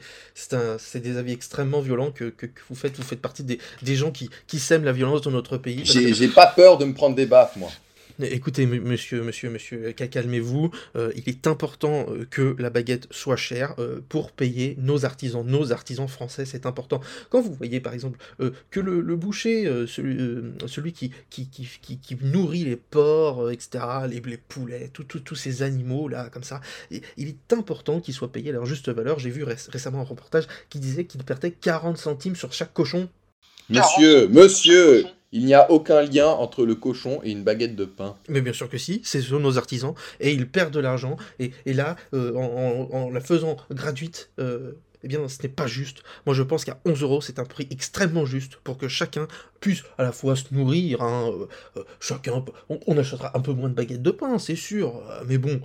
des 0.95 1.17
avis 1.17 1.31
extrêmement 1.31 1.81
violents 1.81 2.11
que, 2.11 2.25
que, 2.25 2.47
vous 2.69 2.75
faites. 2.75 2.97
Vous 2.97 3.03
faites 3.03 3.21
partie 3.21 3.43
des, 3.43 3.59
des 3.81 3.95
gens 3.95 4.11
qui, 4.11 4.29
qui 4.47 4.59
sèment 4.59 4.83
la 4.83 4.91
violence 4.91 5.21
dans 5.21 5.31
notre 5.31 5.57
pays. 5.57 5.81
J'ai 5.85 6.27
pas 6.27 6.47
peur 6.47 6.77
de 6.77 6.85
me 6.85 6.93
prendre 6.93 7.15
des 7.15 7.25
baffes, 7.25 7.55
moi. 7.55 7.71
Écoutez, 8.19 8.65
monsieur, 8.65 9.23
monsieur, 9.23 9.49
monsieur, 9.49 9.91
calmez-vous. 9.93 10.71
Euh, 10.95 11.11
il 11.15 11.27
est 11.29 11.47
important 11.47 12.05
euh, 12.09 12.25
que 12.29 12.55
la 12.59 12.69
baguette 12.69 13.07
soit 13.11 13.35
chère 13.35 13.75
euh, 13.79 14.01
pour 14.09 14.31
payer 14.31 14.75
nos 14.79 15.05
artisans, 15.05 15.45
nos 15.45 15.71
artisans 15.71 16.07
français. 16.07 16.45
C'est 16.45 16.65
important. 16.65 17.01
Quand 17.29 17.41
vous 17.41 17.53
voyez, 17.53 17.79
par 17.79 17.93
exemple, 17.93 18.19
que 18.69 18.79
le, 18.79 19.15
boucher, 19.15 19.65
celui, 19.87 20.93
qui, 20.93 21.11
nourrit 22.21 22.63
les 22.65 22.75
porcs, 22.75 23.51
etc., 23.51 23.83
les, 24.09 24.19
les 24.19 24.37
poulets, 24.37 24.89
tous 24.89 25.35
ces 25.35 25.63
animaux 25.63 26.07
là, 26.07 26.29
comme 26.29 26.43
ça, 26.43 26.61
il 26.89 27.27
est 27.27 27.53
important 27.53 27.99
qu'ils 27.99 28.13
soient 28.13 28.31
payés 28.31 28.49
à 28.49 28.53
leur 28.53 28.65
juste 28.65 28.89
valeur. 28.89 29.19
J'ai 29.19 29.29
vu 29.29 29.43
récemment 29.43 29.99
un 29.99 30.03
reportage 30.03 30.47
qui 30.69 30.79
disait 30.79 31.05
qu'il 31.05 31.23
perdait 31.23 31.51
40 31.51 31.97
centimes 31.97 32.35
sur 32.35 32.53
chaque 32.53 32.73
cochon. 32.73 33.09
Monsieur, 33.71 34.27
monsieur, 34.27 35.05
il 35.31 35.45
n'y 35.45 35.53
a 35.53 35.71
aucun 35.71 36.01
lien 36.01 36.27
entre 36.27 36.65
le 36.65 36.75
cochon 36.75 37.21
et 37.23 37.31
une 37.31 37.43
baguette 37.43 37.75
de 37.75 37.85
pain. 37.85 38.15
Mais 38.27 38.41
bien 38.41 38.53
sûr 38.53 38.69
que 38.69 38.77
si, 38.77 39.01
c'est 39.03 39.21
sont 39.21 39.39
nos 39.39 39.57
artisans, 39.57 39.93
et 40.19 40.33
ils 40.33 40.47
perdent 40.47 40.73
de 40.73 40.79
l'argent, 40.79 41.15
et, 41.39 41.51
là, 41.65 41.95
euh, 42.13 42.35
en, 42.35 43.09
la 43.09 43.21
faisant 43.21 43.55
gratuite, 43.71 44.29
euh, 44.39 44.73
eh 45.03 45.07
bien, 45.07 45.27
ce 45.27 45.41
n'est 45.41 45.49
pas 45.49 45.67
juste. 45.67 46.03
Moi, 46.25 46.35
je 46.35 46.43
pense 46.43 46.65
qu'à 46.65 46.79
11 46.85 47.01
euros, 47.01 47.21
c'est 47.21 47.39
un 47.39 47.45
prix 47.45 47.67
extrêmement 47.71 48.25
juste 48.25 48.57
pour 48.57 48.77
que 48.77 48.87
chacun 48.87 49.27
puisse 49.61 49.83
à 49.97 50.03
la 50.03 50.11
fois 50.11 50.35
se 50.35 50.45
nourrir. 50.51 51.01
Hein, 51.01 51.31
euh, 51.77 51.83
chacun, 51.99 52.43
on, 52.69 52.97
achètera 52.97 53.35
un 53.35 53.39
peu 53.39 53.53
moins 53.53 53.69
de 53.69 53.73
baguettes 53.73 54.03
de 54.03 54.11
pain, 54.11 54.37
c'est 54.37 54.55
sûr, 54.55 55.01
mais 55.27 55.37
bon. 55.37 55.61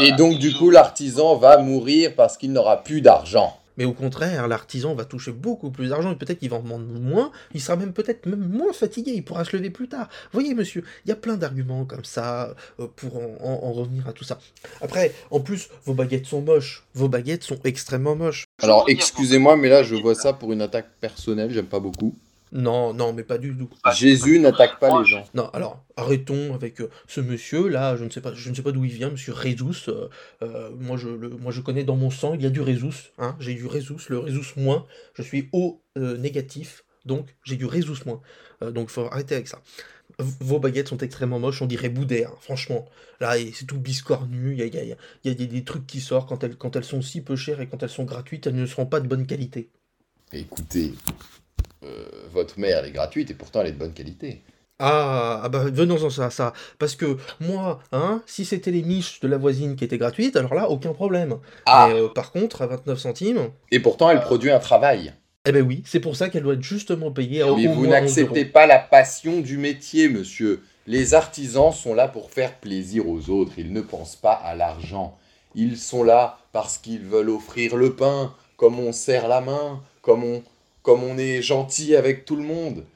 Et 0.00 0.12
donc, 0.12 0.38
du 0.38 0.54
coup, 0.54 0.70
l'artisan 0.70 1.36
va 1.36 1.58
mourir 1.58 2.14
parce 2.14 2.36
qu'il 2.36 2.52
n'aura 2.52 2.84
plus 2.84 3.00
d'argent. 3.00 3.57
Mais 3.78 3.84
au 3.84 3.92
contraire, 3.92 4.48
l'artisan 4.48 4.94
va 4.94 5.04
toucher 5.04 5.32
beaucoup 5.32 5.70
plus 5.70 5.88
d'argent 5.88 6.10
et 6.10 6.16
peut-être 6.16 6.40
qu'il 6.40 6.50
va 6.50 6.56
en 6.56 6.62
vendre 6.62 6.84
moins. 6.84 7.30
Il 7.54 7.60
sera 7.60 7.76
même 7.76 7.92
peut-être 7.92 8.26
même 8.26 8.46
moins 8.46 8.72
fatigué. 8.72 9.12
Il 9.14 9.24
pourra 9.24 9.44
se 9.44 9.56
lever 9.56 9.70
plus 9.70 9.88
tard. 9.88 10.08
Voyez, 10.32 10.52
monsieur, 10.52 10.84
il 11.06 11.08
y 11.08 11.12
a 11.12 11.16
plein 11.16 11.36
d'arguments 11.36 11.84
comme 11.84 12.04
ça 12.04 12.56
euh, 12.80 12.88
pour 12.96 13.16
en, 13.16 13.72
revenir 13.72 14.08
à 14.08 14.12
tout 14.12 14.24
ça. 14.24 14.40
Après, 14.82 15.14
en 15.30 15.40
plus, 15.40 15.68
vos 15.84 15.94
baguettes 15.94 16.26
sont 16.26 16.42
moches. 16.42 16.84
Vos 16.94 17.08
baguettes 17.08 17.44
sont 17.44 17.58
extrêmement 17.62 18.16
moches. 18.16 18.44
Alors, 18.60 18.84
excusez-moi, 18.88 19.56
mais 19.56 19.68
là, 19.68 19.84
je 19.84 19.94
vois 19.94 20.16
ça 20.16 20.32
pour 20.32 20.52
une 20.52 20.60
attaque 20.60 20.90
personnelle. 21.00 21.52
J'aime 21.52 21.66
pas 21.66 21.80
beaucoup. 21.80 22.16
Non, 22.52 22.94
non, 22.94 23.12
mais 23.12 23.22
pas 23.22 23.38
du 23.38 23.56
tout. 23.56 23.68
Jésus 23.94 24.38
n'attaque 24.38 24.78
pas 24.78 25.00
les 25.00 25.04
gens. 25.06 25.24
Non, 25.34 25.48
alors 25.50 25.84
arrêtons 25.96 26.54
avec 26.54 26.80
euh, 26.80 26.90
ce 27.06 27.20
monsieur 27.20 27.68
là. 27.68 27.96
Je 27.96 28.04
ne 28.04 28.10
sais 28.10 28.20
pas, 28.20 28.34
je 28.34 28.50
ne 28.50 28.54
sais 28.54 28.62
pas 28.62 28.72
d'où 28.72 28.84
il 28.84 28.92
vient, 28.92 29.10
Monsieur 29.10 29.32
Résus. 29.32 29.88
Euh, 29.88 30.08
euh, 30.42 30.70
moi, 30.78 30.96
je 30.96 31.08
le, 31.08 31.30
moi, 31.30 31.52
je 31.52 31.60
connais 31.60 31.84
dans 31.84 31.96
mon 31.96 32.10
sang. 32.10 32.34
Il 32.34 32.42
y 32.42 32.46
a 32.46 32.50
du 32.50 32.60
Résus. 32.60 33.12
Hein, 33.18 33.36
j'ai 33.40 33.54
du 33.54 33.66
Résus, 33.66 34.08
le 34.08 34.18
Résus 34.18 34.54
moins. 34.56 34.86
Je 35.14 35.22
suis 35.22 35.48
O 35.52 35.82
négatif, 35.96 36.84
donc 37.04 37.34
j'ai 37.42 37.56
du 37.56 37.66
Résus 37.66 38.04
moins. 38.06 38.20
donc, 38.70 38.88
faut 38.88 39.06
arrêter 39.06 39.34
avec 39.34 39.48
ça. 39.48 39.60
Vos 40.18 40.58
baguettes 40.58 40.88
sont 40.88 40.98
extrêmement 40.98 41.38
moches, 41.38 41.60
on 41.60 41.66
dirait 41.66 41.88
Boudère, 41.88 42.30
hein, 42.30 42.38
franchement. 42.40 42.86
Là, 43.20 43.34
c'est 43.52 43.66
tout 43.66 43.78
biscornu, 43.78 44.52
il 44.52 44.58
y 44.58 44.62
a, 44.62 44.66
y, 44.66 44.92
a, 44.92 44.96
y 45.24 45.28
a, 45.28 45.34
des, 45.34 45.64
trucs 45.64 45.86
qui 45.86 46.00
sortent 46.00 46.28
quand 46.28 46.42
elles, 46.42 46.56
quand 46.56 46.76
elles 46.76 46.84
sont 46.84 47.02
si 47.02 47.20
peu 47.20 47.36
chères 47.36 47.60
et 47.60 47.68
quand 47.68 47.82
elles 47.82 47.90
sont 47.90 48.04
gratuites, 48.04 48.46
elles 48.46 48.54
ne 48.54 48.66
seront 48.66 48.86
pas 48.86 49.00
de 49.00 49.06
bonne 49.06 49.26
qualité. 49.26 49.70
Écoutez, 50.32 50.94
votre 52.32 52.58
mère, 52.58 52.78
elle 52.78 52.86
est 52.86 52.92
gratuite 52.92 53.30
et 53.30 53.34
pourtant 53.34 53.60
elle 53.60 53.68
est 53.68 53.72
de 53.72 53.78
bonne 53.78 53.94
qualité. 53.94 54.42
Ah, 54.80 55.40
ah 55.42 55.48
bah 55.48 55.64
venons-en 55.72 56.22
à 56.22 56.30
ça. 56.30 56.52
Parce 56.78 56.94
que 56.94 57.16
moi, 57.40 57.80
hein, 57.90 58.22
si 58.26 58.44
c'était 58.44 58.70
les 58.70 58.82
miches 58.82 59.18
de 59.20 59.26
la 59.26 59.36
voisine 59.36 59.74
qui 59.74 59.84
étaient 59.84 59.98
gratuites, 59.98 60.36
alors 60.36 60.54
là, 60.54 60.70
aucun 60.70 60.92
problème. 60.92 61.36
Ah. 61.66 61.88
Mais, 61.90 62.00
euh, 62.00 62.08
par 62.08 62.30
contre, 62.30 62.62
à 62.62 62.66
29 62.68 62.98
centimes... 62.98 63.50
Et 63.72 63.80
pourtant, 63.80 64.08
elle 64.10 64.20
produit 64.20 64.52
un 64.52 64.60
travail. 64.60 65.12
Eh 65.46 65.52
ben 65.52 65.66
oui, 65.66 65.82
c'est 65.84 66.00
pour 66.00 66.14
ça 66.14 66.28
qu'elle 66.28 66.42
doit 66.44 66.54
être 66.54 66.62
justement 66.62 67.10
payée 67.10 67.42
à 67.42 67.52
Mais 67.52 67.66
vous 67.66 67.86
n'acceptez 67.86 68.44
pas 68.44 68.66
la 68.66 68.78
passion 68.78 69.40
du 69.40 69.56
métier, 69.56 70.08
monsieur. 70.08 70.62
Les 70.86 71.14
artisans 71.14 71.72
sont 71.72 71.94
là 71.94 72.06
pour 72.06 72.30
faire 72.30 72.54
plaisir 72.54 73.08
aux 73.08 73.30
autres. 73.30 73.52
Ils 73.58 73.72
ne 73.72 73.80
pensent 73.80 74.16
pas 74.16 74.32
à 74.32 74.54
l'argent. 74.54 75.16
Ils 75.54 75.76
sont 75.76 76.04
là 76.04 76.38
parce 76.52 76.78
qu'ils 76.78 77.04
veulent 77.04 77.30
offrir 77.30 77.76
le 77.76 77.94
pain, 77.94 78.34
comme 78.56 78.78
on 78.78 78.92
serre 78.92 79.26
la 79.26 79.40
main, 79.40 79.80
comme 80.02 80.22
on 80.22 80.42
comme 80.88 81.04
on 81.04 81.18
est 81.18 81.42
gentil 81.42 81.96
avec 81.96 82.24
tout 82.24 82.34
le 82.34 82.42
monde. 82.42 82.86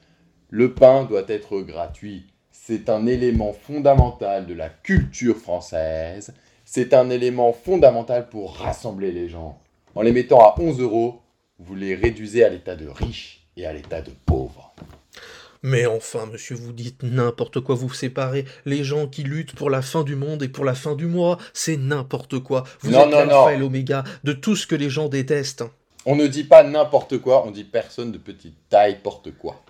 Le 0.49 0.73
pain 0.73 1.03
doit 1.03 1.25
être 1.27 1.61
gratuit. 1.61 2.25
C'est 2.51 2.89
un 2.89 3.05
élément 3.05 3.53
fondamental 3.53 4.47
de 4.47 4.55
la 4.55 4.67
culture 4.67 5.37
française. 5.37 6.33
C'est 6.65 6.95
un 6.95 7.11
élément 7.11 7.53
fondamental 7.53 8.29
pour 8.29 8.55
rassembler 8.55 9.11
les 9.11 9.29
gens. 9.29 9.59
En 9.93 10.01
les 10.01 10.11
mettant 10.11 10.39
à 10.39 10.55
11 10.59 10.79
euros, 10.79 11.21
vous 11.59 11.75
les 11.75 11.93
réduisez 11.93 12.43
à 12.43 12.49
l'état 12.49 12.75
de 12.75 12.87
riches 12.87 13.45
et 13.57 13.67
à 13.67 13.73
l'état 13.73 14.01
de 14.01 14.09
pauvres. 14.25 14.73
Mais 15.61 15.85
enfin, 15.85 16.25
monsieur, 16.25 16.55
vous 16.55 16.73
dites 16.73 17.03
n'importe 17.03 17.59
quoi, 17.59 17.75
vous 17.75 17.93
séparez 17.93 18.45
les 18.65 18.83
gens 18.83 19.05
qui 19.05 19.21
luttent 19.21 19.53
pour 19.53 19.69
la 19.69 19.83
fin 19.83 20.01
du 20.01 20.15
monde 20.15 20.41
et 20.41 20.49
pour 20.49 20.65
la 20.65 20.73
fin 20.73 20.95
du 20.95 21.05
mois, 21.05 21.37
c'est 21.53 21.77
n'importe 21.77 22.39
quoi. 22.39 22.63
Vous 22.79 22.91
êtes 22.91 23.11
l'alpha 23.11 23.53
et 23.53 23.57
l'oméga 23.59 24.03
de 24.23 24.33
tout 24.33 24.55
ce 24.55 24.65
que 24.65 24.75
les 24.75 24.89
gens 24.89 25.09
détestent. 25.09 25.63
On 26.05 26.15
ne 26.15 26.27
dit 26.27 26.43
pas 26.43 26.63
n'importe 26.63 27.19
quoi, 27.19 27.45
on 27.47 27.51
dit 27.51 27.63
personne 27.63 28.11
de 28.11 28.17
petite 28.17 28.57
taille 28.69 28.99
porte 29.01 29.31
quoi. 29.37 29.63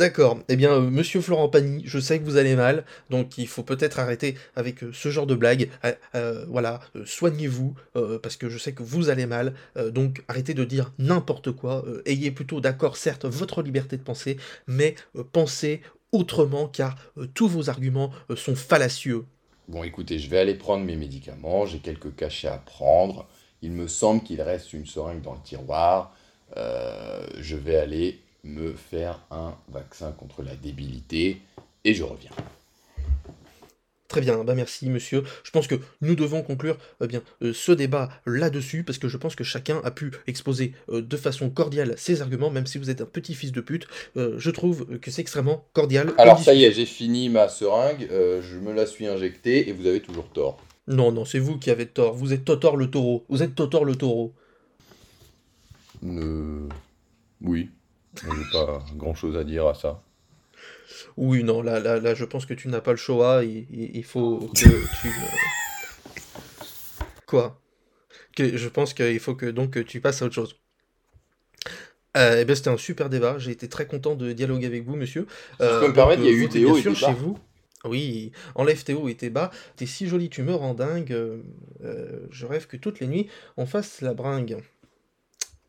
D'accord. 0.00 0.38
Eh 0.48 0.56
bien, 0.56 0.72
euh, 0.72 0.80
monsieur 0.80 1.20
Florent 1.20 1.50
Pagny, 1.50 1.82
je 1.84 1.98
sais 1.98 2.18
que 2.18 2.24
vous 2.24 2.38
allez 2.38 2.56
mal, 2.56 2.86
donc 3.10 3.36
il 3.36 3.46
faut 3.46 3.62
peut-être 3.62 3.98
arrêter 3.98 4.34
avec 4.56 4.82
euh, 4.82 4.90
ce 4.94 5.10
genre 5.10 5.26
de 5.26 5.34
blague. 5.34 5.68
Euh, 6.14 6.46
voilà, 6.48 6.80
soignez-vous, 7.04 7.74
parce 8.22 8.36
que 8.36 8.48
je 8.48 8.56
sais 8.56 8.72
que 8.72 8.82
vous 8.82 9.10
allez 9.10 9.26
mal, 9.26 9.52
donc 9.92 10.24
arrêtez 10.28 10.54
de 10.54 10.64
dire 10.64 10.92
n'importe 10.98 11.52
quoi. 11.52 11.84
ayez 12.06 12.30
plutôt 12.30 12.62
d'accord, 12.62 12.96
certes, 12.96 13.26
votre 13.26 13.62
liberté 13.62 13.98
de 13.98 14.02
penser, 14.02 14.38
mais 14.66 14.94
pensez 15.32 15.82
autrement, 16.12 16.66
car 16.66 16.96
tous 17.34 17.48
vos 17.48 17.68
arguments 17.68 18.10
sont 18.36 18.56
fallacieux. 18.56 19.26
Bon, 19.70 19.84
écoutez, 19.84 20.18
je 20.18 20.28
vais 20.28 20.40
aller 20.40 20.54
prendre 20.54 20.84
mes 20.84 20.96
médicaments, 20.96 21.64
j'ai 21.64 21.78
quelques 21.78 22.16
cachets 22.16 22.48
à 22.48 22.58
prendre. 22.58 23.28
Il 23.62 23.70
me 23.70 23.86
semble 23.86 24.20
qu'il 24.24 24.42
reste 24.42 24.72
une 24.72 24.84
seringue 24.84 25.22
dans 25.22 25.34
le 25.34 25.40
tiroir. 25.44 26.12
Euh, 26.56 27.24
je 27.38 27.54
vais 27.54 27.76
aller 27.76 28.20
me 28.42 28.72
faire 28.72 29.20
un 29.30 29.54
vaccin 29.68 30.10
contre 30.10 30.42
la 30.42 30.56
débilité 30.56 31.40
et 31.84 31.94
je 31.94 32.02
reviens. 32.02 32.32
Très 34.10 34.20
bien, 34.20 34.42
bah 34.42 34.56
merci 34.56 34.90
monsieur. 34.90 35.22
Je 35.44 35.52
pense 35.52 35.68
que 35.68 35.76
nous 36.00 36.16
devons 36.16 36.42
conclure 36.42 36.76
eh 37.00 37.06
bien, 37.06 37.22
euh, 37.42 37.52
ce 37.54 37.70
débat 37.70 38.10
là-dessus, 38.26 38.82
parce 38.82 38.98
que 38.98 39.06
je 39.06 39.16
pense 39.16 39.36
que 39.36 39.44
chacun 39.44 39.80
a 39.84 39.92
pu 39.92 40.10
exposer 40.26 40.72
euh, 40.88 41.00
de 41.00 41.16
façon 41.16 41.48
cordiale 41.48 41.94
ses 41.96 42.20
arguments, 42.20 42.50
même 42.50 42.66
si 42.66 42.78
vous 42.78 42.90
êtes 42.90 43.00
un 43.00 43.06
petit 43.06 43.34
fils 43.34 43.52
de 43.52 43.60
pute. 43.60 43.86
Euh, 44.16 44.34
je 44.36 44.50
trouve 44.50 44.98
que 44.98 45.12
c'est 45.12 45.22
extrêmement 45.22 45.64
cordial. 45.74 46.12
Alors 46.18 46.40
ça 46.40 46.54
y 46.54 46.64
est, 46.64 46.72
j'ai 46.72 46.86
fini 46.86 47.28
ma 47.28 47.48
seringue, 47.48 48.08
je 48.10 48.58
me 48.58 48.72
la 48.72 48.84
suis 48.84 49.06
injectée 49.06 49.68
et 49.68 49.72
vous 49.72 49.86
avez 49.86 50.00
toujours 50.00 50.28
tort. 50.28 50.60
Non, 50.88 51.12
non, 51.12 51.24
c'est 51.24 51.38
vous 51.38 51.56
qui 51.56 51.70
avez 51.70 51.86
tort. 51.86 52.14
Vous 52.14 52.32
êtes 52.32 52.44
Totor 52.44 52.76
le 52.76 52.90
taureau. 52.90 53.24
Vous 53.28 53.44
êtes 53.44 53.54
Totor 53.54 53.84
le 53.84 53.94
taureau. 53.94 54.34
Euh... 56.04 56.68
Oui. 57.42 57.70
J'ai 58.16 58.50
pas 58.52 58.84
grand 58.96 59.14
chose 59.14 59.36
à 59.36 59.44
dire 59.44 59.68
à 59.68 59.74
ça. 59.74 60.02
Oui, 61.16 61.44
non, 61.44 61.62
là, 61.62 61.80
là, 61.80 61.98
là, 61.98 62.14
je 62.14 62.24
pense 62.24 62.46
que 62.46 62.54
tu 62.54 62.68
n'as 62.68 62.80
pas 62.80 62.92
le 62.92 62.96
choix. 62.96 63.44
Il, 63.44 63.66
il 63.70 64.04
faut 64.04 64.50
que 64.54 64.60
tu. 64.60 65.10
Quoi? 67.26 67.60
Que, 68.36 68.56
Je 68.56 68.68
pense 68.68 68.94
qu'il 68.94 69.20
faut 69.20 69.34
que 69.34 69.46
donc 69.46 69.84
tu 69.84 70.00
passes 70.00 70.22
à 70.22 70.26
autre 70.26 70.34
chose. 70.34 70.56
Euh, 72.16 72.38
eh 72.40 72.44
ben, 72.44 72.56
c'était 72.56 72.70
un 72.70 72.76
super 72.76 73.08
débat. 73.08 73.38
J'ai 73.38 73.52
été 73.52 73.68
très 73.68 73.86
content 73.86 74.14
de 74.16 74.32
dialoguer 74.32 74.66
avec 74.66 74.84
vous, 74.84 74.96
monsieur. 74.96 75.26
Si 75.60 75.66
je 75.66 75.80
peux 75.80 75.88
me 75.88 75.94
permettre, 75.94 76.22
il 76.22 76.26
y 76.26 76.28
a 76.28 76.32
eu 76.32 76.48
Théo 76.48 76.76
et 76.76 76.82
chez 76.82 77.12
vous. 77.12 77.38
Oui, 77.84 78.32
enlève 78.56 78.82
Théo 78.82 79.08
et 79.08 79.14
tes 79.14 79.30
bas. 79.30 79.50
T'es 79.76 79.86
si 79.86 80.06
joli, 80.06 80.28
tu 80.28 80.42
me 80.42 80.54
rends 80.54 80.74
dingue. 80.74 81.12
Euh, 81.12 82.26
je 82.30 82.46
rêve 82.46 82.66
que 82.66 82.76
toutes 82.76 83.00
les 83.00 83.06
nuits, 83.06 83.28
on 83.56 83.64
fasse 83.64 84.02
la 84.02 84.12
bringue. 84.12 84.58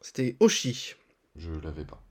C'était 0.01 0.36
Oshi. 0.39 0.95
Je 1.36 1.51
l'avais 1.63 1.86
pas. 1.86 2.03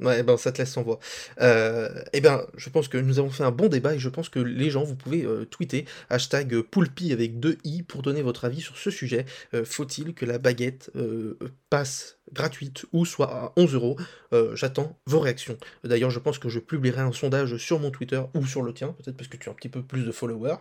Ouais, 0.00 0.24
ben 0.24 0.36
ça 0.36 0.50
te 0.50 0.58
laisse 0.58 0.72
sans 0.72 0.82
voix. 0.82 0.98
Euh, 1.40 1.88
eh 2.12 2.20
ben, 2.20 2.44
je 2.56 2.68
pense 2.68 2.88
que 2.88 2.98
nous 2.98 3.20
avons 3.20 3.30
fait 3.30 3.44
un 3.44 3.52
bon 3.52 3.68
débat 3.68 3.94
et 3.94 3.98
je 3.98 4.08
pense 4.08 4.28
que 4.28 4.40
les 4.40 4.68
gens, 4.68 4.82
vous 4.82 4.96
pouvez 4.96 5.24
euh, 5.24 5.44
tweeter 5.44 5.84
hashtag 6.10 6.62
Poulpi 6.62 7.12
avec 7.12 7.38
deux 7.38 7.58
i 7.62 7.84
pour 7.84 8.02
donner 8.02 8.22
votre 8.22 8.44
avis 8.44 8.60
sur 8.60 8.76
ce 8.76 8.90
sujet. 8.90 9.24
Euh, 9.54 9.64
faut-il 9.64 10.14
que 10.14 10.26
la 10.26 10.38
baguette 10.38 10.90
passe 11.70 12.18
gratuite 12.32 12.86
ou 12.92 13.04
soit 13.04 13.30
à 13.30 13.52
11 13.56 13.74
euros? 13.74 13.96
J'attends 14.54 14.98
vos 15.06 15.20
réactions. 15.20 15.56
D'ailleurs, 15.84 16.10
je 16.10 16.18
pense 16.18 16.40
que 16.40 16.48
je 16.48 16.58
publierai 16.58 17.02
un 17.02 17.12
sondage 17.12 17.56
sur 17.56 17.78
mon 17.78 17.92
Twitter 17.92 18.20
ou 18.34 18.44
sur 18.46 18.62
le 18.62 18.74
tien, 18.74 18.88
peut-être 18.88 19.16
parce 19.16 19.28
que 19.28 19.36
tu 19.36 19.48
as 19.48 19.52
un 19.52 19.54
petit 19.54 19.68
peu 19.68 19.82
plus 19.82 20.04
de 20.04 20.10
followers. 20.10 20.56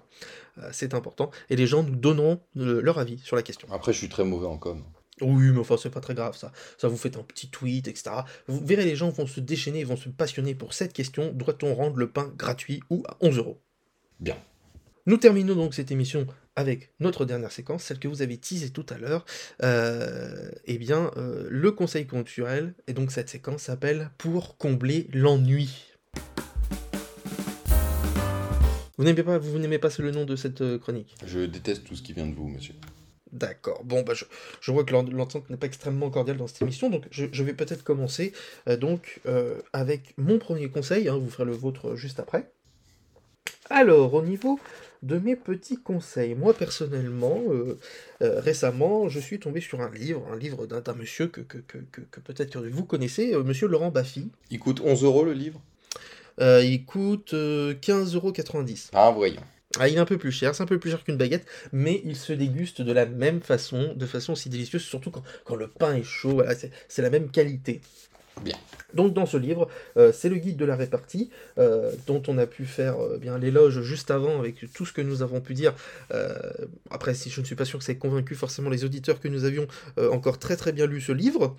C'est 0.72 0.94
important. 0.94 1.32
Et 1.50 1.56
les 1.56 1.66
gens 1.66 1.82
nous 1.82 1.96
donneront 1.96 2.40
leur 2.56 3.00
avis 3.00 3.18
sur 3.18 3.36
la 3.36 3.42
question. 3.42 3.68
Après, 3.72 3.94
je 3.94 3.98
suis 3.98 4.10
très 4.10 4.24
mauvais 4.24 4.46
en 4.46 4.58
com. 4.58 4.84
Oui, 5.24 5.52
mais 5.52 5.60
enfin, 5.60 5.76
c'est 5.78 5.90
pas 5.90 6.02
très 6.02 6.14
grave 6.14 6.38
ça. 6.38 6.52
Ça 6.78 6.88
vous 6.88 6.98
fait 6.98 7.18
un 7.18 7.24
petit 7.24 7.50
tweet, 7.50 7.88
etc. 7.88 8.12
Vous 8.48 8.64
verrez, 8.66 8.86
les 8.86 8.96
gens 8.96 9.10
vont 9.10 9.28
se 9.28 9.40
déchaîner, 9.40 9.84
vont 9.84 9.98
se 9.98 10.10
passionner 10.10 10.56
pour 10.56 10.74
cette 10.74 10.94
question 10.94 11.32
doit-on 11.32 11.74
rendre 11.76 11.98
le 11.98 12.10
pain 12.10 12.32
gratuit 12.38 12.82
ou 12.90 13.04
à 13.08 13.18
11 13.22 13.38
euros? 13.38 13.62
Bien. 14.20 14.38
Nous 15.06 15.18
terminons 15.18 15.56
donc 15.56 15.74
cette 15.74 15.92
émission 15.92 16.28
avec 16.56 16.94
notre 17.00 17.26
dernière 17.26 17.52
séquence, 17.52 17.84
celle 17.84 18.00
que 18.00 18.08
vous 18.08 18.22
avez 18.22 18.38
teasée 18.38 18.70
tout 18.70 18.86
à 18.90 18.98
l'heure. 18.98 19.26
Euh, 19.64 20.50
eh 20.66 20.78
bien, 20.78 21.12
euh, 21.18 21.48
le 21.50 21.72
conseil 21.72 22.08
culturel, 22.08 22.74
et 22.88 22.94
donc 22.94 23.12
cette 23.12 23.30
séquence 23.30 23.64
s'appelle 23.64 24.12
Pour 24.18 24.58
combler 24.58 25.10
l'ennui. 25.14 25.94
Vous 28.98 29.04
n'aimez 29.04 29.24
pas, 29.24 29.40
vous 29.40 29.58
n'aimez 29.58 29.80
pas 29.80 29.90
le 29.98 30.12
nom 30.12 30.24
de 30.24 30.36
cette 30.36 30.62
euh, 30.62 30.78
chronique? 30.78 31.16
Je 31.26 31.40
déteste 31.40 31.84
tout 31.84 31.96
ce 31.96 32.04
qui 32.04 32.14
vient 32.14 32.28
de 32.28 32.36
vous, 32.36 32.48
monsieur. 32.48 32.76
D'accord. 33.34 33.84
Bon, 33.84 34.04
bah, 34.04 34.14
je, 34.14 34.72
vois 34.72 34.84
que 34.84 34.94
l'entente 34.94 35.50
n'est 35.50 35.58
pas 35.58 35.66
extrêmement 35.66 36.12
cordiale 36.12 36.38
dans 36.38 36.46
cette 36.46 36.62
émission, 36.62 36.92
donc 36.92 37.06
je, 37.10 37.44
vais 37.44 37.54
peut-être 37.54 37.84
commencer 37.84 38.32
euh, 38.70 38.78
donc 38.78 39.22
euh, 39.26 39.60
avec 39.74 40.14
mon 40.18 40.38
premier 40.38 40.70
conseil. 40.70 41.10
Hein, 41.10 41.18
vous 41.18 41.32
ferez 41.32 41.46
le 41.46 41.52
vôtre 41.52 41.96
juste 41.96 42.20
après. 42.20 42.52
Alors, 43.72 44.14
au 44.14 44.22
niveau 44.22 44.60
de 45.02 45.18
mes 45.18 45.36
petits 45.36 45.78
conseils, 45.78 46.36
moi 46.36 46.54
personnellement, 46.54 47.42
euh, 47.50 47.80
récemment, 48.22 49.10
je 49.10 49.20
suis 49.20 49.40
tombé 49.40 49.62
sur 49.62 49.82
un 49.82 49.90
livre, 49.90 50.24
un 50.32 50.38
livre 50.38 50.68
d'un 50.68 50.94
monsieur 50.94 51.26
que, 51.26 51.42
que, 51.42 52.20
peut-être 52.20 52.60
vous 52.60 52.86
connaissez, 52.86 53.36
monsieur 53.38 53.68
Laurent 53.68 53.90
Baffy. 53.90 54.30
Il 54.52 54.60
coûte 54.60 54.80
11 54.80 55.04
euros 55.04 55.26
le 55.26 55.34
livre? 55.34 55.60
Il 56.40 56.86
coûte 56.86 57.34
15,90 57.34 58.16
euros. 58.16 58.34
Ah, 58.94 59.12
voyons. 59.12 59.42
Ah, 59.80 59.88
il 59.88 59.96
est 59.96 60.00
un 60.00 60.06
peu 60.06 60.20
plus 60.20 60.32
cher, 60.32 60.54
c'est 60.54 60.62
un 60.62 60.68
peu 60.68 60.78
plus 60.78 60.92
cher 60.92 61.04
qu'une 61.04 61.18
baguette, 61.18 61.48
mais 61.72 62.02
il 62.06 62.16
se 62.16 62.32
déguste 62.32 62.82
de 62.82 62.92
la 62.92 63.08
même 63.08 63.42
façon, 63.42 63.94
de 63.96 64.06
façon 64.06 64.34
aussi 64.34 64.50
délicieuse, 64.50 64.84
surtout 64.84 65.10
quand, 65.10 65.56
le 65.56 65.68
pain 65.68 65.96
est 65.96 66.04
chaud, 66.04 66.34
voilà, 66.34 66.54
c'est 66.54 67.02
la 67.02 67.10
même 67.10 67.30
qualité. 67.30 67.82
Bien. 68.42 68.56
Donc 68.94 69.14
dans 69.14 69.26
ce 69.26 69.38
livre, 69.38 69.68
euh, 69.98 70.12
c'est 70.12 70.30
le 70.30 70.38
guide 70.38 70.58
de 70.58 70.66
la 70.66 70.76
répartie, 70.76 71.30
euh, 71.58 71.92
dont 72.08 72.22
on 72.28 72.38
a 72.38 72.46
pu 72.46 72.66
faire 72.66 73.00
euh, 73.00 73.18
bien 73.18 73.38
l'éloge 73.38 73.82
juste 73.82 74.12
avant 74.12 74.40
avec 74.40 74.72
tout 74.74 74.86
ce 74.86 74.94
que 74.94 75.02
nous 75.02 75.22
avons 75.22 75.40
pu 75.40 75.54
dire. 75.54 75.74
après, 76.90 77.14
si 77.14 77.30
je 77.30 77.42
ne 77.42 77.46
suis 77.46 77.56
pas 77.56 77.66
sûr 77.66 77.80
que 77.80 77.86
ça 77.86 77.92
ait 77.92 77.98
convaincu 77.98 78.36
forcément 78.36 78.70
les 78.70 78.86
auditeurs 78.86 79.20
que 79.20 79.28
nous 79.28 79.46
avions 79.46 79.68
encore 79.98 80.38
très 80.38 80.56
très 80.56 80.72
bien 80.72 80.86
lu 80.86 81.02
ce 81.02 81.12
livre. 81.12 81.56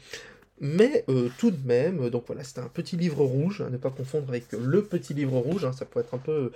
Mais 0.60 1.04
tout 1.38 1.50
de 1.50 1.66
même, 1.66 2.10
donc 2.10 2.24
voilà, 2.28 2.44
c'est 2.44 2.60
un 2.60 2.68
petit 2.68 2.96
livre 2.96 3.24
rouge, 3.24 3.60
à 3.60 3.70
ne 3.70 3.76
pas 3.76 3.90
confondre 3.90 4.28
avec 4.28 4.44
le 4.52 4.82
petit 4.82 5.12
livre 5.12 5.36
rouge, 5.38 5.64
hein, 5.64 5.72
ça 5.72 5.84
peut 5.84 5.98
être 5.98 6.14
un 6.14 6.18
peu 6.18 6.52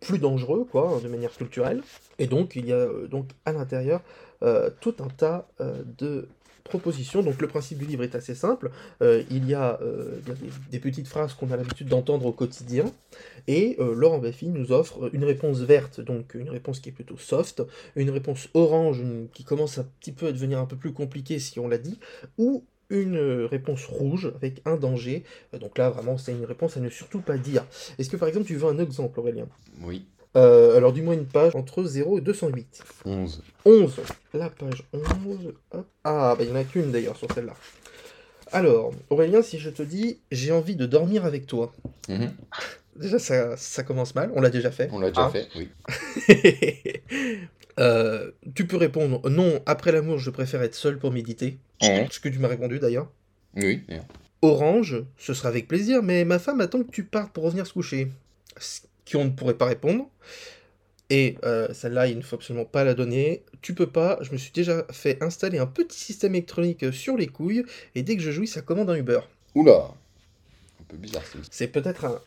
plus 0.00 0.18
dangereux, 0.18 0.66
quoi, 0.70 0.90
hein, 0.90 1.00
de 1.02 1.08
manière 1.08 1.32
culturelle. 1.32 1.82
Et 2.18 2.26
donc, 2.26 2.56
il 2.56 2.66
y 2.66 2.72
a 2.72 2.76
euh, 2.76 3.06
donc 3.06 3.30
à 3.44 3.52
l'intérieur 3.52 4.02
euh, 4.42 4.70
tout 4.80 4.94
un 5.00 5.08
tas 5.08 5.48
euh, 5.60 5.82
de 5.98 6.28
propositions. 6.64 7.22
Donc, 7.22 7.40
le 7.40 7.48
principe 7.48 7.78
du 7.78 7.86
livre 7.86 8.02
est 8.02 8.14
assez 8.16 8.34
simple. 8.34 8.72
il 9.00 9.48
y 9.48 9.54
a, 9.54 9.78
des, 10.72 10.80
petites 10.80 11.06
phrases 11.06 11.32
qu'on 11.32 11.52
a 11.52 11.56
l'habitude 11.56 11.86
d'entendre 11.86 12.26
au 12.26 12.32
quotidien. 12.32 12.86
Et 13.46 13.76
Laurent 13.78 14.18
Baffy 14.18 14.48
nous 14.48 14.72
offre 14.72 15.08
une 15.12 15.22
réponse 15.22 15.60
verte, 15.60 16.00
donc 16.00 16.34
une 16.34 16.50
réponse 16.50 16.80
qui 16.80 16.88
est 16.88 16.92
plutôt 16.92 17.18
soft, 17.18 17.62
une 17.94 18.10
réponse 18.10 18.48
orange 18.52 19.00
qui 19.32 19.44
commence 19.44 19.78
un 19.78 19.86
petit 20.00 20.10
peu 20.10 20.26
à 20.26 20.32
devenir 20.32 20.58
un 20.58 20.66
peu 20.66 20.74
plus 20.74 20.92
compliquée 20.92 21.38
si 21.38 21.60
on 21.60 21.68
l'a 21.68 21.78
dit, 21.78 22.00
ou 22.36 22.64
une 22.90 23.16
euh, 23.16 23.46
réponse 23.46 23.84
rouge 23.86 24.32
avec 24.36 24.62
un 24.64 24.76
danger. 24.76 25.24
Euh, 25.54 25.58
donc 25.58 25.78
là, 25.78 25.90
vraiment, 25.90 26.18
c'est 26.18 26.32
une 26.32 26.44
réponse 26.44 26.76
à 26.76 26.80
ne 26.80 26.88
surtout 26.88 27.20
pas 27.20 27.38
dire. 27.38 27.64
Est-ce 27.98 28.10
que 28.10 28.16
par 28.16 28.28
exemple, 28.28 28.46
tu 28.46 28.56
veux 28.56 28.68
un 28.68 28.78
exemple, 28.78 29.18
Aurélien? 29.20 29.46
Oui. 29.82 30.06
Euh, 30.36 30.76
alors, 30.76 30.92
dis-moi 30.92 31.14
une 31.14 31.26
page 31.26 31.54
entre 31.56 31.82
0 31.82 32.18
et 32.18 32.20
208. 32.20 32.82
11. 33.04 33.42
11. 33.64 34.00
La 34.34 34.50
page 34.50 34.84
11. 34.92 35.54
Ah, 36.04 36.34
bah 36.36 36.44
il 36.44 36.46
n'y 36.46 36.52
en 36.52 36.56
a 36.56 36.64
qu'une 36.64 36.92
d'ailleurs 36.92 37.16
sur 37.16 37.32
celle-là. 37.32 37.54
Alors, 38.52 38.92
Aurélien, 39.10 39.42
si 39.42 39.58
je 39.58 39.70
te 39.70 39.82
dis 39.82 40.18
j'ai 40.30 40.52
envie 40.52 40.76
de 40.76 40.86
dormir 40.86 41.24
avec 41.24 41.46
toi. 41.46 41.72
Mhm. 42.08 42.30
Déjà, 42.96 43.18
ça, 43.18 43.56
ça, 43.56 43.82
commence 43.82 44.14
mal. 44.14 44.30
On 44.34 44.40
l'a 44.40 44.48
déjà 44.48 44.70
fait. 44.70 44.88
On 44.92 44.98
l'a 44.98 45.08
déjà 45.08 45.26
ah. 45.26 45.30
fait, 45.30 45.48
oui. 45.56 45.68
Euh, 47.78 48.30
tu 48.54 48.66
peux 48.66 48.76
répondre 48.76 49.28
non, 49.28 49.60
après 49.66 49.92
l'amour, 49.92 50.18
je 50.18 50.30
préfère 50.30 50.62
être 50.62 50.74
seul 50.74 50.98
pour 50.98 51.12
méditer. 51.12 51.58
Ce 51.80 52.20
que 52.20 52.28
tu 52.28 52.38
m'as 52.38 52.48
répondu 52.48 52.78
d'ailleurs. 52.78 53.10
Oui. 53.54 53.82
Orange, 54.42 55.02
ce 55.18 55.34
sera 55.34 55.48
avec 55.48 55.68
plaisir, 55.68 56.02
mais 56.02 56.24
ma 56.24 56.38
femme 56.38 56.60
attend 56.60 56.82
que 56.82 56.90
tu 56.90 57.04
partes 57.04 57.32
pour 57.32 57.44
revenir 57.44 57.66
se 57.66 57.72
coucher. 57.72 58.08
Ce 58.58 58.80
qu'on 59.10 59.24
ne 59.24 59.30
pourrait 59.30 59.54
pas 59.54 59.66
répondre. 59.66 60.08
Et 61.08 61.36
euh, 61.44 61.72
celle-là, 61.72 62.08
il 62.08 62.16
ne 62.16 62.22
faut 62.22 62.36
absolument 62.36 62.64
pas 62.64 62.82
la 62.82 62.94
donner. 62.94 63.44
Tu 63.62 63.74
peux 63.74 63.86
pas, 63.86 64.18
je 64.22 64.32
me 64.32 64.36
suis 64.36 64.50
déjà 64.52 64.84
fait 64.90 65.22
installer 65.22 65.58
un 65.58 65.66
petit 65.66 65.98
système 65.98 66.34
électronique 66.34 66.92
sur 66.92 67.16
les 67.16 67.28
couilles, 67.28 67.64
et 67.94 68.02
dès 68.02 68.16
que 68.16 68.22
je 68.22 68.32
jouis, 68.32 68.48
ça 68.48 68.60
commande 68.60 68.90
un 68.90 68.96
Uber. 68.96 69.20
Oula 69.54 69.90
Un 70.80 70.84
peu 70.88 70.96
bizarre, 70.96 71.22
c'est 71.50 71.68
peut-être 71.68 72.06
un, 72.06 72.20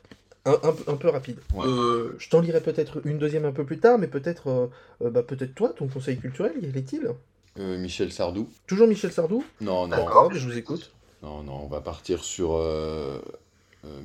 un, 0.45 0.95
peu 0.95 1.09
rapide. 1.09 1.37
Euh, 1.57 2.15
je 2.17 2.29
t'en 2.29 2.39
lirai 2.41 2.61
peut-être 2.61 3.05
une 3.05 3.17
deuxième 3.17 3.45
un 3.45 3.51
peu 3.51 3.65
plus 3.65 3.79
tard, 3.79 3.97
mais 3.97 4.07
peut-être 4.07 4.47
euh, 4.47 4.67
euh, 5.01 5.09
bah, 5.09 5.23
peut-être 5.23 5.53
toi, 5.53 5.69
ton 5.69 5.87
conseil 5.87 6.17
culturel, 6.17 6.53
quel 6.59 6.77
est-il 6.77 7.09
Michel 7.57 8.13
Sardou. 8.13 8.47
Toujours 8.67 8.87
Michel 8.87 9.11
Sardou? 9.11 9.43
Non, 9.59 9.85
non. 9.85 9.97
D'accord, 9.97 10.33
je 10.33 10.47
vous 10.47 10.57
écoute. 10.57 10.93
Non, 11.21 11.43
non, 11.43 11.63
on 11.63 11.67
va 11.67 11.81
partir 11.81 12.23
sur 12.23 12.57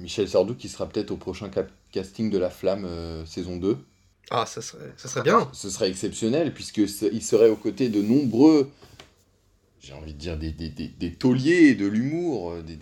Michel 0.01 0.29
Sardou 0.29 0.57
qui 0.57 0.69
sera 0.69 0.89
peut-être 0.89 1.13
au 1.13 1.17
prochain 1.17 1.51
casting 1.93 2.31
de 2.31 2.39
La 2.39 2.51
Flamme 2.51 2.89
saison 3.27 3.57
2. 3.57 3.77
Ah, 4.31 4.45
ça 4.47 4.61
serait, 4.61 4.93
ça 4.97 5.07
serait 5.07 5.23
bien. 5.23 5.49
Ce 5.53 5.71
serait 5.71 5.89
exceptionnel, 5.89 6.53
puisqu'il 6.53 7.23
serait 7.23 7.49
aux 7.49 7.57
côtés 7.57 7.91
de 7.91 8.03
nombreux, 8.03 8.73
j'ai 9.81 9.93
envie 9.93 10.15
de 10.15 10.19
dire, 10.19 10.37
des, 10.37 10.51
des, 10.51 10.71
des, 10.71 10.89
des 10.89 11.13
tauliers 11.13 11.77
de 11.77 11.87
l'humour, 11.87 12.57
des, 12.65 12.77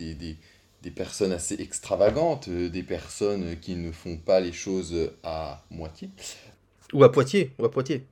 des, 0.82 0.90
personnes 0.90 1.32
assez 1.32 1.60
extravagantes, 1.60 2.48
euh, 2.48 2.68
des 2.68 2.82
personnes 2.82 3.56
qui 3.60 3.76
ne 3.76 3.92
font 3.92 4.16
pas 4.16 4.40
les 4.40 4.52
choses 4.52 5.10
à 5.22 5.62
moitié. 5.70 6.10
Ou 6.92 7.04
à 7.04 7.12
Poitiers, 7.12 7.52
ou 7.58 7.64
à 7.64 7.70
Poitiers. 7.70 8.04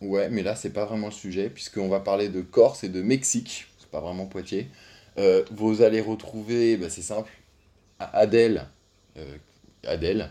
Ouais, 0.00 0.28
mais 0.28 0.42
là, 0.42 0.56
c'est 0.56 0.70
pas 0.70 0.84
vraiment 0.84 1.06
le 1.06 1.12
sujet, 1.12 1.48
puisqu'on 1.48 1.88
va 1.88 2.00
parler 2.00 2.28
de 2.28 2.40
Corse 2.40 2.84
et 2.84 2.88
de 2.88 3.02
Mexique. 3.02 3.66
C'est 3.78 3.90
pas 3.90 4.00
vraiment 4.00 4.26
Poitiers. 4.26 4.68
Euh, 5.18 5.44
vous 5.50 5.82
allez 5.82 6.00
retrouver, 6.00 6.76
bah, 6.76 6.90
c'est 6.90 7.02
simple, 7.02 7.30
Adèle, 7.98 8.66
euh, 9.16 9.36
Adèle, 9.86 10.30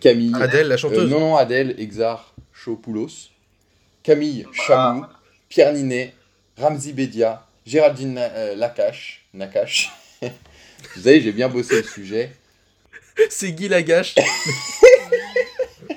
Camille. 0.00 0.34
Adèle, 0.34 0.68
la 0.68 0.76
chanteuse. 0.76 1.10
non, 1.10 1.20
non, 1.20 1.36
Adèle, 1.36 1.74
Exar, 1.78 2.34
Chopoulos, 2.52 3.30
Camille 4.02 4.46
Chamou, 4.52 5.06
Pierre 5.48 5.72
Ninet, 5.72 6.14
Ramzi 6.58 6.92
Bedia, 6.92 7.46
Géraldine 7.64 8.20
Nakache, 8.56 9.24
Nakache 9.32 9.90
Vous 10.96 11.02
savez, 11.02 11.20
j'ai 11.20 11.32
bien 11.32 11.48
bossé 11.48 11.76
le 11.76 11.82
sujet. 11.82 12.32
C'est 13.30 13.52
Guy 13.52 13.68
Lagache. 13.68 14.14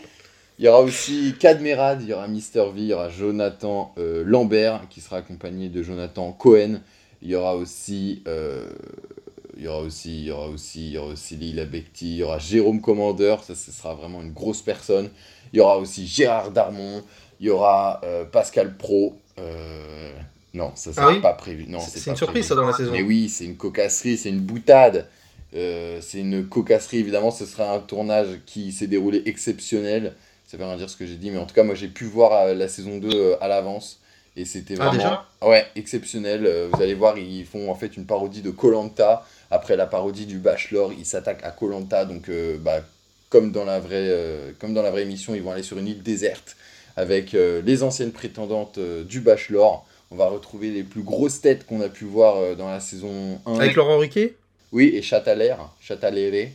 il 0.59 0.65
y 0.65 0.67
aura 0.67 0.81
aussi 0.81 1.35
Cadmerad, 1.39 2.01
il 2.01 2.09
y 2.09 2.13
aura 2.13 2.27
Mister 2.27 2.61
V, 2.61 2.71
il 2.77 2.87
y 2.87 2.93
aura 2.93 3.09
Jonathan 3.09 3.93
euh, 3.97 4.23
Lambert 4.25 4.87
qui 4.89 5.01
sera 5.01 5.17
accompagné 5.17 5.69
de 5.69 5.83
Jonathan 5.83 6.31
Cohen. 6.31 6.81
Il 7.21 7.29
y 7.29 7.35
aura 7.35 7.55
aussi, 7.55 8.23
euh, 8.27 8.67
il 9.57 9.63
y 9.63 9.67
aura 9.67 9.79
aussi, 9.81 10.19
il 10.19 10.25
y 10.25 10.31
aura 10.31 10.47
aussi, 10.47 10.87
il 10.87 10.93
y 10.93 10.97
aura 10.97 11.11
aussi 11.13 11.35
Lila 11.35 11.65
Bekti, 11.65 12.11
il 12.11 12.17
y 12.17 12.23
aura 12.23 12.39
Jérôme 12.39 12.81
Commandeur, 12.81 13.43
ça 13.43 13.55
ce 13.55 13.71
sera 13.71 13.95
vraiment 13.95 14.21
une 14.21 14.33
grosse 14.33 14.61
personne. 14.61 15.09
Il 15.53 15.57
y 15.57 15.59
aura 15.59 15.77
aussi 15.77 16.05
Gérard 16.05 16.51
Darmon, 16.51 17.03
Il 17.39 17.47
y 17.47 17.49
aura 17.49 18.01
Pascal 18.31 18.75
Pro. 18.75 19.17
Non, 20.55 20.71
ça 20.75 20.93
c'est 20.93 21.01
ah 21.01 21.13
pas 21.21 21.33
prévu. 21.33 21.65
Non, 21.67 21.79
c'est 21.79 22.09
une 22.09 22.15
surprise 22.15 22.47
ça 22.47 22.55
dans 22.55 22.65
la 22.65 22.73
saison. 22.73 22.91
Mais 22.91 23.01
oui, 23.01 23.29
c'est 23.29 23.45
une 23.45 23.57
cocasserie, 23.57 24.17
c'est 24.17 24.29
une 24.29 24.41
boutade. 24.41 25.07
c'est 25.53 26.19
une 26.19 26.47
cocasserie, 26.47 26.99
évidemment, 26.99 27.31
ce 27.31 27.45
sera 27.45 27.73
un 27.73 27.79
tournage 27.79 28.39
qui 28.45 28.71
s'est 28.71 28.87
déroulé 28.87 29.23
exceptionnel. 29.25 30.15
Ça 30.47 30.57
veut 30.57 30.65
rien 30.65 30.77
dire 30.77 30.89
ce 30.89 30.97
que 30.97 31.05
j'ai 31.05 31.15
dit, 31.15 31.31
mais 31.31 31.37
en 31.37 31.45
tout 31.45 31.55
cas, 31.55 31.63
moi 31.63 31.75
j'ai 31.75 31.87
pu 31.87 32.05
voir 32.05 32.53
la 32.53 32.67
saison 32.67 32.97
2 32.97 33.35
à 33.41 33.47
l'avance. 33.47 33.99
Et 34.37 34.45
c'était 34.45 34.75
ah, 34.79 34.89
vraiment 34.89 35.19
ouais, 35.41 35.65
exceptionnel. 35.75 36.45
Euh, 36.45 36.67
vous 36.71 36.81
allez 36.81 36.93
voir, 36.93 37.17
ils 37.17 37.45
font 37.45 37.71
en 37.71 37.75
fait 37.75 37.95
une 37.95 38.05
parodie 38.05 38.41
de 38.41 38.51
Colanta. 38.51 39.25
Après 39.49 39.77
la 39.77 39.85
parodie 39.85 40.25
du 40.25 40.39
Bachelor, 40.39 40.91
ils 40.91 41.05
s'attaquent 41.05 41.43
à 41.43 41.51
Colanta. 41.51 42.05
Donc, 42.05 42.27
euh, 42.27 42.57
bah, 42.59 42.81
comme, 43.29 43.51
dans 43.51 43.63
la 43.63 43.79
vraie, 43.79 44.09
euh, 44.09 44.51
comme 44.59 44.73
dans 44.73 44.81
la 44.81 44.91
vraie 44.91 45.03
émission, 45.03 45.35
ils 45.35 45.41
vont 45.41 45.51
aller 45.51 45.63
sur 45.63 45.77
une 45.77 45.87
île 45.87 46.03
déserte 46.03 46.57
avec 46.97 47.33
les 47.33 47.83
anciennes 47.83 48.13
prétendantes 48.13 48.79
du 48.79 49.19
Bachelor. 49.19 49.85
On 50.11 50.15
va 50.15 50.27
retrouver 50.27 50.69
les 50.71 50.83
plus 50.83 51.01
grosses 51.01 51.41
têtes 51.41 51.65
qu'on 51.65 51.81
a 51.81 51.89
pu 51.89 52.05
voir 52.05 52.55
dans 52.55 52.69
la 52.69 52.79
saison 52.79 53.39
1. 53.45 53.59
Avec 53.59 53.75
Laurent 53.75 53.97
Riquet 53.97 54.35
Oui, 54.71 54.91
et 54.93 55.01
Chataler, 55.01 55.55
Chataléré. 55.81 56.53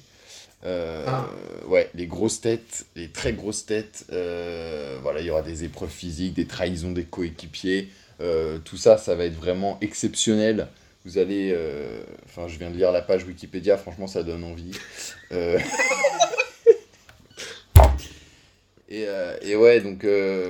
Euh, 0.64 1.04
ah. 1.06 1.26
Ouais, 1.66 1.90
les 1.94 2.06
grosses 2.06 2.40
têtes, 2.40 2.86
les 2.96 3.08
très 3.08 3.32
grosses 3.32 3.66
têtes. 3.66 4.04
Euh, 4.12 4.98
voilà, 5.02 5.20
il 5.20 5.26
y 5.26 5.30
aura 5.30 5.42
des 5.42 5.64
épreuves 5.64 5.90
physiques, 5.90 6.34
des 6.34 6.46
trahisons 6.46 6.92
des 6.92 7.04
coéquipiers. 7.04 7.88
Euh, 8.20 8.58
tout 8.58 8.76
ça, 8.76 8.98
ça 8.98 9.14
va 9.14 9.24
être 9.24 9.36
vraiment 9.36 9.78
exceptionnel. 9.80 10.68
Vous 11.06 11.16
allez. 11.16 11.56
Enfin, 12.26 12.46
je 12.48 12.58
viens 12.58 12.70
de 12.70 12.76
lire 12.76 12.92
la 12.92 13.00
page 13.00 13.24
Wikipédia, 13.24 13.78
franchement, 13.78 14.06
ça 14.06 14.22
donne 14.22 14.44
envie. 14.44 14.72
Et, 18.90 19.06
et, 19.42 19.54
ouais, 19.54 19.80
donc 19.80 20.04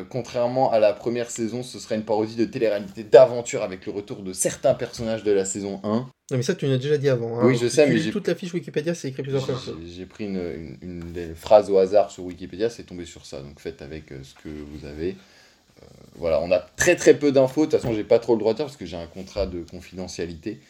contrairement 0.08 0.72
à 0.72 0.78
la 0.78 0.94
première 0.94 1.30
saison, 1.30 1.62
ce 1.62 1.78
sera 1.78 1.94
une 1.94 2.04
parodie 2.04 2.36
de 2.36 2.46
télé-réalité 2.46 3.04
d'aventure 3.04 3.62
avec 3.62 3.84
le 3.84 3.92
retour 3.92 4.22
de 4.22 4.32
certains 4.32 4.72
personnages 4.72 5.24
de 5.24 5.30
la 5.30 5.44
saison 5.44 5.80
1. 5.84 6.06
Non, 6.30 6.36
mais 6.36 6.44
ça, 6.44 6.54
tu 6.54 6.66
l'as 6.66 6.78
déjà 6.78 6.96
dit 6.96 7.08
avant. 7.08 7.40
Hein. 7.40 7.42
Oui, 7.44 7.58
je 7.60 7.66
sais, 7.66 7.88
mais 7.88 7.98
toute 8.10 8.28
la 8.28 8.36
fiche 8.36 8.54
Wikipédia, 8.54 8.94
c'est 8.94 9.08
écrit 9.08 9.22
plusieurs 9.22 9.44
fois. 9.44 9.56
J'ai 9.84 10.06
pris 10.06 10.26
une, 10.26 10.76
une, 10.80 11.34
phrase 11.34 11.70
au 11.70 11.78
hasard 11.78 12.10
sur 12.12 12.24
Wikipédia, 12.24 12.70
c'est 12.70 12.84
tombé 12.84 13.04
sur 13.04 13.26
ça. 13.26 13.40
Donc 13.40 13.58
faites 13.58 13.82
avec 13.82 14.12
euh, 14.12 14.18
ce 14.22 14.34
que 14.34 14.48
vous 14.48 14.86
avez. 14.86 15.16
Euh, 15.82 15.86
voilà, 16.14 16.40
on 16.40 16.52
a 16.52 16.60
très 16.60 16.94
très 16.94 17.14
peu 17.14 17.32
d'infos. 17.32 17.66
De 17.66 17.70
toute 17.72 17.80
façon, 17.80 17.92
j'ai 17.94 18.04
pas 18.04 18.20
trop 18.20 18.34
le 18.34 18.38
droit 18.38 18.52
de 18.52 18.58
dire 18.58 18.66
parce 18.66 18.76
que 18.76 18.86
j'ai 18.86 18.96
un 18.96 19.08
contrat 19.08 19.46
de 19.46 19.64
confidentialité. 19.68 20.60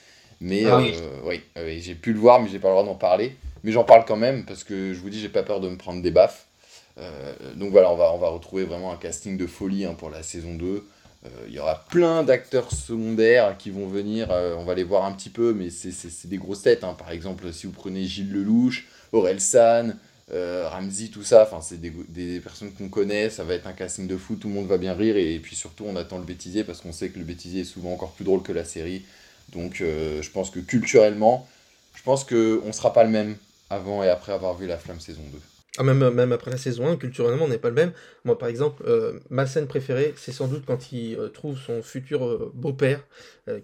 Mais 0.41 0.65
ah 0.65 0.79
oui, 0.79 1.43
euh, 1.59 1.79
j'ai 1.79 1.95
pu 1.95 2.15
le 2.15 2.19
voir, 2.19 2.41
mais 2.41 2.49
j'ai 2.49 2.59
pas 2.59 2.69
le 2.69 2.75
droit 2.75 2.85
d'en 2.85 2.95
parler. 2.95 3.37
Mais 3.63 3.73
j'en 3.73 3.85
parle 3.85 4.07
quand 4.07 4.17
même 4.17 4.47
parce 4.47 4.65
que 4.65 4.95
je 4.95 5.01
vous 5.01 5.11
dis, 5.11 5.21
j'ai 5.21 5.29
pas 5.29 5.43
peur 5.43 5.61
de 5.61 5.69
me 5.69 5.77
prendre 5.77 6.01
des 6.01 6.11
baffes. 6.11 6.47
Donc 7.57 7.71
voilà, 7.71 7.91
on 7.91 7.97
va, 7.97 8.13
on 8.13 8.19
va 8.19 8.29
retrouver 8.29 8.65
vraiment 8.65 8.93
un 8.93 8.97
casting 8.97 9.37
de 9.37 9.47
folie 9.47 9.85
hein, 9.85 9.95
pour 9.95 10.11
la 10.11 10.23
saison 10.23 10.55
2. 10.55 10.85
Euh, 11.27 11.29
il 11.49 11.53
y 11.53 11.59
aura 11.59 11.85
plein 11.91 12.23
d'acteurs 12.23 12.73
secondaires 12.73 13.59
qui 13.59 13.71
vont 13.71 13.87
venir, 13.87 14.31
euh, 14.31 14.55
on 14.57 14.65
va 14.65 14.75
les 14.75 14.85
voir 14.85 15.05
un 15.05 15.13
petit 15.13 15.29
peu, 15.29 15.53
mais 15.53 15.69
c'est 15.69 16.29
des 16.29 16.39
grosses 16.39 16.63
têtes. 16.63 16.83
Hein. 16.83 16.95
Par 16.99 17.11
exemple, 17.11 17.53
si 17.53 17.67
vous 17.67 17.73
prenez 17.73 18.05
Gilles 18.05 18.33
Lelouch, 18.33 18.87
Aurel 19.13 19.41
San, 19.41 19.99
euh, 20.33 20.67
Ramsey, 20.69 21.09
tout 21.09 21.23
ça, 21.23 21.51
c'est 21.61 21.81
des, 21.81 21.93
des, 22.09 22.41
personnes 22.41 22.73
qu'on 22.73 22.89
connaît, 22.89 23.29
ça 23.29 23.45
va 23.45 23.55
être 23.55 23.67
un 23.67 23.73
casting 23.73 24.07
de 24.07 24.17
fou, 24.17 24.37
tout 24.37 24.49
le 24.49 24.55
monde 24.55 24.67
va 24.67 24.79
bien 24.79 24.95
rire, 24.95 25.17
et, 25.17 25.39
puis 25.41 25.57
surtout 25.57 25.85
on 25.87 25.97
attend 25.97 26.19
le 26.19 26.25
bêtisier 26.25 26.65
parce 26.65 26.81
qu'on 26.81 26.93
sait 26.93 27.11
que 27.11 27.19
le 27.19 27.25
bêtisier 27.25 27.63
est 27.63 27.65
souvent 27.65 27.93
encore 27.93 28.13
plus 28.13 28.25
drôle 28.25 28.43
que 28.43 28.53
la 28.53 28.65
série. 28.65 29.03
Donc 29.53 29.79
je 29.79 30.31
pense 30.31 30.51
que 30.51 30.61
culturellement, 30.61 31.49
je 31.97 32.03
pense 32.05 32.23
qu'on 32.23 32.67
ne 32.67 32.73
sera 32.73 32.93
pas 32.93 33.03
le 33.03 33.11
même 33.11 33.37
avant 33.69 34.05
et 34.05 34.09
après 34.09 34.33
avoir 34.33 34.55
vu 34.55 34.69
La 34.69 34.79
Flamme 34.79 35.01
saison 35.01 35.23
2. 35.33 35.39
Ah, 35.79 35.85
même, 35.85 36.11
même 36.11 36.33
après 36.33 36.51
la 36.51 36.57
saison 36.57 36.89
1, 36.89 36.97
culturellement, 36.97 37.45
on 37.45 37.49
n'est 37.49 37.59
pas 37.59 37.69
le 37.69 37.75
même. 37.75 37.93
Moi, 38.25 38.37
par 38.37 38.49
exemple, 38.49 38.83
euh, 38.87 39.21
ma 39.31 39.47
scène 39.47 39.69
préférée, 39.69 40.15
c'est 40.17 40.33
sans 40.33 40.49
doute 40.49 40.65
quand 40.67 40.93
il 40.93 41.17
euh, 41.17 41.29
trouve 41.29 41.57
son 41.59 41.81
futur 41.83 42.27
euh, 42.27 42.51
beau-père, 42.55 43.05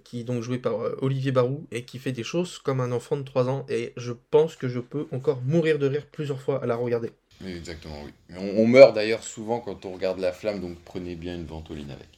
qui 0.05 0.21
est 0.21 0.25
donc 0.25 0.42
joué 0.42 0.59
par 0.59 0.75
Olivier 1.03 1.33
Barou, 1.33 1.66
et 1.71 1.85
qui 1.85 1.99
fait 1.99 2.12
des 2.12 2.25
choses 2.25 2.59
comme 2.59 2.81
un 2.81 2.92
enfant 2.92 3.16
de 3.16 3.23
3 3.23 3.49
ans. 3.49 3.66
Et 3.69 3.92
je 3.97 4.12
pense 4.31 4.57
que 4.57 4.69
je 4.69 4.79
peux 4.79 5.07
encore 5.12 5.42
mourir 5.42 5.79
de 5.79 5.87
rire 5.87 6.07
plusieurs 6.11 6.40
fois 6.40 6.62
à 6.62 6.66
la 6.66 6.77
regarder. 6.77 7.11
Exactement, 7.45 8.03
oui. 8.05 8.12
On, 8.37 8.62
on, 8.62 8.66
meurt 8.66 8.95
d'ailleurs 8.95 9.23
souvent 9.23 9.61
quand 9.61 9.85
on 9.85 9.92
regarde 9.92 10.19
la 10.19 10.33
flamme, 10.33 10.61
donc 10.61 10.79
prenez 10.85 11.16
bien 11.16 11.35
une 11.35 11.45
ventoline 11.45 11.90
avec. 11.90 12.09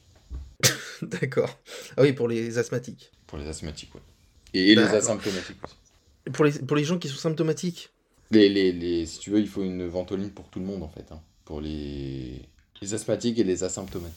D'accord. 1.01 1.59
Ah 1.97 2.03
oui, 2.03 2.13
pour 2.13 2.27
les 2.27 2.57
asthmatiques. 2.57 3.11
Pour 3.27 3.37
les 3.37 3.47
asthmatiques, 3.47 3.91
oui. 3.93 4.01
Et, 4.53 4.75
les 4.75 4.75
bah, 4.75 4.91
asymptomatiques 4.91 5.63
aussi. 5.63 5.75
Pour 6.31 6.45
les, 6.45 6.51
pour 6.53 6.77
les 6.77 6.83
gens 6.83 6.97
qui 6.97 7.07
sont 7.07 7.17
symptomatiques 7.17 7.91
les, 8.31 8.49
les, 8.49 8.71
les, 8.71 9.05
si 9.05 9.19
tu 9.19 9.29
veux, 9.31 9.39
il 9.39 9.47
faut 9.47 9.63
une 9.63 9.87
ventoline 9.87 10.31
pour 10.31 10.49
tout 10.49 10.59
le 10.59 10.65
monde 10.65 10.83
en 10.83 10.89
fait. 10.89 11.11
Hein. 11.11 11.21
Pour 11.45 11.61
les, 11.61 12.41
les 12.81 12.93
asthmatiques 12.93 13.39
et 13.39 13.43
les 13.43 13.63
asymptomatiques. 13.63 14.15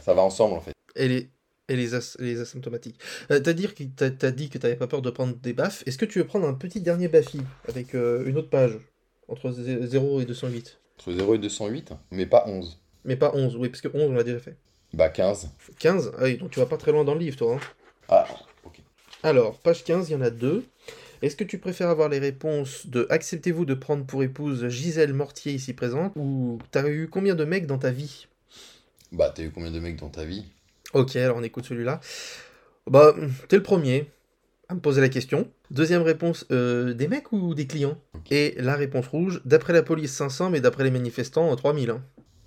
Ça 0.00 0.14
va 0.14 0.22
ensemble 0.22 0.54
en 0.54 0.60
fait. 0.60 0.72
Et 0.96 1.08
les, 1.08 1.30
et 1.68 1.76
les, 1.76 1.88
les 2.18 2.40
asymptomatiques. 2.40 2.98
Euh, 3.30 3.40
t'as 3.40 3.52
dit 3.52 3.68
que 3.68 3.84
t'as, 3.84 4.30
dit 4.30 4.48
que 4.48 4.58
t'avais 4.58 4.76
pas 4.76 4.86
peur 4.86 5.02
de 5.02 5.10
prendre 5.10 5.34
des 5.36 5.52
baffes. 5.52 5.82
Est-ce 5.86 5.98
que 5.98 6.04
tu 6.04 6.18
veux 6.18 6.26
prendre 6.26 6.46
un 6.46 6.54
petit 6.54 6.80
dernier 6.80 7.08
baffi 7.08 7.40
avec 7.68 7.94
euh, 7.94 8.26
une 8.26 8.36
autre 8.36 8.50
page? 8.50 8.78
Entre 9.26 9.50
0 9.50 10.20
et 10.20 10.26
208 10.26 10.78
Entre 10.98 11.12
0 11.12 11.34
et 11.36 11.38
208, 11.38 11.92
mais 12.10 12.26
pas 12.26 12.44
11. 12.46 12.78
Mais 13.06 13.16
pas 13.16 13.32
11, 13.34 13.56
oui, 13.56 13.70
parce 13.70 13.80
que 13.80 13.88
11 13.88 14.10
on 14.10 14.12
l'a 14.12 14.22
déjà 14.22 14.38
fait. 14.38 14.56
Bah 14.92 15.08
15. 15.08 15.50
15 15.78 16.12
Ah 16.18 16.24
oui, 16.24 16.36
donc 16.36 16.50
tu 16.50 16.60
vas 16.60 16.66
pas 16.66 16.76
très 16.76 16.92
loin 16.92 17.04
dans 17.04 17.14
le 17.14 17.20
livre 17.20 17.36
toi. 17.36 17.54
Hein. 17.54 17.60
Ah, 18.08 18.26
ok. 18.64 18.80
Alors, 19.22 19.58
page 19.58 19.82
15, 19.84 20.10
il 20.10 20.12
y 20.12 20.16
en 20.16 20.20
a 20.20 20.30
deux. 20.30 20.64
Est-ce 21.24 21.36
que 21.36 21.44
tu 21.44 21.56
préfères 21.56 21.88
avoir 21.88 22.10
les 22.10 22.18
réponses 22.18 22.86
de 22.86 23.06
acceptez-vous 23.08 23.64
de 23.64 23.72
prendre 23.72 24.04
pour 24.04 24.22
épouse 24.22 24.68
Gisèle 24.68 25.14
Mortier 25.14 25.54
ici 25.54 25.72
présente 25.72 26.12
ou 26.16 26.58
t'as 26.70 26.86
eu 26.90 27.08
combien 27.08 27.34
de 27.34 27.46
mecs 27.46 27.66
dans 27.66 27.78
ta 27.78 27.90
vie? 27.90 28.26
Bah 29.10 29.32
t'as 29.34 29.42
eu 29.42 29.50
combien 29.50 29.70
de 29.70 29.80
mecs 29.80 29.96
dans 29.96 30.10
ta 30.10 30.26
vie? 30.26 30.44
Ok, 30.92 31.16
alors 31.16 31.38
on 31.38 31.42
écoute 31.42 31.64
celui-là. 31.64 32.02
Bah 32.86 33.14
t'es 33.48 33.56
le 33.56 33.62
premier 33.62 34.10
à 34.68 34.74
me 34.74 34.80
poser 34.80 35.00
la 35.00 35.08
question. 35.08 35.50
Deuxième 35.70 36.02
réponse, 36.02 36.44
euh, 36.50 36.92
des 36.92 37.08
mecs 37.08 37.32
ou 37.32 37.54
des 37.54 37.66
clients? 37.66 37.96
Et 38.30 38.54
la 38.58 38.76
réponse 38.76 39.06
rouge, 39.06 39.40
d'après 39.46 39.72
la 39.72 39.82
police 39.82 40.12
500 40.12 40.50
mais 40.50 40.60
d'après 40.60 40.84
les 40.84 40.90
manifestants 40.90 41.56
3000. 41.56 41.88
Hein. 41.88 42.02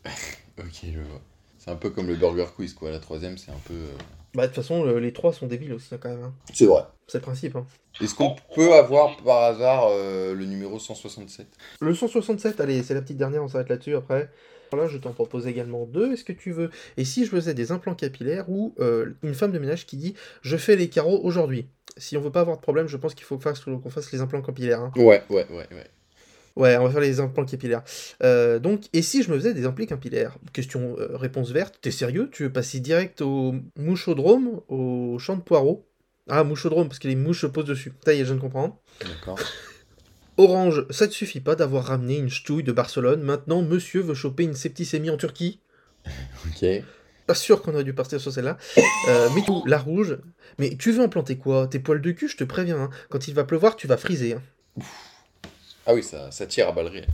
ok, 0.60 0.82
je 0.84 1.00
vois. 1.00 1.22
C'est 1.58 1.72
un 1.72 1.78
peu 1.78 1.90
comme 1.90 2.06
le 2.06 2.16
burger 2.16 2.46
quiz 2.56 2.76
quoi, 2.76 2.92
la 2.92 3.00
troisième 3.00 3.40
c'est 3.40 3.50
un 3.50 3.62
peu... 3.66 3.74
Euh, 3.74 3.98
bah 4.38 4.44
de 4.44 4.54
toute 4.54 4.64
façon 4.64 4.86
les 4.86 5.14
trois 5.14 5.34
sont 5.34 5.48
débiles 5.48 5.74
aussi 5.74 5.90
quand 6.00 6.10
même. 6.10 6.24
Hein. 6.24 6.34
C'est 6.54 6.68
vrai. 6.68 6.84
C'est 7.08 7.18
le 7.18 7.24
principe. 7.24 7.56
Hein. 7.56 7.66
Est-ce 8.00 8.14
qu'on 8.14 8.36
peut 8.54 8.76
avoir 8.76 9.18
par 9.18 9.42
hasard 9.42 9.88
euh, 9.90 10.36
le 10.36 10.46
numéro 10.46 10.78
167 10.78 11.48
Le 11.82 11.96
167, 11.96 12.62
allez, 12.62 12.84
c'est 12.84 12.94
la 12.94 13.02
petite 13.02 13.18
dernière, 13.18 13.44
on 13.44 13.48
s'arrête 13.48 13.70
là-dessus 13.70 13.96
après. 13.96 14.30
Là, 14.74 14.86
je 14.86 15.00
t'en 15.00 15.12
propose 15.12 15.48
également 15.48 15.86
deux. 15.86 16.14
Est-ce 16.14 16.24
que 16.24 16.34
tu 16.34 16.52
veux? 16.52 16.70
Et 16.98 17.06
si 17.06 17.26
je 17.26 17.32
faisais 17.32 17.56
des 17.56 17.72
implants 17.72 17.96
capillaires 17.96 18.48
ou 18.48 18.76
euh, 18.80 19.14
une 19.24 19.34
femme 19.34 19.52
de 19.52 19.58
ménage 19.58 19.88
qui 19.88 19.98
dit 19.98 20.14
Je 20.44 20.56
fais 20.56 20.76
les 20.76 20.90
carreaux 20.90 21.20
aujourd'hui 21.24 21.68
Si 21.96 22.16
on 22.16 22.22
veut 22.22 22.32
pas 22.32 22.42
avoir 22.42 22.58
de 22.58 22.62
problème, 22.62 22.88
je 22.88 22.98
pense 22.98 23.16
qu'il 23.16 23.26
faut 23.26 23.40
qu'on 23.40 23.90
fasse 23.90 24.12
les 24.12 24.22
implants 24.22 24.44
capillaires. 24.44 24.82
Hein. 24.82 24.92
Ouais, 24.98 25.24
ouais, 25.30 25.48
ouais, 25.50 25.68
ouais. 25.72 25.88
Ouais, 26.58 26.76
on 26.78 26.86
va 26.86 26.90
faire 26.90 27.02
les 27.02 27.20
implants 27.20 27.46
capillaires. 27.46 27.84
Euh, 28.24 28.60
donc, 28.60 28.86
et 28.94 29.02
si 29.02 29.24
je 29.24 29.32
me 29.32 29.36
faisais 29.38 29.54
des 29.54 29.66
implants 29.66 29.86
capillaires? 29.86 30.38
Question 30.54 30.96
réponse 31.14 31.52
verte, 31.52 31.78
t'es 31.82 31.92
sérieux? 31.92 32.30
Tu 32.32 32.44
veux 32.44 32.52
passer 32.52 32.80
direct 32.80 33.22
au 33.22 33.56
mouchodrome, 33.78 34.62
au 34.68 35.18
champ 35.20 35.36
de 35.36 35.42
poireaux? 35.42 35.88
Ah, 36.30 36.44
mouchodrome, 36.44 36.90
parce 36.90 37.00
que 37.00 37.08
les 37.08 37.16
mouches 37.16 37.42
se 37.42 37.48
posent 37.48 37.66
dessus. 37.66 37.94
Ça 38.04 38.14
y 38.14 38.20
est, 38.20 38.26
je 38.26 38.34
ne 38.34 38.40
comprends. 38.40 38.82
D'accord. 39.02 39.40
Orange, 40.38 40.86
ça 40.92 41.08
ne 41.08 41.12
suffit 41.12 41.40
pas 41.40 41.56
d'avoir 41.56 41.86
ramené 41.86 42.18
une 42.18 42.30
ch'touille 42.30 42.64
de 42.64 42.72
Barcelone. 42.72 43.24
Maintenant, 43.24 43.62
monsieur 43.64 44.02
veut 44.02 44.14
choper 44.14 44.44
une 44.44 44.54
septicémie 44.54 45.10
en 45.10 45.18
Turquie. 45.18 45.62
ok. 46.46 46.84
Pas 47.26 47.36
sûr 47.36 47.62
qu'on 47.62 47.74
aurait 47.74 47.84
dû 47.84 47.94
partir 47.94 48.22
sur 48.22 48.32
celle-là. 48.32 48.58
Euh, 49.10 49.30
mais 49.36 49.42
tout, 49.42 49.64
la 49.66 49.78
rouge. 49.78 50.18
Mais 50.60 50.76
tu 50.78 50.92
veux 50.92 51.04
implanter 51.04 51.38
quoi? 51.38 51.68
Tes 51.68 51.80
poils 51.80 52.02
de 52.02 52.12
cul, 52.12 52.30
je 52.30 52.38
te 52.38 52.44
préviens. 52.44 52.80
Hein. 52.80 52.90
Quand 53.10 53.28
il 53.28 53.34
va 53.34 53.44
pleuvoir, 53.44 53.76
tu 53.76 53.88
vas 53.88 53.98
friser. 53.98 54.34
Hein. 54.34 54.84
Ah 55.88 55.94
oui, 55.94 56.04
ça, 56.04 56.30
tire 56.48 56.68
à 56.68 56.74
balles 56.74 56.88
réelles. 56.88 57.08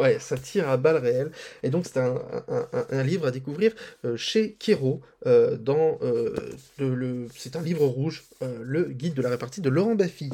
Ouais, 0.00 0.18
ça 0.18 0.36
tire 0.36 0.68
à 0.68 0.76
balles 0.76 0.96
réelles. 0.96 1.30
Et 1.62 1.70
donc, 1.70 1.86
c'est 1.86 2.00
un, 2.00 3.02
livre 3.04 3.28
à 3.28 3.30
découvrir 3.30 3.72
euh, 4.04 4.16
chez 4.16 4.54
Kero. 4.54 5.00
Euh, 5.26 5.56
dans, 5.56 5.98
euh, 6.02 6.34
le, 6.78 7.28
c'est 7.36 7.54
un 7.54 7.62
livre 7.62 7.86
rouge, 7.86 8.24
le 8.40 8.84
guide 8.86 9.14
de 9.14 9.22
la 9.22 9.30
répartie 9.30 9.60
de 9.60 9.68
Laurent 9.68 9.94
Baffy. 9.94 10.30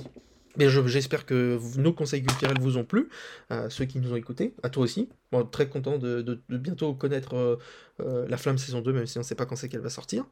Mais 0.57 0.69
j'espère 0.69 1.27
que 1.27 1.59
nos 1.77 1.93
conseils 1.93 2.23
culturels 2.23 2.59
vous 2.61 2.79
ont 2.79 2.85
plu, 2.85 3.11
à 3.51 3.69
ceux 3.69 3.85
qui 3.85 3.99
nous 3.99 4.13
ont 4.13 4.17
écoutés, 4.17 4.55
à 4.63 4.71
toi 4.71 4.85
aussi. 4.85 5.11
Très 5.51 5.69
content 5.69 5.99
de, 5.99 6.23
de 6.23 6.57
bientôt 6.57 6.95
connaître 6.95 7.59
La 7.99 8.37
Flamme 8.39 8.57
saison 8.57 8.81
2, 8.81 8.93
même 8.93 9.07
si 9.07 9.19
on 9.19 9.23
ne 9.23 9.27
sait 9.27 9.35
pas 9.35 9.47
quand 9.47 9.57
c'est 9.57 9.69
qu'elle 9.69 9.81
va 9.81 9.91
sortir. 9.91 10.25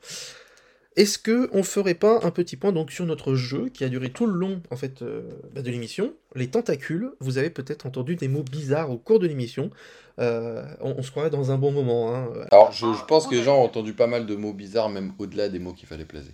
Est-ce 0.97 1.19
que 1.19 1.49
on 1.53 1.63
ferait 1.63 1.95
pas 1.95 2.21
un 2.23 2.31
petit 2.31 2.57
point 2.57 2.73
donc 2.73 2.91
sur 2.91 3.07
notre 3.07 3.35
jeu 3.35 3.71
qui 3.71 3.83
a 3.85 3.89
duré 3.89 4.11
tout 4.11 4.27
le 4.27 4.35
long 4.35 4.61
en 4.71 4.77
fait 4.77 5.01
euh, 5.01 5.23
bah, 5.55 5.63
de 5.63 5.71
l'émission? 5.71 6.13
Les 6.35 6.49
tentacules. 6.49 7.13
Vous 7.21 7.39
avez 7.39 7.49
peut-être 7.49 7.87
entendu 7.87 8.17
des 8.17 8.29
mots 8.29 8.43
bizarres 8.43 8.91
au 8.91 8.99
cours 8.99 9.19
de 9.19 9.27
l'émission. 9.27 9.71
Euh, 10.19 10.63
on, 10.81 11.03
se 11.03 11.11
croirait 11.11 11.31
dans 11.31 11.51
un 11.51 11.57
bon 11.57 11.73
moment. 11.73 12.15
Hein. 12.15 12.29
Alors 12.51 12.73
je, 12.73 12.87
pense 13.07 13.27
que 13.27 13.35
les 13.35 13.43
gens 13.43 13.59
ont 13.59 13.65
entendu 13.65 13.95
pas 13.95 14.07
mal 14.07 14.27
de 14.27 14.37
mots 14.37 14.53
bizarres 14.53 14.91
même 14.91 15.13
au-delà 15.19 15.49
des 15.49 15.59
mots 15.59 15.73
qu'il 15.73 15.89
fallait 15.89 16.05
placer. 16.05 16.33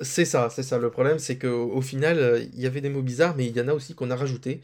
C'est 0.00 0.24
ça, 0.24 0.48
c'est 0.48 0.62
ça. 0.62 0.78
Le 0.78 0.90
problème, 0.90 1.18
c'est 1.18 1.36
qu'au 1.36 1.70
au 1.70 1.82
final, 1.82 2.48
il 2.54 2.60
y 2.60 2.66
avait 2.66 2.80
des 2.80 2.88
mots 2.88 3.02
bizarres, 3.02 3.34
mais 3.36 3.46
il 3.46 3.54
y 3.54 3.60
en 3.60 3.68
a 3.68 3.74
aussi 3.74 3.94
qu'on 3.94 4.10
a 4.10 4.16
rajouté. 4.16 4.62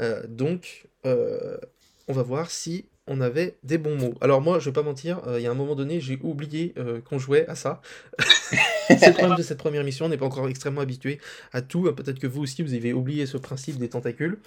Euh, 0.00 0.22
donc, 0.28 0.86
on 1.04 2.12
va 2.12 2.22
voir 2.22 2.50
si 2.50 2.86
on 3.06 3.20
avait 3.20 3.56
des 3.62 3.78
bons 3.78 3.96
mots. 3.96 4.14
Alors 4.20 4.40
moi, 4.40 4.58
je 4.58 4.66
vais 4.66 4.72
pas 4.72 4.82
mentir, 4.82 5.20
il 5.36 5.40
y 5.40 5.46
a 5.46 5.50
un 5.50 5.54
moment 5.54 5.74
donné, 5.74 6.00
j'ai 6.00 6.18
oublié 6.22 6.74
qu'on 7.08 7.18
jouait 7.18 7.46
à 7.46 7.54
ça. 7.54 7.80
c'est 8.88 9.06
le 9.06 9.12
problème 9.12 9.36
de 9.36 9.42
cette 9.42 9.58
première 9.58 9.84
mission, 9.84 10.06
on 10.06 10.08
n'est 10.08 10.16
pas 10.16 10.26
encore 10.26 10.48
extrêmement 10.48 10.80
habitué 10.80 11.20
à 11.52 11.62
tout. 11.62 11.82
Peut-être 11.92 12.18
que 12.18 12.26
vous 12.26 12.42
aussi, 12.42 12.62
vous 12.62 12.74
avez 12.74 12.92
oublié 12.92 13.26
ce 13.26 13.36
principe 13.36 13.78
des 13.78 13.88
tentacules 13.88 14.38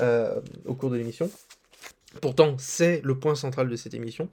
au 0.00 0.74
cours 0.74 0.90
de 0.90 0.96
l'émission. 0.96 1.30
Pourtant, 2.20 2.56
c'est 2.58 3.02
le 3.04 3.18
point 3.18 3.34
central 3.34 3.68
de 3.68 3.76
cette 3.76 3.94
émission. 3.94 4.28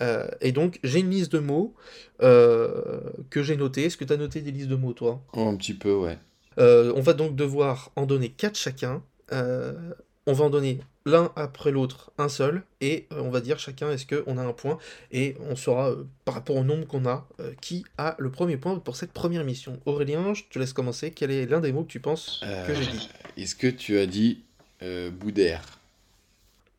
Euh, 0.00 0.28
et 0.40 0.52
donc, 0.52 0.80
j'ai 0.82 1.00
une 1.00 1.10
liste 1.10 1.32
de 1.32 1.38
mots 1.38 1.74
euh, 2.22 3.00
que 3.30 3.42
j'ai 3.42 3.56
notée. 3.56 3.84
Est-ce 3.84 3.96
que 3.96 4.04
tu 4.04 4.12
as 4.12 4.16
noté 4.16 4.40
des 4.40 4.50
listes 4.50 4.68
de 4.68 4.76
mots, 4.76 4.94
toi? 4.94 5.22
Oh, 5.34 5.46
Un 5.46 5.56
petit 5.56 5.74
peu, 5.74 5.94
ouais. 5.94 6.18
Euh, 6.58 6.92
on 6.96 7.00
va 7.00 7.12
donc 7.12 7.36
devoir 7.36 7.92
en 7.96 8.06
donner 8.06 8.30
quatre 8.30 8.56
chacun. 8.56 9.02
on 9.30 10.32
va 10.32 10.44
en 10.44 10.50
donner 10.50 10.80
l'un 11.08 11.32
après 11.36 11.70
l'autre 11.70 12.12
un 12.18 12.28
seul. 12.28 12.62
Et 12.80 13.06
on 13.10 13.30
va 13.30 13.40
dire 13.40 13.58
chacun 13.58 13.90
est-ce 13.90 14.06
qu'on 14.06 14.38
a 14.38 14.42
un 14.42 14.52
point. 14.52 14.78
Et 15.10 15.36
on 15.48 15.56
saura, 15.56 15.92
par 16.24 16.34
rapport 16.34 16.56
au 16.56 16.64
nombre 16.64 16.86
qu'on 16.86 17.06
a, 17.06 17.26
qui 17.60 17.84
a 17.96 18.14
le 18.18 18.30
premier 18.30 18.56
point 18.56 18.78
pour 18.78 18.96
cette 18.96 19.12
première 19.12 19.40
émission. 19.40 19.80
Aurélien, 19.86 20.34
je 20.34 20.42
te 20.50 20.58
laisse 20.58 20.72
commencer. 20.72 21.10
Quel 21.10 21.30
est 21.30 21.46
l'un 21.46 21.60
des 21.60 21.72
mots 21.72 21.82
que 21.82 21.90
tu 21.90 22.00
penses 22.00 22.44
que 22.66 22.74
j'ai 22.74 22.86
dit? 22.86 23.10
Est-ce 23.36 23.54
que 23.54 23.66
tu 23.66 23.98
as 23.98 24.06
dit 24.06 24.42
Boudère? 24.80 25.62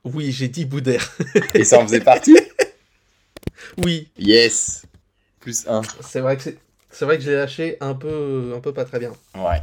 Oui, 0.05 0.31
j'ai 0.31 0.47
dit 0.47 0.65
Boudère. 0.65 1.11
Et 1.53 1.63
ça 1.63 1.79
en 1.79 1.83
faisait 1.83 2.01
partie? 2.01 2.37
Oui. 3.77 4.09
Yes. 4.17 4.83
Plus 5.39 5.67
1. 5.67 5.81
C'est 6.01 6.21
vrai 6.21 6.37
que 6.37 6.43
c'est. 6.43 6.57
C'est 6.91 7.05
vrai 7.05 7.17
que 7.17 7.23
j'ai 7.23 7.35
lâché 7.35 7.77
un 7.81 7.93
peu, 7.93 8.53
un 8.55 8.59
peu 8.59 8.73
pas 8.73 8.83
très 8.83 8.97
bien. 8.99 9.13
Ouais. 9.35 9.61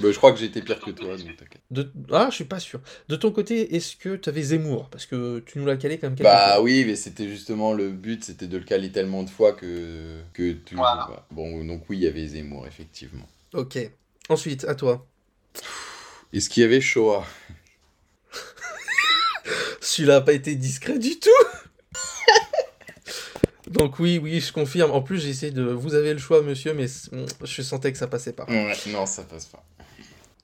Bah, 0.00 0.12
je 0.12 0.16
crois 0.16 0.32
que 0.32 0.38
j'ai 0.38 0.46
été 0.46 0.62
pire 0.62 0.78
que 0.80 0.90
toi, 0.90 1.16
donc 1.16 1.26
de... 1.70 1.90
Ah, 2.12 2.28
je 2.30 2.36
suis 2.36 2.44
pas 2.44 2.60
sûr. 2.60 2.80
De 3.08 3.16
ton 3.16 3.32
côté, 3.32 3.74
est-ce 3.74 3.96
que 3.96 4.16
tu 4.16 4.28
avais 4.28 4.42
Zemmour? 4.42 4.88
Parce 4.90 5.06
que 5.06 5.40
tu 5.40 5.58
nous 5.58 5.66
l'as 5.66 5.76
calé 5.76 5.98
comme 5.98 6.14
Bah 6.14 6.60
oui, 6.60 6.84
mais 6.86 6.96
c'était 6.96 7.28
justement 7.28 7.72
le 7.72 7.90
but, 7.90 8.24
c'était 8.24 8.46
de 8.46 8.58
le 8.58 8.64
caler 8.64 8.92
tellement 8.92 9.22
de 9.22 9.30
fois 9.30 9.52
que, 9.52 10.20
que 10.32 10.52
tu... 10.52 10.76
Bon, 11.30 11.64
donc 11.64 11.84
oui, 11.88 11.98
il 11.98 12.04
y 12.04 12.06
avait 12.06 12.26
Zemmour, 12.26 12.66
effectivement. 12.66 13.26
Ok. 13.54 13.78
Ensuite, 14.28 14.64
à 14.64 14.74
toi. 14.74 15.06
Est-ce 16.32 16.48
qu'il 16.48 16.62
y 16.62 16.66
avait 16.66 16.80
Shoah? 16.80 17.26
Celui-là 19.80 20.14
n'a 20.14 20.20
pas 20.20 20.34
été 20.34 20.54
discret 20.54 20.98
du 20.98 21.18
tout. 21.18 21.30
Donc 23.70 23.98
oui, 23.98 24.18
oui, 24.22 24.40
je 24.40 24.52
confirme. 24.52 24.90
En 24.90 25.02
plus, 25.02 25.18
j'ai 25.18 25.30
essayé 25.30 25.52
de... 25.52 25.62
Vous 25.62 25.94
avez 25.94 26.12
le 26.12 26.18
choix, 26.18 26.42
monsieur, 26.42 26.74
mais 26.74 26.86
je 27.44 27.62
sentais 27.62 27.92
que 27.92 27.98
ça 27.98 28.06
passait 28.06 28.32
pas. 28.32 28.46
non, 28.88 29.06
ça 29.06 29.22
passe 29.24 29.46
pas. 29.46 29.64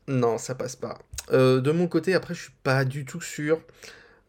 Non, 0.06 0.38
ça 0.38 0.54
passe 0.54 0.76
pas. 0.76 0.98
Euh, 1.32 1.60
de 1.60 1.70
mon 1.70 1.88
côté, 1.88 2.14
après, 2.14 2.34
je 2.34 2.42
suis 2.42 2.52
pas 2.62 2.84
du 2.84 3.04
tout 3.04 3.20
sûr. 3.20 3.60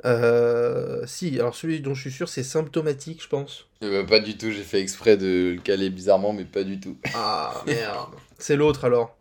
Euh, 0.05 1.03
si, 1.07 1.39
alors 1.39 1.55
celui 1.55 1.81
dont 1.81 1.93
je 1.93 2.01
suis 2.01 2.11
sûr, 2.11 2.29
c'est 2.29 2.43
symptomatique, 2.43 3.21
je 3.23 3.27
pense. 3.27 3.67
Eh 3.81 3.89
ben, 3.89 4.05
pas 4.05 4.19
du 4.19 4.37
tout, 4.37 4.51
j'ai 4.51 4.63
fait 4.63 4.79
exprès 4.79 5.17
de 5.17 5.53
le 5.55 5.61
caler 5.61 5.89
bizarrement, 5.89 6.31
mais 6.31 6.45
pas 6.45 6.63
du 6.63 6.79
tout. 6.79 6.97
Ah, 7.13 7.63
merde. 7.65 8.11
c'est 8.37 8.55
l'autre, 8.55 8.85
alors 8.85 9.17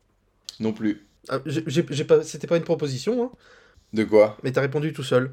Non 0.61 0.73
plus. 0.73 1.07
Ah, 1.29 1.39
j'ai 1.47 2.05
pas... 2.05 2.23
C'était 2.23 2.47
pas 2.47 2.57
une 2.57 2.65
proposition, 2.65 3.25
hein 3.25 3.31
de 3.95 4.03
quoi? 4.03 4.37
Mais 4.43 4.51
t'as 4.51 4.61
répondu 4.61 4.93
tout 4.93 5.05
seul. 5.05 5.33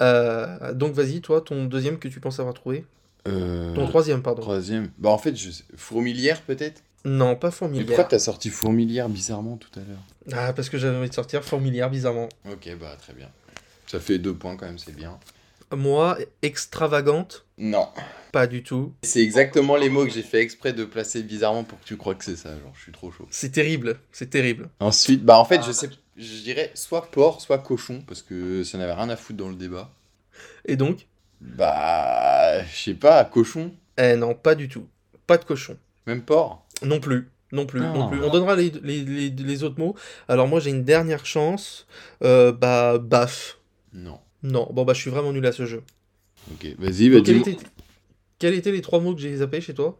Euh, 0.00 0.72
donc 0.72 0.94
vas-y, 0.94 1.20
toi, 1.20 1.42
ton 1.42 1.66
deuxième 1.66 1.98
que 1.98 2.08
tu 2.08 2.20
penses 2.20 2.40
avoir 2.40 2.54
trouvé 2.54 2.86
euh... 3.26 3.74
Ton 3.74 3.86
troisième, 3.86 4.22
pardon. 4.22 4.42
Troisième. 4.42 4.90
Bah 4.98 5.10
en 5.10 5.18
fait, 5.18 5.36
je 5.36 5.50
Fourmilière 5.76 6.42
peut-être? 6.42 6.82
Non, 7.04 7.36
pas 7.36 7.50
Fourmilière. 7.50 7.86
pourquoi 7.86 8.04
t'as 8.04 8.18
sorti 8.18 8.50
Fourmilière 8.50 9.08
bizarrement 9.08 9.56
tout 9.56 9.70
à 9.76 9.82
l'heure? 9.82 10.02
Ah, 10.32 10.52
parce 10.52 10.68
que 10.68 10.78
j'avais 10.78 10.96
envie 10.96 11.08
de 11.08 11.14
sortir 11.14 11.44
Fourmilière 11.44 11.90
bizarrement. 11.90 12.28
Ok, 12.50 12.68
bah 12.80 12.96
très 13.00 13.12
bien. 13.12 13.28
Ça 13.86 14.00
fait 14.00 14.18
deux 14.18 14.34
points 14.34 14.56
quand 14.56 14.66
même, 14.66 14.78
c'est 14.78 14.94
bien. 14.94 15.18
Moi, 15.74 16.18
extravagante? 16.42 17.44
Non. 17.58 17.88
Pas 18.32 18.46
du 18.46 18.62
tout. 18.62 18.92
C'est 19.02 19.22
exactement 19.22 19.76
les 19.76 19.88
mots 19.88 20.04
que 20.04 20.10
j'ai 20.10 20.22
fait 20.22 20.40
exprès 20.40 20.72
de 20.72 20.84
placer 20.84 21.22
bizarrement 21.22 21.64
pour 21.64 21.80
que 21.80 21.84
tu 21.84 21.96
crois 21.96 22.14
que 22.14 22.24
c'est 22.24 22.36
ça. 22.36 22.50
Genre, 22.50 22.72
je 22.74 22.82
suis 22.82 22.92
trop 22.92 23.10
chaud. 23.10 23.26
C'est 23.30 23.52
terrible, 23.52 23.98
c'est 24.12 24.30
terrible. 24.30 24.68
Ensuite, 24.80 25.24
bah 25.24 25.38
en 25.38 25.44
fait, 25.44 25.62
je 25.62 25.72
sais 25.72 25.88
je 26.16 26.42
dirais 26.42 26.72
soit 26.74 27.10
porc, 27.10 27.40
soit 27.40 27.58
cochon, 27.58 28.02
parce 28.06 28.22
que 28.22 28.64
ça 28.64 28.76
n'avait 28.76 28.92
rien 28.92 29.08
à 29.08 29.16
foutre 29.16 29.38
dans 29.38 29.48
le 29.48 29.54
débat. 29.54 29.90
Et 30.64 30.76
donc? 30.76 31.06
Bah, 31.40 32.64
je 32.64 32.76
sais 32.76 32.94
pas, 32.94 33.24
cochon 33.24 33.72
Eh 33.96 34.16
non, 34.16 34.34
pas 34.34 34.54
du 34.54 34.68
tout. 34.68 34.86
Pas 35.26 35.38
de 35.38 35.44
cochon. 35.44 35.76
Même 36.06 36.22
porc 36.22 36.66
Non 36.82 37.00
plus. 37.00 37.28
Non 37.50 37.64
plus, 37.64 37.80
non 37.80 38.06
ah. 38.06 38.10
plus. 38.10 38.22
On 38.22 38.30
donnera 38.30 38.56
les, 38.56 38.70
les, 38.82 39.30
les, 39.30 39.62
autres 39.62 39.78
mots. 39.78 39.94
Alors 40.28 40.48
moi 40.48 40.60
j'ai 40.60 40.70
une 40.70 40.84
dernière 40.84 41.24
chance. 41.24 41.86
Euh, 42.22 42.52
bah, 42.52 42.98
baf. 42.98 43.58
Non. 43.94 44.20
Non, 44.42 44.68
bon 44.72 44.84
bah 44.84 44.92
je 44.92 45.00
suis 45.00 45.10
vraiment 45.10 45.32
nul 45.32 45.46
à 45.46 45.52
ce 45.52 45.64
jeu. 45.64 45.82
Ok, 46.52 46.66
vas-y, 46.78 47.08
vas-y. 47.08 47.56
Quels 48.38 48.54
étaient 48.54 48.72
les 48.72 48.82
trois 48.82 49.00
mots 49.00 49.14
que 49.14 49.20
j'ai 49.20 49.36
zappés 49.36 49.60
chez 49.60 49.74
toi? 49.74 49.98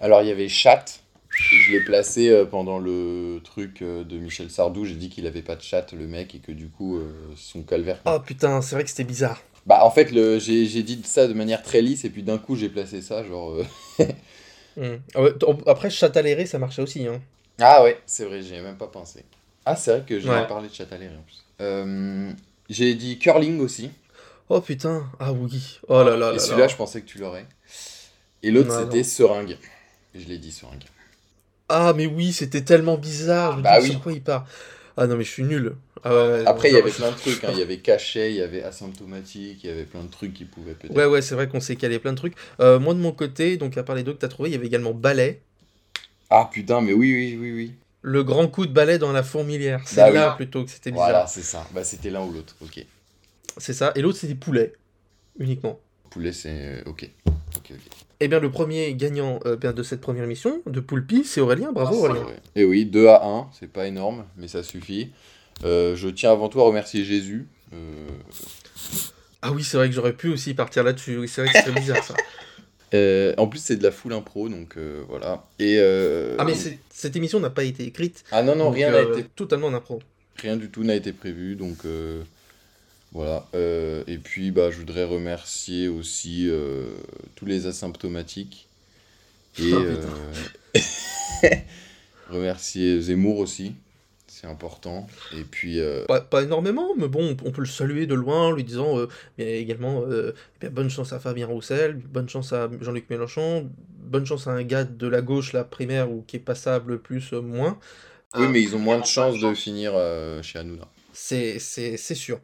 Alors 0.00 0.22
il 0.22 0.28
y 0.28 0.30
avait 0.30 0.48
chat, 0.48 1.02
je 1.30 1.72
l'ai 1.72 1.80
placé 1.80 2.28
euh, 2.28 2.44
pendant 2.44 2.78
le 2.78 3.40
truc 3.44 3.82
euh, 3.82 4.04
de 4.04 4.18
Michel 4.18 4.50
Sardou. 4.50 4.84
J'ai 4.84 4.94
dit 4.94 5.08
qu'il 5.08 5.26
avait 5.26 5.42
pas 5.42 5.56
de 5.56 5.62
chat, 5.62 5.92
le 5.92 6.06
mec, 6.06 6.34
et 6.34 6.38
que 6.38 6.52
du 6.52 6.68
coup, 6.68 6.96
euh, 6.96 7.10
son 7.36 7.62
calvaire. 7.62 8.00
Oh 8.06 8.18
putain, 8.20 8.60
c'est 8.62 8.74
vrai 8.74 8.84
que 8.84 8.90
c'était 8.90 9.04
bizarre. 9.04 9.40
Bah, 9.66 9.84
en 9.84 9.90
fait, 9.90 10.08
j'ai 10.40 10.82
dit 10.82 11.00
ça 11.04 11.28
de 11.28 11.34
manière 11.34 11.62
très 11.62 11.82
lisse, 11.82 12.04
et 12.04 12.10
puis 12.10 12.22
d'un 12.22 12.38
coup, 12.38 12.56
j'ai 12.56 12.68
placé 12.68 13.02
ça, 13.02 13.24
genre. 13.24 13.56
Hmm. 14.74 14.96
Ah 15.14 15.20
après, 15.66 15.90
chat 15.90 16.16
aléré, 16.16 16.46
ça 16.46 16.58
marchait 16.58 16.80
aussi. 16.80 17.06
Hein. 17.06 17.20
Ah 17.60 17.82
ouais, 17.82 18.00
c'est 18.06 18.24
vrai, 18.24 18.40
j'y 18.40 18.54
ai 18.54 18.62
même 18.62 18.78
pas 18.78 18.86
pensé. 18.86 19.22
Ah, 19.66 19.76
c'est 19.76 19.90
vrai 19.90 20.04
que 20.08 20.18
j'ai 20.18 20.30
ouais. 20.30 20.46
parlé 20.46 20.70
de 20.70 20.72
chat 20.72 20.90
aléré 20.90 21.14
en 21.14 21.22
plus. 21.22 22.36
j'ai 22.70 22.94
dit 22.94 23.18
curling 23.18 23.60
aussi. 23.60 23.90
Oh 24.48 24.60
putain, 24.60 25.06
ah 25.18 25.32
oui. 25.32 25.78
Oh 25.88 26.02
là 26.02 26.16
là. 26.16 26.32
Et 26.34 26.38
celui-là, 26.38 26.68
je 26.68 26.76
pensais 26.76 27.00
que 27.02 27.06
tu 27.06 27.18
l'aurais. 27.18 27.46
Et 28.42 28.50
l'autre, 28.50 28.78
c'était 28.80 29.04
seringue. 29.04 29.56
je 30.14 30.26
l'ai 30.26 30.38
dit 30.38 30.52
seringue. 30.52 30.84
Ah, 31.68 31.92
mais 31.96 32.06
oui, 32.06 32.32
c'était 32.32 32.62
tellement 32.62 32.98
bizarre. 32.98 33.58
Je 33.58 33.62
bah 33.62 33.78
oui. 33.80 33.92
Sur 33.92 34.02
quoi 34.02 34.12
il 34.12 34.22
part? 34.22 34.46
Ah 34.96 35.06
non, 35.06 35.16
mais 35.16 35.24
je 35.24 35.30
suis 35.30 35.44
nul. 35.44 35.74
Ah 36.04 36.10
Après, 36.46 36.70
il 36.70 36.74
y 36.74 36.78
avait 36.78 36.90
plein 36.90 37.10
de 37.10 37.16
trucs. 37.16 37.42
Hein. 37.44 37.50
Il 37.52 37.58
y 37.58 37.62
avait 37.62 37.78
cachet, 37.78 38.30
il 38.30 38.36
y 38.36 38.42
avait 38.42 38.62
asymptomatique, 38.62 39.64
il 39.64 39.70
y 39.70 39.72
avait 39.72 39.84
plein 39.84 40.02
de 40.02 40.10
trucs 40.10 40.34
qui 40.34 40.44
pouvaient 40.44 40.74
peut-être. 40.74 40.94
Ouais, 40.94 41.06
ouais, 41.06 41.22
c'est 41.22 41.34
vrai 41.34 41.48
qu'on 41.48 41.60
s'est 41.60 41.76
calé 41.76 41.98
plein 41.98 42.12
de 42.12 42.16
trucs. 42.16 42.34
Euh, 42.60 42.78
moi, 42.78 42.94
de 42.94 43.00
mon 43.00 43.12
côté, 43.12 43.56
donc 43.56 43.76
à 43.76 43.82
part 43.82 43.96
les 43.96 44.02
deux 44.02 44.12
que 44.12 44.18
tu 44.18 44.24
as 44.24 44.28
trouvé, 44.28 44.50
il 44.50 44.52
y 44.52 44.56
avait 44.56 44.66
également 44.66 44.92
balai. 44.92 45.40
Ah 46.30 46.48
putain, 46.50 46.80
mais 46.80 46.92
oui, 46.92 47.12
oui, 47.12 47.38
oui, 47.40 47.52
oui. 47.52 47.74
Le 48.02 48.24
grand 48.24 48.48
coup 48.48 48.66
de 48.66 48.72
balai 48.72 48.98
dans 48.98 49.12
la 49.12 49.22
fourmilière. 49.22 49.80
C'est 49.86 49.96
bah 49.96 50.10
là 50.10 50.30
plutôt 50.32 50.64
que 50.64 50.70
c'était 50.70 50.90
bizarre. 50.90 51.08
Voilà, 51.08 51.26
c'est 51.26 51.42
ça. 51.42 51.66
Bah, 51.72 51.84
c'était 51.84 52.10
l'un 52.10 52.22
ou 52.22 52.32
l'autre, 52.32 52.56
ok. 52.60 52.84
C'est 53.58 53.74
ça. 53.74 53.92
Et 53.94 54.02
l'autre, 54.02 54.18
c'était 54.18 54.34
poulet, 54.34 54.72
uniquement. 55.38 55.78
Poulet, 56.10 56.32
c'est. 56.32 56.50
Euh, 56.50 56.82
ok. 56.86 57.08
Ok, 57.26 57.70
ok. 57.70 57.92
Eh 58.24 58.28
bien, 58.28 58.38
le 58.38 58.52
premier 58.52 58.94
gagnant 58.94 59.40
euh, 59.46 59.56
de 59.56 59.82
cette 59.82 60.00
première 60.00 60.28
mission 60.28 60.62
de 60.66 60.78
Poulpi, 60.78 61.24
c'est 61.24 61.40
Aurélien. 61.40 61.72
Bravo, 61.72 61.96
ah, 62.04 62.08
Aurélien. 62.08 62.26
Et 62.54 62.60
eh 62.60 62.64
oui, 62.64 62.86
2 62.86 63.08
à 63.08 63.26
1, 63.26 63.48
c'est 63.58 63.66
pas 63.66 63.88
énorme, 63.88 64.24
mais 64.36 64.46
ça 64.46 64.62
suffit. 64.62 65.10
Euh, 65.64 65.96
je 65.96 66.08
tiens 66.08 66.30
avant 66.30 66.48
tout 66.48 66.60
à 66.60 66.64
remercier 66.64 67.02
Jésus. 67.02 67.48
Euh. 67.74 68.06
Ah 69.42 69.50
oui, 69.50 69.64
c'est 69.64 69.76
vrai 69.76 69.88
que 69.88 69.94
j'aurais 69.96 70.12
pu 70.12 70.28
aussi 70.28 70.54
partir 70.54 70.84
là-dessus. 70.84 71.18
c'est 71.26 71.42
vrai 71.42 71.52
que 71.52 71.58
c'est 71.64 71.74
bizarre 71.74 72.04
ça. 72.04 72.14
en 73.38 73.48
plus, 73.48 73.58
c'est 73.58 73.74
de 73.74 73.82
la 73.82 73.90
full 73.90 74.12
impro, 74.12 74.48
donc 74.48 74.76
voilà. 75.08 75.44
Et, 75.58 75.80
Ah, 76.38 76.44
mais 76.44 76.54
cette 76.90 77.16
émission 77.16 77.40
n'a 77.40 77.50
pas 77.50 77.64
été 77.64 77.82
écrite. 77.82 78.22
Ah 78.30 78.44
non, 78.44 78.54
non, 78.54 78.70
rien 78.70 78.92
n'a 78.92 79.02
été. 79.02 79.24
Totalement 79.34 79.66
en 79.66 79.74
impro. 79.74 80.00
Rien 80.36 80.56
du 80.56 80.70
tout 80.70 80.84
n'a 80.84 80.94
été 80.94 81.12
prévu, 81.12 81.56
donc 81.56 81.78
voilà. 83.12 83.46
Euh, 83.54 84.02
et 84.06 84.16
puis, 84.18 84.50
bah, 84.50 84.70
je 84.70 84.78
voudrais 84.78 85.04
remercier 85.04 85.88
aussi 85.88 86.48
euh, 86.48 86.86
tous 87.36 87.44
les 87.44 87.66
asymptomatiques. 87.66 88.68
Et 89.58 89.72
oh, 89.74 89.82
euh, 89.82 90.80
remercier 92.30 93.00
Zemmour 93.00 93.38
aussi. 93.38 93.74
C'est 94.26 94.46
important. 94.46 95.06
Et 95.36 95.42
puis. 95.42 95.78
Pas, 96.08 96.42
énormément, 96.42 96.94
mais 96.96 97.06
bon, 97.06 97.36
on 97.44 97.50
peut 97.50 97.60
le 97.60 97.66
saluer 97.66 98.06
de 98.06 98.14
loin, 98.14 98.54
lui 98.54 98.64
disant 98.64 98.96
également 99.36 100.04
bonne 100.70 100.88
chance 100.88 101.12
à 101.12 101.20
Fabien 101.20 101.46
Roussel, 101.46 101.96
bonne 101.96 102.30
chance 102.30 102.54
à 102.54 102.70
Jean-Luc 102.80 103.10
Mélenchon, 103.10 103.70
bonne 103.98 104.24
chance 104.24 104.46
à 104.46 104.52
un 104.52 104.62
gars 104.62 104.84
de 104.84 105.06
la 105.06 105.20
gauche, 105.20 105.52
la 105.52 105.64
primaire, 105.64 106.10
ou 106.10 106.24
qui 106.26 106.36
est 106.36 106.40
passable 106.40 106.98
plus, 106.98 107.32
moins. 107.32 107.78
Oui, 108.34 108.46
mais 108.48 108.62
ils 108.62 108.74
ont 108.74 108.78
moins 108.78 108.98
de 108.98 109.04
chances 109.04 109.38
de 109.38 109.52
finir 109.52 109.92
chez 110.42 110.58
Hanouna. 110.58 110.88
C'est 111.12 111.58
sûr. 112.14 112.40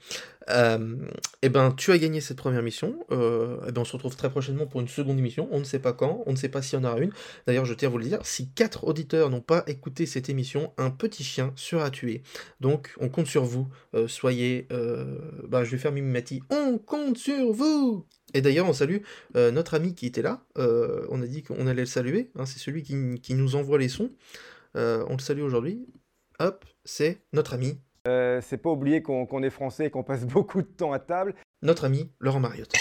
Euh, 0.51 0.97
eh 1.43 1.49
ben, 1.49 1.73
tu 1.73 1.93
as 1.93 1.99
gagné 1.99 2.21
cette 2.21 2.39
première 2.39 2.63
mission. 2.63 2.99
Euh, 3.11 3.59
eh 3.67 3.73
ben, 3.73 3.83
on 3.83 3.85
se 3.85 3.93
retrouve 3.93 4.17
très 4.17 4.31
prochainement 4.31 4.67
pour 4.67 4.81
une 4.81 4.89
seconde 4.89 5.19
émission. 5.19 5.49
On 5.51 5.59
ne 5.59 5.65
sait 5.65 5.79
pas 5.79 5.93
quand, 5.93 6.23
on 6.27 6.33
ne 6.33 6.37
sait 6.37 6.49
pas 6.49 6.63
s'il 6.63 6.79
y 6.79 6.83
en 6.83 6.85
aura 6.85 6.99
une. 6.99 7.13
D'ailleurs, 7.47 7.65
je 7.65 7.75
tiens 7.75 7.89
à 7.89 7.93
vous 7.93 7.99
le 7.99 8.05
dire, 8.05 8.25
si 8.25 8.51
quatre 8.51 8.85
auditeurs 8.85 9.31
n'ont 9.31 9.41
pas 9.41 9.65
écouté 9.67 10.07
cette 10.07 10.29
émission, 10.29 10.73
un 10.79 10.91
petit 10.91 11.25
chien 11.25 11.53
sera 11.57 11.91
tué. 11.91 12.23
Donc, 12.61 12.95
on 13.01 13.09
compte 13.09 13.27
sur 13.27 13.45
vous. 13.45 13.69
Euh, 13.95 14.09
soyez... 14.09 14.67
Ben, 14.69 15.65
je 15.65 15.71
vais 15.71 15.79
faire 15.79 15.93
Mimimati. 15.93 16.43
On 16.51 16.79
compte 16.79 17.19
sur 17.19 17.53
vous 17.53 18.07
Et 18.35 18.41
d'ailleurs, 18.41 18.69
on 18.69 18.73
salue 18.73 18.99
notre 19.35 19.75
ami 19.75 19.95
qui 19.95 20.07
était 20.07 20.23
là. 20.23 20.43
on 20.57 21.23
a 21.23 21.27
dit 21.27 21.43
qu'on 21.43 21.67
allait 21.67 21.83
le 21.83 21.87
saluer. 21.87 22.31
Hein, 22.37 22.47
c'est 22.47 22.59
celui 22.59 22.83
qui, 22.83 23.21
qui, 23.21 23.35
nous 23.35 23.57
envoie 23.57 23.79
les 23.79 23.89
sons. 23.89 24.11
on 24.75 25.13
le 25.13 25.23
salue 25.23 25.43
aujourd'hui. 25.43 25.87
Hop, 26.39 26.65
c'est 26.85 27.21
notre 27.33 27.55
ami 27.55 27.81
euh, 28.09 28.41
c'est 28.41 28.59
pas 28.59 28.71
oublier 28.71 29.03
qu'on 29.03 29.43
est 29.43 29.51
français 29.51 29.87
et 29.87 29.91
qu'on 29.91 30.03
passe 30.03 30.25
beaucoup 30.27 30.63
de 30.63 30.67
temps 30.67 30.93
à 30.93 30.99
table. 30.99 31.35
notre 31.63 31.85
ami 31.85 32.11
Laurent 32.21 32.41
Mariotte. 32.41 32.75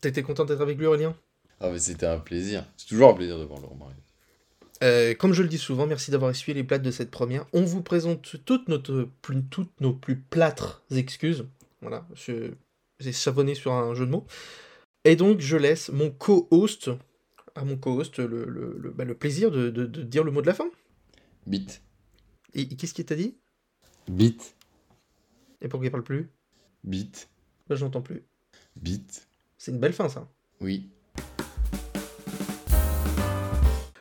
T'étais 0.00 0.22
content 0.22 0.44
d'être 0.44 0.60
avec 0.60 0.78
lui, 0.78 0.86
Aurélien? 0.86 1.14
Ah, 1.60 1.70
mais 1.70 1.78
c'était 1.78 2.06
un 2.06 2.18
plaisir. 2.18 2.66
C'est 2.76 2.86
toujours 2.88 3.10
un 3.10 3.14
plaisir 3.14 3.38
de 3.38 3.44
voir 3.44 3.60
Laurent 3.60 3.76
Mariotte. 3.76 3.96
Euh, 4.82 5.14
comme 5.14 5.34
je 5.34 5.42
le 5.42 5.48
dis 5.48 5.58
souvent, 5.58 5.86
merci 5.86 6.10
d'avoir 6.10 6.30
essuyé 6.30 6.54
les 6.54 6.64
plates 6.64 6.82
de 6.82 6.90
cette 6.90 7.10
première. 7.10 7.44
On 7.52 7.62
vous 7.62 7.82
présente 7.82 8.36
toutes, 8.46 8.68
notre, 8.68 9.08
plus, 9.20 9.42
toutes 9.44 9.78
nos 9.80 9.92
plus 9.92 10.16
plâtres 10.16 10.82
excuses. 10.90 11.46
Voilà, 11.82 12.06
j'ai 12.16 13.12
savonné 13.12 13.54
sur 13.54 13.72
un 13.72 13.94
jeu 13.94 14.06
de 14.06 14.10
mots. 14.10 14.26
Et 15.04 15.16
donc, 15.16 15.40
je 15.40 15.56
laisse 15.56 15.90
mon 15.90 16.10
co-host, 16.10 16.90
à 17.54 17.64
mon 17.64 17.76
co-host, 17.76 18.18
le, 18.18 18.44
le, 18.44 18.76
le, 18.78 18.90
bah, 18.90 19.04
le, 19.04 19.14
plaisir 19.14 19.50
de, 19.50 19.70
de, 19.70 19.86
de, 19.86 20.02
dire 20.02 20.24
le 20.24 20.30
mot 20.30 20.42
de 20.42 20.46
la 20.46 20.54
fin. 20.54 20.70
Bit. 21.46 21.82
Et, 22.54 22.62
et 22.62 22.76
qu'est-ce 22.76 22.94
qu'il 22.94 23.04
t'a 23.04 23.16
dit? 23.16 23.36
Bit. 24.08 24.54
Et 25.60 25.68
pourquoi 25.68 25.86
il 25.86 25.90
parle 25.90 26.04
plus? 26.04 26.30
Bit. 26.84 27.28
Bah, 27.68 27.76
je 27.76 27.84
n'entends 27.84 28.02
plus. 28.02 28.24
Bit. 28.76 29.28
C'est 29.58 29.72
une 29.72 29.78
belle 29.78 29.92
fin, 29.92 30.08
ça. 30.08 30.28
Oui. 30.60 30.90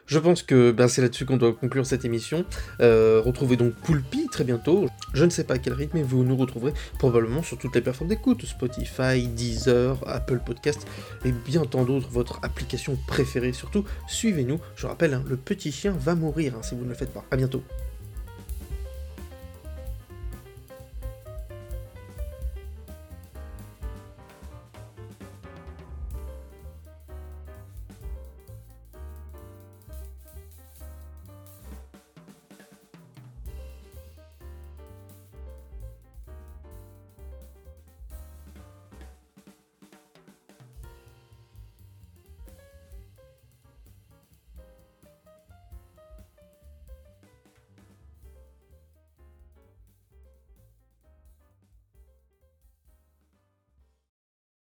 Je 0.05 0.17
pense 0.17 0.41
que 0.41 0.71
ben, 0.71 0.87
c'est 0.87 1.03
là-dessus 1.03 1.27
qu'on 1.27 1.37
doit 1.37 1.53
conclure 1.53 1.85
cette 1.85 2.03
émission. 2.03 2.43
Euh, 2.79 3.21
retrouvez 3.23 3.57
donc 3.57 3.75
Poulpi 3.75 4.25
très 4.31 4.43
bientôt. 4.43 4.87
Je 5.13 5.23
ne 5.23 5.29
sais 5.29 5.43
pas 5.43 5.53
à 5.53 5.57
quel 5.59 5.73
rythme, 5.73 5.97
mais 5.97 6.03
vous 6.03 6.23
nous 6.23 6.35
retrouverez 6.35 6.73
probablement 6.97 7.43
sur 7.43 7.59
toutes 7.59 7.75
les 7.75 7.81
plateformes 7.81 8.09
d'écoute 8.09 8.43
Spotify, 8.43 9.27
Deezer, 9.27 10.01
Apple 10.07 10.39
Podcast 10.43 10.87
et 11.25 11.31
bien 11.31 11.63
tant 11.63 11.85
d'autres, 11.85 12.09
votre 12.09 12.39
application 12.43 12.97
préférée. 13.05 13.53
Surtout, 13.53 13.85
suivez-nous. 14.07 14.59
Je 14.75 14.87
rappelle, 14.87 15.13
hein, 15.13 15.23
le 15.27 15.37
petit 15.37 15.71
chien 15.71 15.91
va 15.91 16.15
mourir 16.15 16.55
hein, 16.55 16.63
si 16.63 16.73
vous 16.73 16.85
ne 16.85 16.89
le 16.89 16.95
faites 16.95 17.13
pas. 17.13 17.23
A 17.29 17.37
bientôt. 17.37 17.61